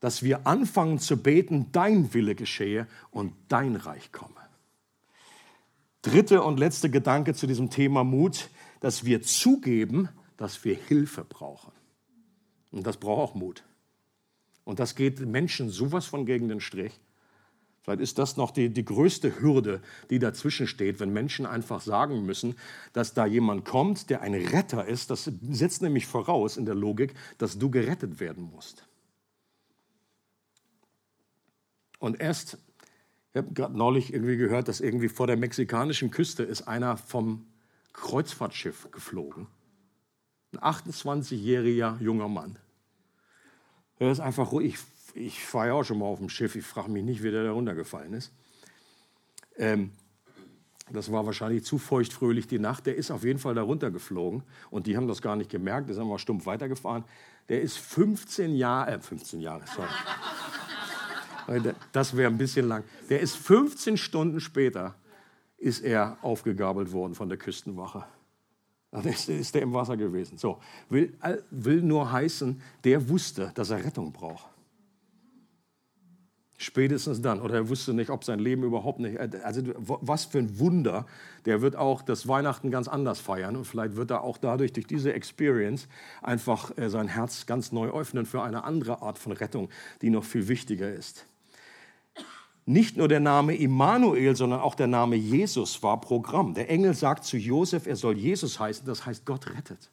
Dass 0.00 0.24
wir 0.24 0.44
anfangen 0.44 0.98
zu 0.98 1.22
beten, 1.22 1.70
dein 1.70 2.12
Wille 2.12 2.34
geschehe 2.34 2.88
und 3.12 3.32
dein 3.46 3.76
Reich 3.76 4.10
komme. 4.10 4.43
Dritte 6.04 6.42
und 6.42 6.58
letzte 6.58 6.90
Gedanke 6.90 7.32
zu 7.32 7.46
diesem 7.46 7.70
Thema 7.70 8.04
Mut, 8.04 8.50
dass 8.80 9.06
wir 9.06 9.22
zugeben, 9.22 10.10
dass 10.36 10.62
wir 10.62 10.74
Hilfe 10.74 11.24
brauchen. 11.24 11.72
Und 12.72 12.86
das 12.86 12.98
braucht 12.98 13.30
auch 13.30 13.34
Mut. 13.34 13.64
Und 14.64 14.80
das 14.80 14.96
geht 14.96 15.20
Menschen 15.20 15.70
sowas 15.70 16.04
von 16.04 16.26
gegen 16.26 16.48
den 16.48 16.60
Strich. 16.60 16.92
Vielleicht 17.80 18.02
ist 18.02 18.18
das 18.18 18.36
noch 18.36 18.50
die, 18.50 18.68
die 18.68 18.84
größte 18.84 19.40
Hürde, 19.40 19.80
die 20.10 20.18
dazwischen 20.18 20.66
steht, 20.66 21.00
wenn 21.00 21.10
Menschen 21.10 21.46
einfach 21.46 21.80
sagen 21.80 22.26
müssen, 22.26 22.56
dass 22.92 23.14
da 23.14 23.24
jemand 23.24 23.64
kommt, 23.64 24.10
der 24.10 24.20
ein 24.20 24.34
Retter 24.34 24.84
ist. 24.84 25.10
Das 25.10 25.30
setzt 25.48 25.80
nämlich 25.80 26.06
voraus 26.06 26.58
in 26.58 26.66
der 26.66 26.74
Logik, 26.74 27.14
dass 27.38 27.58
du 27.58 27.70
gerettet 27.70 28.20
werden 28.20 28.44
musst. 28.44 28.86
Und 31.98 32.20
erst 32.20 32.58
ich 33.34 33.38
habe 33.38 33.52
gerade 33.52 33.76
neulich 33.76 34.14
irgendwie 34.14 34.36
gehört, 34.36 34.68
dass 34.68 34.80
irgendwie 34.80 35.08
vor 35.08 35.26
der 35.26 35.36
mexikanischen 35.36 36.12
Küste 36.12 36.44
ist 36.44 36.68
einer 36.68 36.96
vom 36.96 37.44
Kreuzfahrtschiff 37.92 38.92
geflogen. 38.92 39.48
Ein 40.52 40.60
28-jähriger 40.60 42.00
junger 42.00 42.28
Mann. 42.28 42.60
Er 43.98 44.12
ist 44.12 44.20
einfach 44.20 44.52
ruhig. 44.52 44.78
Ich, 45.14 45.16
ich 45.16 45.44
fahre 45.44 45.68
ja 45.68 45.72
auch 45.72 45.82
schon 45.82 45.98
mal 45.98 46.04
auf 46.04 46.20
dem 46.20 46.28
Schiff. 46.28 46.54
Ich 46.54 46.64
frage 46.64 46.92
mich 46.92 47.02
nicht, 47.02 47.24
wie 47.24 47.32
der 47.32 47.42
da 47.42 47.50
runtergefallen 47.50 48.14
ist. 48.14 48.32
Ähm, 49.56 49.90
das 50.92 51.10
war 51.10 51.26
wahrscheinlich 51.26 51.64
zu 51.64 51.78
feuchtfröhlich 51.78 52.46
die 52.46 52.60
Nacht. 52.60 52.86
Der 52.86 52.94
ist 52.94 53.10
auf 53.10 53.24
jeden 53.24 53.40
Fall 53.40 53.56
da 53.56 53.62
runtergeflogen 53.62 54.44
und 54.70 54.86
die 54.86 54.96
haben 54.96 55.08
das 55.08 55.20
gar 55.20 55.34
nicht 55.34 55.50
gemerkt. 55.50 55.88
Der 55.88 55.96
ist 55.96 56.00
einfach 56.00 56.20
stumpf 56.20 56.46
weitergefahren. 56.46 57.02
Der 57.48 57.62
ist 57.62 57.78
15 57.78 58.54
Jahre, 58.54 58.92
äh, 58.92 59.00
15 59.00 59.40
Jahre, 59.40 59.64
sorry. 59.66 59.88
Das 61.92 62.16
wäre 62.16 62.30
ein 62.30 62.38
bisschen 62.38 62.68
lang. 62.68 62.84
Der 63.08 63.20
ist 63.20 63.36
15 63.36 63.96
Stunden 63.96 64.40
später 64.40 64.94
ist 65.58 65.82
er 65.82 66.18
aufgegabelt 66.20 66.92
worden 66.92 67.14
von 67.14 67.28
der 67.28 67.38
Küstenwache. 67.38 68.04
Dann 68.90 69.04
ist, 69.06 69.28
ist 69.28 69.56
er 69.56 69.62
im 69.62 69.72
Wasser 69.72 69.96
gewesen. 69.96 70.38
So, 70.38 70.60
will, 70.88 71.12
will 71.50 71.82
nur 71.82 72.12
heißen, 72.12 72.60
der 72.84 73.08
wusste, 73.08 73.50
dass 73.54 73.70
er 73.70 73.84
Rettung 73.84 74.12
braucht. 74.12 74.46
Spätestens 76.56 77.20
dann. 77.20 77.40
Oder 77.40 77.56
er 77.56 77.68
wusste 77.68 77.92
nicht, 77.92 78.10
ob 78.10 78.22
sein 78.22 78.38
Leben 78.38 78.62
überhaupt 78.62 79.00
nicht. 79.00 79.18
Also, 79.18 79.62
was 79.76 80.26
für 80.26 80.38
ein 80.38 80.58
Wunder. 80.60 81.06
Der 81.44 81.60
wird 81.60 81.74
auch 81.74 82.02
das 82.02 82.28
Weihnachten 82.28 82.70
ganz 82.70 82.86
anders 82.86 83.20
feiern. 83.20 83.56
Und 83.56 83.64
vielleicht 83.64 83.96
wird 83.96 84.12
er 84.12 84.22
auch 84.22 84.38
dadurch, 84.38 84.72
durch 84.72 84.86
diese 84.86 85.12
Experience, 85.12 85.88
einfach 86.22 86.76
äh, 86.78 86.88
sein 86.88 87.08
Herz 87.08 87.46
ganz 87.46 87.72
neu 87.72 87.88
öffnen 87.88 88.26
für 88.26 88.42
eine 88.42 88.64
andere 88.64 89.02
Art 89.02 89.18
von 89.18 89.32
Rettung, 89.32 89.68
die 90.02 90.10
noch 90.10 90.24
viel 90.24 90.46
wichtiger 90.46 90.92
ist. 90.92 91.26
Nicht 92.66 92.96
nur 92.96 93.08
der 93.08 93.20
Name 93.20 93.54
Immanuel, 93.56 94.36
sondern 94.36 94.60
auch 94.60 94.74
der 94.74 94.86
Name 94.86 95.16
Jesus 95.16 95.82
war 95.82 96.00
Programm. 96.00 96.54
Der 96.54 96.70
Engel 96.70 96.94
sagt 96.94 97.24
zu 97.24 97.36
Josef, 97.36 97.86
er 97.86 97.96
soll 97.96 98.16
Jesus 98.16 98.58
heißen, 98.58 98.86
das 98.86 99.04
heißt 99.04 99.26
Gott 99.26 99.50
rettet. 99.50 99.90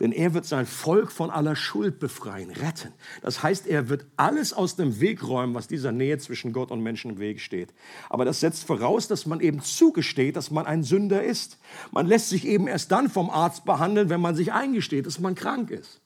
Denn 0.00 0.12
er 0.12 0.32
wird 0.32 0.44
sein 0.44 0.66
Volk 0.66 1.10
von 1.10 1.30
aller 1.30 1.56
Schuld 1.56 1.98
befreien, 1.98 2.50
retten. 2.50 2.92
Das 3.20 3.42
heißt, 3.42 3.66
er 3.66 3.88
wird 3.88 4.06
alles 4.16 4.52
aus 4.52 4.76
dem 4.76 5.00
Weg 5.00 5.26
räumen, 5.26 5.54
was 5.54 5.66
dieser 5.66 5.90
Nähe 5.90 6.18
zwischen 6.18 6.52
Gott 6.52 6.70
und 6.70 6.82
Menschen 6.82 7.12
im 7.12 7.18
Weg 7.18 7.40
steht. 7.40 7.74
Aber 8.08 8.24
das 8.24 8.38
setzt 8.38 8.64
voraus, 8.64 9.08
dass 9.08 9.26
man 9.26 9.40
eben 9.40 9.60
zugesteht, 9.60 10.36
dass 10.36 10.52
man 10.52 10.66
ein 10.66 10.84
Sünder 10.84 11.22
ist. 11.22 11.58
Man 11.90 12.06
lässt 12.06 12.28
sich 12.28 12.46
eben 12.46 12.68
erst 12.68 12.92
dann 12.92 13.08
vom 13.08 13.28
Arzt 13.28 13.64
behandeln, 13.64 14.08
wenn 14.08 14.20
man 14.20 14.36
sich 14.36 14.52
eingesteht, 14.52 15.06
dass 15.06 15.18
man 15.18 15.34
krank 15.34 15.70
ist. 15.70 16.00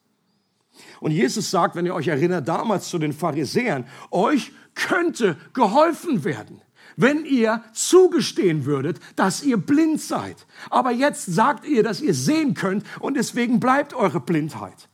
Und 1.01 1.11
Jesus 1.11 1.51
sagt, 1.51 1.77
wenn 1.77 1.85
ihr 1.85 1.95
euch 1.95 2.09
erinnert, 2.09 2.49
damals 2.49 2.89
zu 2.89 2.99
den 2.99 3.13
Pharisäern, 3.13 3.85
euch 4.11 4.53
könnte 4.75 5.37
geholfen 5.53 6.25
werden, 6.25 6.63
wenn 6.97 7.25
ihr 7.25 7.63
zugestehen 7.73 8.65
würdet, 8.65 9.01
dass 9.17 9.43
ihr 9.43 9.57
blind 9.57 10.01
seid. 10.01 10.47
Aber 10.71 10.91
jetzt 10.91 11.27
sagt 11.27 11.67
ihr, 11.67 11.83
dass 11.83 12.01
ihr 12.01 12.15
sehen 12.15 12.55
könnt 12.55 12.85
und 13.01 13.17
deswegen 13.17 13.61
bleibt 13.61 13.95
eure 13.95 14.21
Blindheit. 14.21 14.89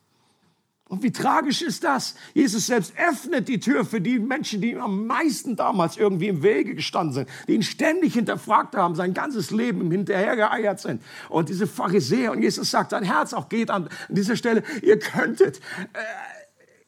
Und 0.88 1.02
wie 1.02 1.12
tragisch 1.12 1.60
ist 1.60 1.84
das? 1.84 2.14
Jesus 2.32 2.66
selbst 2.66 2.94
öffnet 2.96 3.46
die 3.46 3.60
Tür 3.60 3.84
für 3.84 4.00
die 4.00 4.18
Menschen, 4.18 4.62
die 4.62 4.70
ihm 4.70 4.80
am 4.80 5.06
meisten 5.06 5.54
damals 5.54 5.98
irgendwie 5.98 6.28
im 6.28 6.42
Wege 6.42 6.74
gestanden 6.74 7.12
sind, 7.12 7.28
die 7.46 7.54
ihn 7.54 7.62
ständig 7.62 8.14
hinterfragt 8.14 8.74
haben, 8.74 8.94
sein 8.94 9.12
ganzes 9.12 9.50
Leben 9.50 9.90
hinterhergeeiert 9.90 10.80
sind. 10.80 11.02
Und 11.28 11.50
diese 11.50 11.66
Pharisäer, 11.66 12.32
und 12.32 12.40
Jesus 12.42 12.70
sagt, 12.70 12.92
sein 12.92 13.04
Herz 13.04 13.34
auch 13.34 13.50
geht 13.50 13.70
an, 13.70 13.88
an 14.08 14.14
dieser 14.14 14.34
Stelle, 14.34 14.62
ihr 14.80 14.98
könntet, 14.98 15.58
äh, 15.92 15.98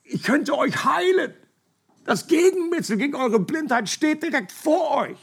ich 0.03 0.23
könnte 0.23 0.57
euch 0.57 0.83
heilen. 0.83 1.35
Das 2.05 2.27
Gegenmittel 2.27 2.97
gegen 2.97 3.15
eure 3.15 3.41
Blindheit 3.41 3.89
steht 3.89 4.23
direkt 4.23 4.53
vor 4.53 4.91
euch. 4.93 5.19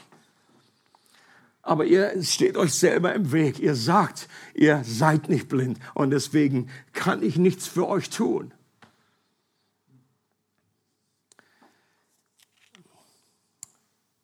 Aber 1.62 1.84
ihr 1.84 2.22
steht 2.22 2.56
euch 2.56 2.72
selber 2.72 3.14
im 3.14 3.32
Weg. 3.32 3.58
Ihr 3.58 3.74
sagt, 3.74 4.28
ihr 4.54 4.82
seid 4.84 5.28
nicht 5.28 5.48
blind 5.48 5.78
und 5.94 6.10
deswegen 6.10 6.70
kann 6.92 7.22
ich 7.22 7.36
nichts 7.36 7.66
für 7.66 7.86
euch 7.86 8.08
tun. 8.08 8.54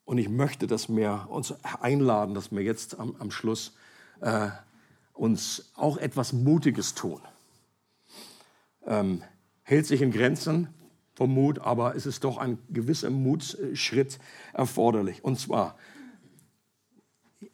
Und 0.05 0.19
ich 0.19 0.29
möchte, 0.29 0.67
dass 0.67 0.87
wir 0.89 1.27
uns 1.29 1.53
einladen, 1.81 2.35
dass 2.35 2.51
wir 2.51 2.61
jetzt 2.61 2.99
am, 2.99 3.15
am 3.19 3.31
Schluss 3.31 3.75
äh, 4.21 4.49
uns 5.13 5.71
auch 5.75 5.97
etwas 5.97 6.31
Mutiges 6.31 6.93
tun. 6.93 7.21
Ähm, 8.85 9.23
hält 9.63 9.87
sich 9.87 10.01
in 10.01 10.11
Grenzen 10.11 10.69
vom 11.15 11.33
Mut, 11.33 11.59
aber 11.59 11.95
es 11.95 12.05
ist 12.05 12.23
doch 12.23 12.37
ein 12.37 12.57
gewisser 12.69 13.09
Mutschritt 13.09 14.19
erforderlich. 14.53 15.23
Und 15.23 15.39
zwar 15.39 15.77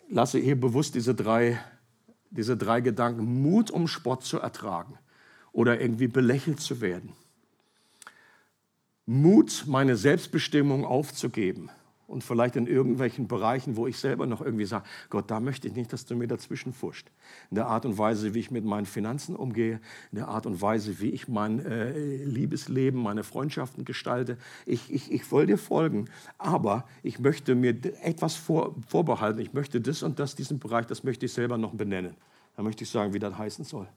lasse 0.09 0.39
hier 0.39 0.59
bewusst 0.59 0.95
diese 0.95 1.15
drei, 1.15 1.59
diese 2.29 2.57
drei 2.57 2.81
Gedanken. 2.81 3.41
Mut, 3.41 3.71
um 3.71 3.87
Spott 3.87 4.23
zu 4.23 4.39
ertragen 4.39 4.97
oder 5.51 5.79
irgendwie 5.79 6.07
belächelt 6.07 6.59
zu 6.59 6.81
werden. 6.81 7.13
Mut, 9.05 9.65
meine 9.67 9.95
Selbstbestimmung 9.95 10.85
aufzugeben 10.85 11.69
und 12.11 12.23
vielleicht 12.23 12.55
in 12.57 12.67
irgendwelchen 12.67 13.27
Bereichen, 13.27 13.77
wo 13.77 13.87
ich 13.87 13.97
selber 13.97 14.27
noch 14.27 14.41
irgendwie 14.41 14.65
sage, 14.65 14.85
Gott, 15.09 15.31
da 15.31 15.39
möchte 15.39 15.67
ich 15.67 15.75
nicht, 15.75 15.91
dass 15.93 16.05
du 16.05 16.15
mir 16.15 16.27
dazwischen 16.27 16.73
fuscht. 16.73 17.07
In 17.49 17.55
der 17.55 17.67
Art 17.67 17.85
und 17.85 17.97
Weise, 17.97 18.33
wie 18.33 18.39
ich 18.39 18.51
mit 18.51 18.65
meinen 18.65 18.85
Finanzen 18.85 19.35
umgehe, 19.35 19.79
in 20.11 20.17
der 20.17 20.27
Art 20.27 20.45
und 20.45 20.61
Weise, 20.61 20.99
wie 20.99 21.09
ich 21.09 21.27
mein 21.27 21.65
äh, 21.65 22.23
Liebesleben, 22.23 23.01
meine 23.01 23.23
Freundschaften 23.23 23.85
gestalte. 23.85 24.37
Ich, 24.65 24.91
ich, 24.91 25.11
ich 25.11 25.31
will 25.31 25.45
dir 25.45 25.57
folgen, 25.57 26.09
aber 26.37 26.85
ich 27.01 27.19
möchte 27.19 27.55
mir 27.55 27.75
etwas 28.01 28.35
vor, 28.35 28.75
vorbehalten. 28.87 29.39
Ich 29.39 29.53
möchte 29.53 29.79
das 29.79 30.03
und 30.03 30.19
das, 30.19 30.35
diesen 30.35 30.59
Bereich, 30.59 30.85
das 30.85 31.03
möchte 31.03 31.25
ich 31.25 31.33
selber 31.33 31.57
noch 31.57 31.73
benennen. 31.73 32.15
Da 32.57 32.63
möchte 32.63 32.83
ich 32.83 32.89
sagen, 32.89 33.13
wie 33.13 33.19
das 33.19 33.37
heißen 33.37 33.63
soll. 33.63 33.87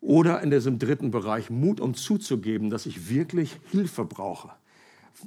Oder 0.00 0.42
in 0.42 0.50
diesem 0.50 0.78
dritten 0.78 1.10
Bereich 1.10 1.48
Mut, 1.48 1.80
um 1.80 1.94
zuzugeben, 1.94 2.68
dass 2.68 2.84
ich 2.84 3.08
wirklich 3.08 3.56
Hilfe 3.70 4.04
brauche 4.04 4.50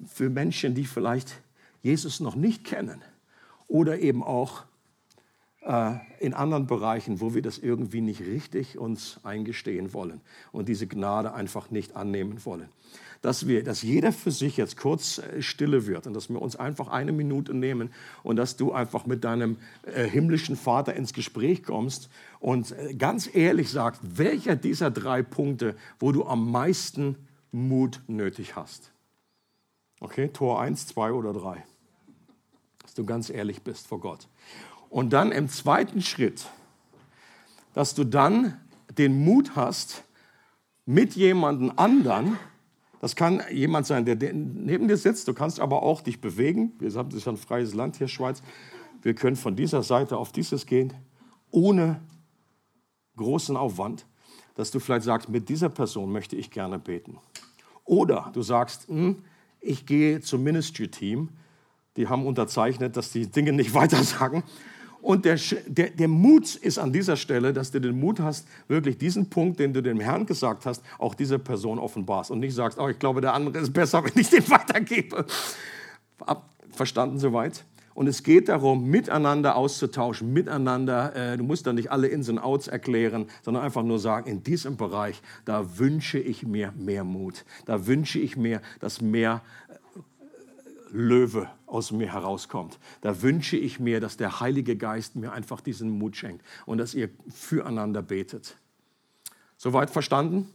für 0.08 0.30
Menschen, 0.30 0.76
die 0.76 0.86
vielleicht 0.86 1.42
Jesus 1.82 2.20
noch 2.20 2.36
nicht 2.36 2.64
kennen 2.64 3.02
oder 3.68 4.00
eben 4.00 4.24
auch 4.24 4.64
äh, 5.68 5.96
in 6.20 6.34
anderen 6.34 6.66
Bereichen, 6.66 7.20
wo 7.20 7.34
wir 7.34 7.42
das 7.42 7.58
irgendwie 7.58 8.02
nicht 8.02 8.22
richtig 8.22 8.78
uns 8.78 9.20
eingestehen 9.24 9.94
wollen 9.94 10.22
und 10.52 10.70
diese 10.70 10.88
Gnade 10.88 11.34
einfach 11.34 11.70
nicht 11.72 11.96
annehmen 11.96 12.46
wollen. 12.46 12.70
Dass, 13.22 13.48
wir, 13.48 13.64
dass 13.64 13.82
jeder 13.82 14.14
für 14.14 14.32
sich 14.32 14.58
jetzt 14.58 14.78
kurz 14.78 15.18
äh, 15.18 15.42
stille 15.42 15.86
wird 15.86 16.08
und 16.08 16.14
dass 16.14 16.30
wir 16.30 16.42
uns 16.42 16.56
einfach 16.56 16.88
eine 16.88 17.12
Minute 17.12 17.54
nehmen 17.54 17.90
und 18.24 18.38
dass 18.38 18.56
du 18.56 18.72
einfach 18.72 19.06
mit 19.06 19.24
deinem 19.24 19.58
äh, 19.84 20.06
himmlischen 20.06 20.56
Vater 20.56 20.94
ins 20.94 21.14
Gespräch 21.14 21.64
kommst 21.64 22.10
und 22.40 22.72
äh, 22.72 22.94
ganz 22.94 23.30
ehrlich 23.34 23.70
sagst, 23.70 24.02
welcher 24.04 24.56
dieser 24.56 24.90
drei 24.90 25.22
Punkte, 25.24 25.76
wo 26.00 26.12
du 26.12 26.26
am 26.26 26.50
meisten 26.50 27.16
Mut 27.52 28.02
nötig 28.08 28.56
hast. 28.56 28.92
Okay, 30.00 30.28
Tor 30.28 30.62
1, 30.62 30.88
2 30.88 31.12
oder 31.12 31.34
3. 31.34 31.64
Dass 32.82 32.94
du 32.94 33.06
ganz 33.06 33.30
ehrlich 33.30 33.64
bist 33.64 33.88
vor 33.88 34.00
Gott. 34.00 34.28
Und 34.90 35.12
dann 35.12 35.32
im 35.32 35.50
zweiten 35.50 36.02
Schritt, 36.02 36.48
dass 37.74 37.96
du 37.96 38.04
dann 38.04 38.60
den 38.98 39.24
Mut 39.24 39.56
hast, 39.56 40.04
mit 40.86 41.16
jemandem 41.16 41.74
anderen, 41.76 42.38
das 43.02 43.16
kann 43.16 43.44
jemand 43.52 43.86
sein, 43.86 44.06
der 44.06 44.16
neben 44.34 44.88
dir 44.88 44.98
sitzt, 44.98 45.28
du 45.28 45.34
kannst 45.34 45.60
aber 45.60 45.84
auch 45.84 46.02
dich 46.02 46.22
bewegen. 46.22 46.74
Wir 46.80 46.92
haben 46.94 47.10
das 47.10 47.20
ist 47.20 47.28
ein 47.28 47.38
freies 47.38 47.74
Land 47.74 47.98
hier, 47.98 48.08
Schweiz. 48.08 48.42
Wir 49.02 49.14
können 49.14 49.36
von 49.36 49.56
dieser 49.56 49.84
Seite 49.84 50.18
auf 50.18 50.32
dieses 50.32 50.66
gehen, 50.66 50.94
ohne 51.52 52.02
großen 53.18 53.58
Aufwand, 53.58 54.06
dass 54.56 54.72
du 54.72 54.80
vielleicht 54.80 55.04
sagst, 55.04 55.30
mit 55.30 55.50
dieser 55.50 55.70
Person 55.70 56.12
möchte 56.12 56.36
ich 56.36 56.50
gerne 56.50 56.80
beten. 56.80 57.18
Oder 57.84 58.32
du 58.34 58.42
sagst, 58.42 58.88
hm, 58.88 59.24
ich 59.62 59.86
gehe 59.86 60.22
zum 60.22 60.44
Ministry-Team, 60.44 61.30
die 61.98 62.08
haben 62.08 62.26
unterzeichnet, 62.26 62.96
dass 62.96 63.12
die 63.12 63.28
Dinge 63.28 63.54
nicht 63.54 63.74
weitersagen. 63.74 64.44
Und 65.02 65.26
der, 65.26 65.40
der, 65.68 65.92
der 65.92 66.08
Mut 66.08 66.56
ist 66.56 66.80
an 66.80 66.92
dieser 66.92 67.16
Stelle, 67.16 67.54
dass 67.54 67.72
du 67.72 67.80
den 67.80 68.00
Mut 68.00 68.20
hast, 68.20 68.48
wirklich 68.68 68.98
diesen 68.98 69.30
Punkt, 69.30 69.60
den 69.60 69.74
du 69.74 69.82
dem 69.82 70.00
Herrn 70.00 70.26
gesagt 70.26 70.66
hast, 70.66 70.84
auch 70.98 71.16
dieser 71.16 71.38
Person 71.38 71.80
offenbarst 71.80 72.32
und 72.32 72.40
nicht 72.40 72.56
sagst, 72.56 72.80
oh, 72.80 72.90
ich 72.90 73.00
glaube, 73.00 73.22
der 73.22 73.34
andere 73.34 73.60
ist 73.60 73.72
besser, 73.72 74.04
wenn 74.06 74.20
ich 74.20 74.30
den 74.30 74.50
weitergebe. 74.50 75.26
Verstanden 76.72 77.20
soweit? 77.20 77.64
Und 77.98 78.06
es 78.06 78.22
geht 78.22 78.48
darum, 78.48 78.92
miteinander 78.92 79.56
auszutauschen, 79.56 80.32
miteinander, 80.32 81.16
äh, 81.16 81.36
du 81.36 81.44
musst 81.44 81.66
da 81.66 81.74
nicht 81.74 81.90
alle 81.90 82.08
Ins 82.08 82.30
und 82.30 82.38
Outs 82.38 82.68
erklären, 82.68 83.26
sondern 83.42 83.64
einfach 83.64 83.82
nur 83.82 83.98
sagen, 83.98 84.30
in 84.30 84.44
diesem 84.44 84.78
Bereich, 84.78 85.20
da 85.46 85.80
wünsche 85.80 86.20
ich 86.20 86.46
mir 86.46 86.72
mehr 86.78 87.04
Mut. 87.04 87.44
Da 87.66 87.88
wünsche 87.88 88.20
ich 88.20 88.38
mir, 88.38 88.62
dass 88.82 89.02
mehr 89.02 89.42
Löwe 90.92 91.50
aus 91.66 91.92
mir 91.92 92.14
herauskommt. 92.14 92.78
Da 93.02 93.24
wünsche 93.24 93.58
ich 93.58 93.80
mir, 93.80 94.00
dass 94.00 94.16
der 94.16 94.42
Heilige 94.42 94.76
Geist 94.76 95.16
mir 95.16 95.32
einfach 95.32 95.60
diesen 95.60 95.90
Mut 95.90 96.16
schenkt 96.16 96.46
und 96.68 96.78
dass 96.78 96.94
ihr 96.94 97.10
füreinander 97.34 98.04
betet. 98.04 98.58
Soweit 99.58 99.90
verstanden? 99.90 100.54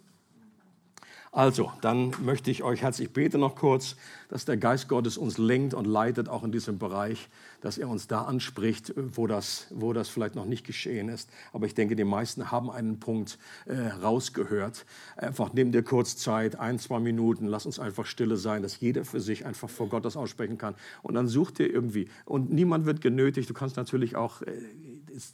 Also, 1.34 1.72
dann 1.80 2.12
möchte 2.22 2.50
ich 2.50 2.62
euch 2.62 2.82
herzlich 2.82 3.10
beten 3.10 3.40
noch 3.40 3.56
kurz, 3.56 3.96
dass 4.28 4.44
der 4.44 4.58
Geist 4.58 4.86
Gottes 4.86 5.16
uns 5.16 5.38
lenkt 5.38 5.72
und 5.72 5.86
leitet, 5.86 6.28
auch 6.28 6.44
in 6.44 6.52
diesem 6.52 6.78
Bereich, 6.78 7.30
dass 7.62 7.78
er 7.78 7.88
uns 7.88 8.06
da 8.06 8.24
anspricht, 8.24 8.92
wo 8.96 9.26
das, 9.26 9.66
wo 9.70 9.94
das 9.94 10.10
vielleicht 10.10 10.34
noch 10.34 10.44
nicht 10.44 10.66
geschehen 10.66 11.08
ist. 11.08 11.30
Aber 11.54 11.64
ich 11.64 11.74
denke, 11.74 11.96
die 11.96 12.04
meisten 12.04 12.50
haben 12.50 12.70
einen 12.70 13.00
Punkt 13.00 13.38
äh, 13.64 13.78
rausgehört. 14.02 14.84
Einfach 15.16 15.54
nimm 15.54 15.72
dir 15.72 15.82
kurz 15.82 16.18
Zeit, 16.18 16.56
ein, 16.60 16.78
zwei 16.78 17.00
Minuten, 17.00 17.46
lass 17.46 17.64
uns 17.64 17.78
einfach 17.78 18.04
stille 18.04 18.36
sein, 18.36 18.62
dass 18.62 18.80
jeder 18.80 19.06
für 19.06 19.22
sich 19.22 19.46
einfach 19.46 19.70
vor 19.70 19.88
Gott 19.88 20.04
das 20.04 20.18
aussprechen 20.18 20.58
kann. 20.58 20.74
Und 21.00 21.14
dann 21.14 21.28
such 21.28 21.52
dir 21.52 21.72
irgendwie. 21.72 22.10
Und 22.26 22.52
niemand 22.52 22.84
wird 22.84 23.00
genötigt. 23.00 23.48
Du 23.48 23.54
kannst 23.54 23.78
natürlich 23.78 24.16
auch. 24.16 24.42
Äh, 24.42 24.52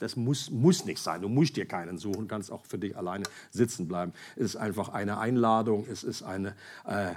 das 0.00 0.16
muss, 0.16 0.50
muss 0.50 0.84
nicht 0.84 0.98
sein. 0.98 1.22
Du 1.22 1.28
musst 1.28 1.56
dir 1.56 1.66
keinen 1.66 1.98
suchen, 1.98 2.28
kannst 2.28 2.50
auch 2.50 2.64
für 2.64 2.78
dich 2.78 2.96
alleine 2.96 3.24
sitzen 3.50 3.88
bleiben. 3.88 4.12
Es 4.36 4.44
ist 4.44 4.56
einfach 4.56 4.90
eine 4.90 5.18
Einladung, 5.18 5.86
es 5.90 6.04
ist 6.04 6.22
eine, 6.22 6.54
äh, 6.86 7.10
äh, 7.10 7.14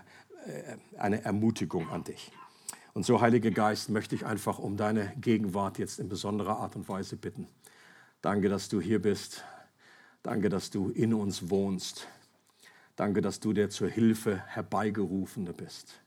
eine 0.97 1.24
Ermutigung 1.24 1.89
an 1.89 2.03
dich. 2.03 2.32
Und 2.93 3.05
so, 3.05 3.22
Heiliger 3.22 3.51
Geist, 3.51 3.89
möchte 3.89 4.16
ich 4.16 4.26
einfach 4.26 4.59
um 4.59 4.76
deine 4.76 5.14
Gegenwart 5.22 5.78
jetzt 5.80 5.99
in 5.99 6.09
besonderer 6.09 6.57
Art 6.57 6.76
und 6.76 6.89
Weise 6.89 7.16
bitten. 7.16 7.47
Danke, 8.22 8.49
dass 8.49 8.68
du 8.70 8.82
hier 8.82 9.01
bist. 9.01 9.43
Danke, 10.24 10.49
dass 10.49 10.70
du 10.70 10.89
in 10.89 11.14
uns 11.14 11.49
wohnst. 11.49 12.07
Danke, 12.95 13.22
dass 13.22 13.39
du 13.39 13.53
der 13.53 13.70
zur 13.70 13.89
Hilfe 13.89 14.43
herbeigerufene 14.45 15.53
bist. 15.53 16.01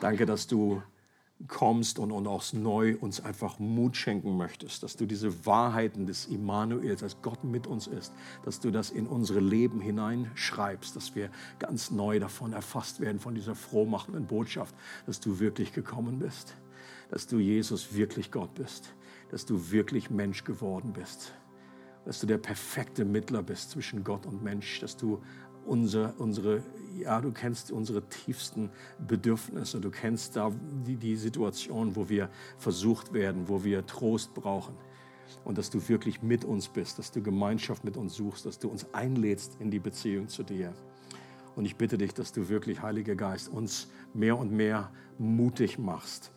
Danke, 0.00 0.26
dass 0.26 0.46
du 0.46 0.82
kommst 1.48 1.98
und, 1.98 2.12
und 2.12 2.26
auch 2.26 2.52
neu 2.52 2.96
uns 2.96 3.20
einfach 3.20 3.58
Mut 3.58 3.96
schenken 3.96 4.36
möchtest, 4.36 4.82
dass 4.82 4.96
du 4.96 5.06
diese 5.06 5.46
Wahrheiten 5.46 6.06
des 6.06 6.26
Immanuels, 6.26 7.00
dass 7.00 7.22
Gott 7.22 7.44
mit 7.44 7.66
uns 7.66 7.86
ist, 7.86 8.12
dass 8.44 8.60
du 8.60 8.70
das 8.70 8.90
in 8.90 9.06
unsere 9.06 9.40
Leben 9.40 9.80
hineinschreibst, 9.80 10.94
dass 10.94 11.14
wir 11.14 11.30
ganz 11.58 11.90
neu 11.90 12.20
davon 12.20 12.52
erfasst 12.52 13.00
werden, 13.00 13.20
von 13.20 13.34
dieser 13.34 13.54
frohmachenden 13.54 14.26
Botschaft, 14.26 14.74
dass 15.06 15.20
du 15.20 15.40
wirklich 15.40 15.72
gekommen 15.72 16.18
bist, 16.18 16.54
dass 17.10 17.26
du 17.26 17.38
Jesus 17.38 17.94
wirklich 17.94 18.30
Gott 18.30 18.54
bist, 18.54 18.94
dass 19.30 19.46
du 19.46 19.70
wirklich 19.70 20.10
Mensch 20.10 20.44
geworden 20.44 20.92
bist, 20.92 21.32
dass 22.04 22.20
du 22.20 22.26
der 22.26 22.38
perfekte 22.38 23.04
Mittler 23.04 23.42
bist 23.42 23.70
zwischen 23.70 24.04
Gott 24.04 24.26
und 24.26 24.42
Mensch, 24.42 24.80
dass 24.80 24.96
du 24.96 25.22
unsere, 25.66 26.12
unsere, 26.18 26.62
ja, 26.98 27.20
du 27.20 27.32
kennst 27.32 27.72
unsere 27.72 28.02
tiefsten 28.08 28.70
Bedürfnisse, 29.06 29.80
du 29.80 29.90
kennst 29.90 30.36
da 30.36 30.50
die, 30.86 30.96
die 30.96 31.16
Situation, 31.16 31.96
wo 31.96 32.08
wir 32.08 32.28
versucht 32.58 33.12
werden, 33.12 33.48
wo 33.48 33.64
wir 33.64 33.86
Trost 33.86 34.34
brauchen. 34.34 34.74
Und 35.44 35.58
dass 35.58 35.70
du 35.70 35.88
wirklich 35.88 36.22
mit 36.22 36.44
uns 36.44 36.68
bist, 36.68 36.98
dass 36.98 37.12
du 37.12 37.22
Gemeinschaft 37.22 37.84
mit 37.84 37.96
uns 37.96 38.14
suchst, 38.14 38.46
dass 38.46 38.58
du 38.58 38.68
uns 38.68 38.86
einlädst 38.92 39.56
in 39.60 39.70
die 39.70 39.78
Beziehung 39.78 40.28
zu 40.28 40.42
dir. 40.42 40.74
Und 41.54 41.64
ich 41.64 41.76
bitte 41.76 41.98
dich, 41.98 42.12
dass 42.14 42.32
du 42.32 42.48
wirklich, 42.48 42.82
Heiliger 42.82 43.14
Geist, 43.14 43.48
uns 43.48 43.88
mehr 44.12 44.36
und 44.36 44.52
mehr 44.52 44.90
mutig 45.18 45.78
machst. 45.78 46.32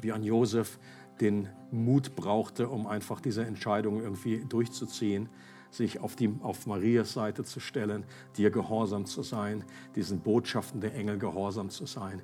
Wie 0.00 0.12
an 0.12 0.22
Josef 0.22 0.78
den 1.20 1.48
Mut 1.70 2.14
brauchte, 2.16 2.68
um 2.68 2.86
einfach 2.86 3.20
diese 3.20 3.44
Entscheidung 3.44 4.02
irgendwie 4.02 4.44
durchzuziehen 4.48 5.28
sich 5.70 6.00
auf, 6.00 6.16
die, 6.16 6.34
auf 6.42 6.66
Marias 6.66 7.12
Seite 7.12 7.44
zu 7.44 7.60
stellen, 7.60 8.04
dir 8.36 8.50
gehorsam 8.50 9.06
zu 9.06 9.22
sein, 9.22 9.64
diesen 9.94 10.20
Botschaften 10.20 10.80
der 10.80 10.94
Engel 10.94 11.18
gehorsam 11.18 11.70
zu 11.70 11.86
sein. 11.86 12.22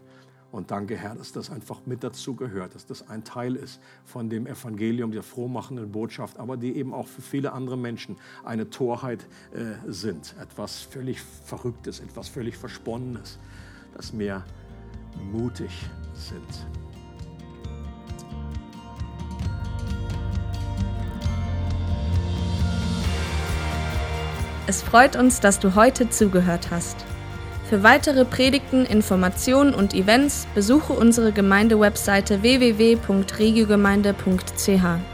Und 0.55 0.71
danke, 0.71 0.97
Herr, 0.97 1.17
dass 1.17 1.33
das 1.33 1.51
einfach 1.51 1.81
mit 1.85 2.05
dazu 2.05 2.37
gehört, 2.37 2.77
dass 2.77 2.87
das 2.87 3.09
ein 3.09 3.25
Teil 3.25 3.57
ist 3.57 3.81
von 4.05 4.31
dem 4.31 4.47
Evangelium, 4.47 5.11
der 5.11 5.25
frohmachenden 5.25 5.91
Botschaft, 5.91 6.39
aber 6.39 6.57
die 6.57 6.77
eben 6.77 6.95
auch 6.95 7.09
für 7.09 7.23
viele 7.23 7.53
andere 7.53 7.77
Menschen 7.77 8.17
eine 8.45 8.71
Torheit 8.71 9.27
äh, 9.53 9.75
sind. 9.91 10.37
Etwas 10.41 10.83
völlig 10.83 11.21
Verrücktes, 11.21 11.99
etwas 11.99 12.29
völlig 12.29 12.57
Versponnenes, 12.57 13.41
dass 13.97 14.17
wir 14.17 14.45
mutig 15.33 15.73
sind. 16.15 16.84
Es 24.67 24.81
freut 24.81 25.15
uns, 25.15 25.41
dass 25.41 25.59
du 25.59 25.75
heute 25.75 26.09
zugehört 26.09 26.69
hast. 26.71 26.97
Für 27.69 27.83
weitere 27.83 28.25
Predigten, 28.25 28.87
Informationen 28.87 29.75
und 29.75 29.93
Events 29.93 30.47
besuche 30.55 30.95
unsere 30.95 31.33
Gemeindewebseite 31.33 32.41
www.regiogemeinde.ch. 32.43 35.14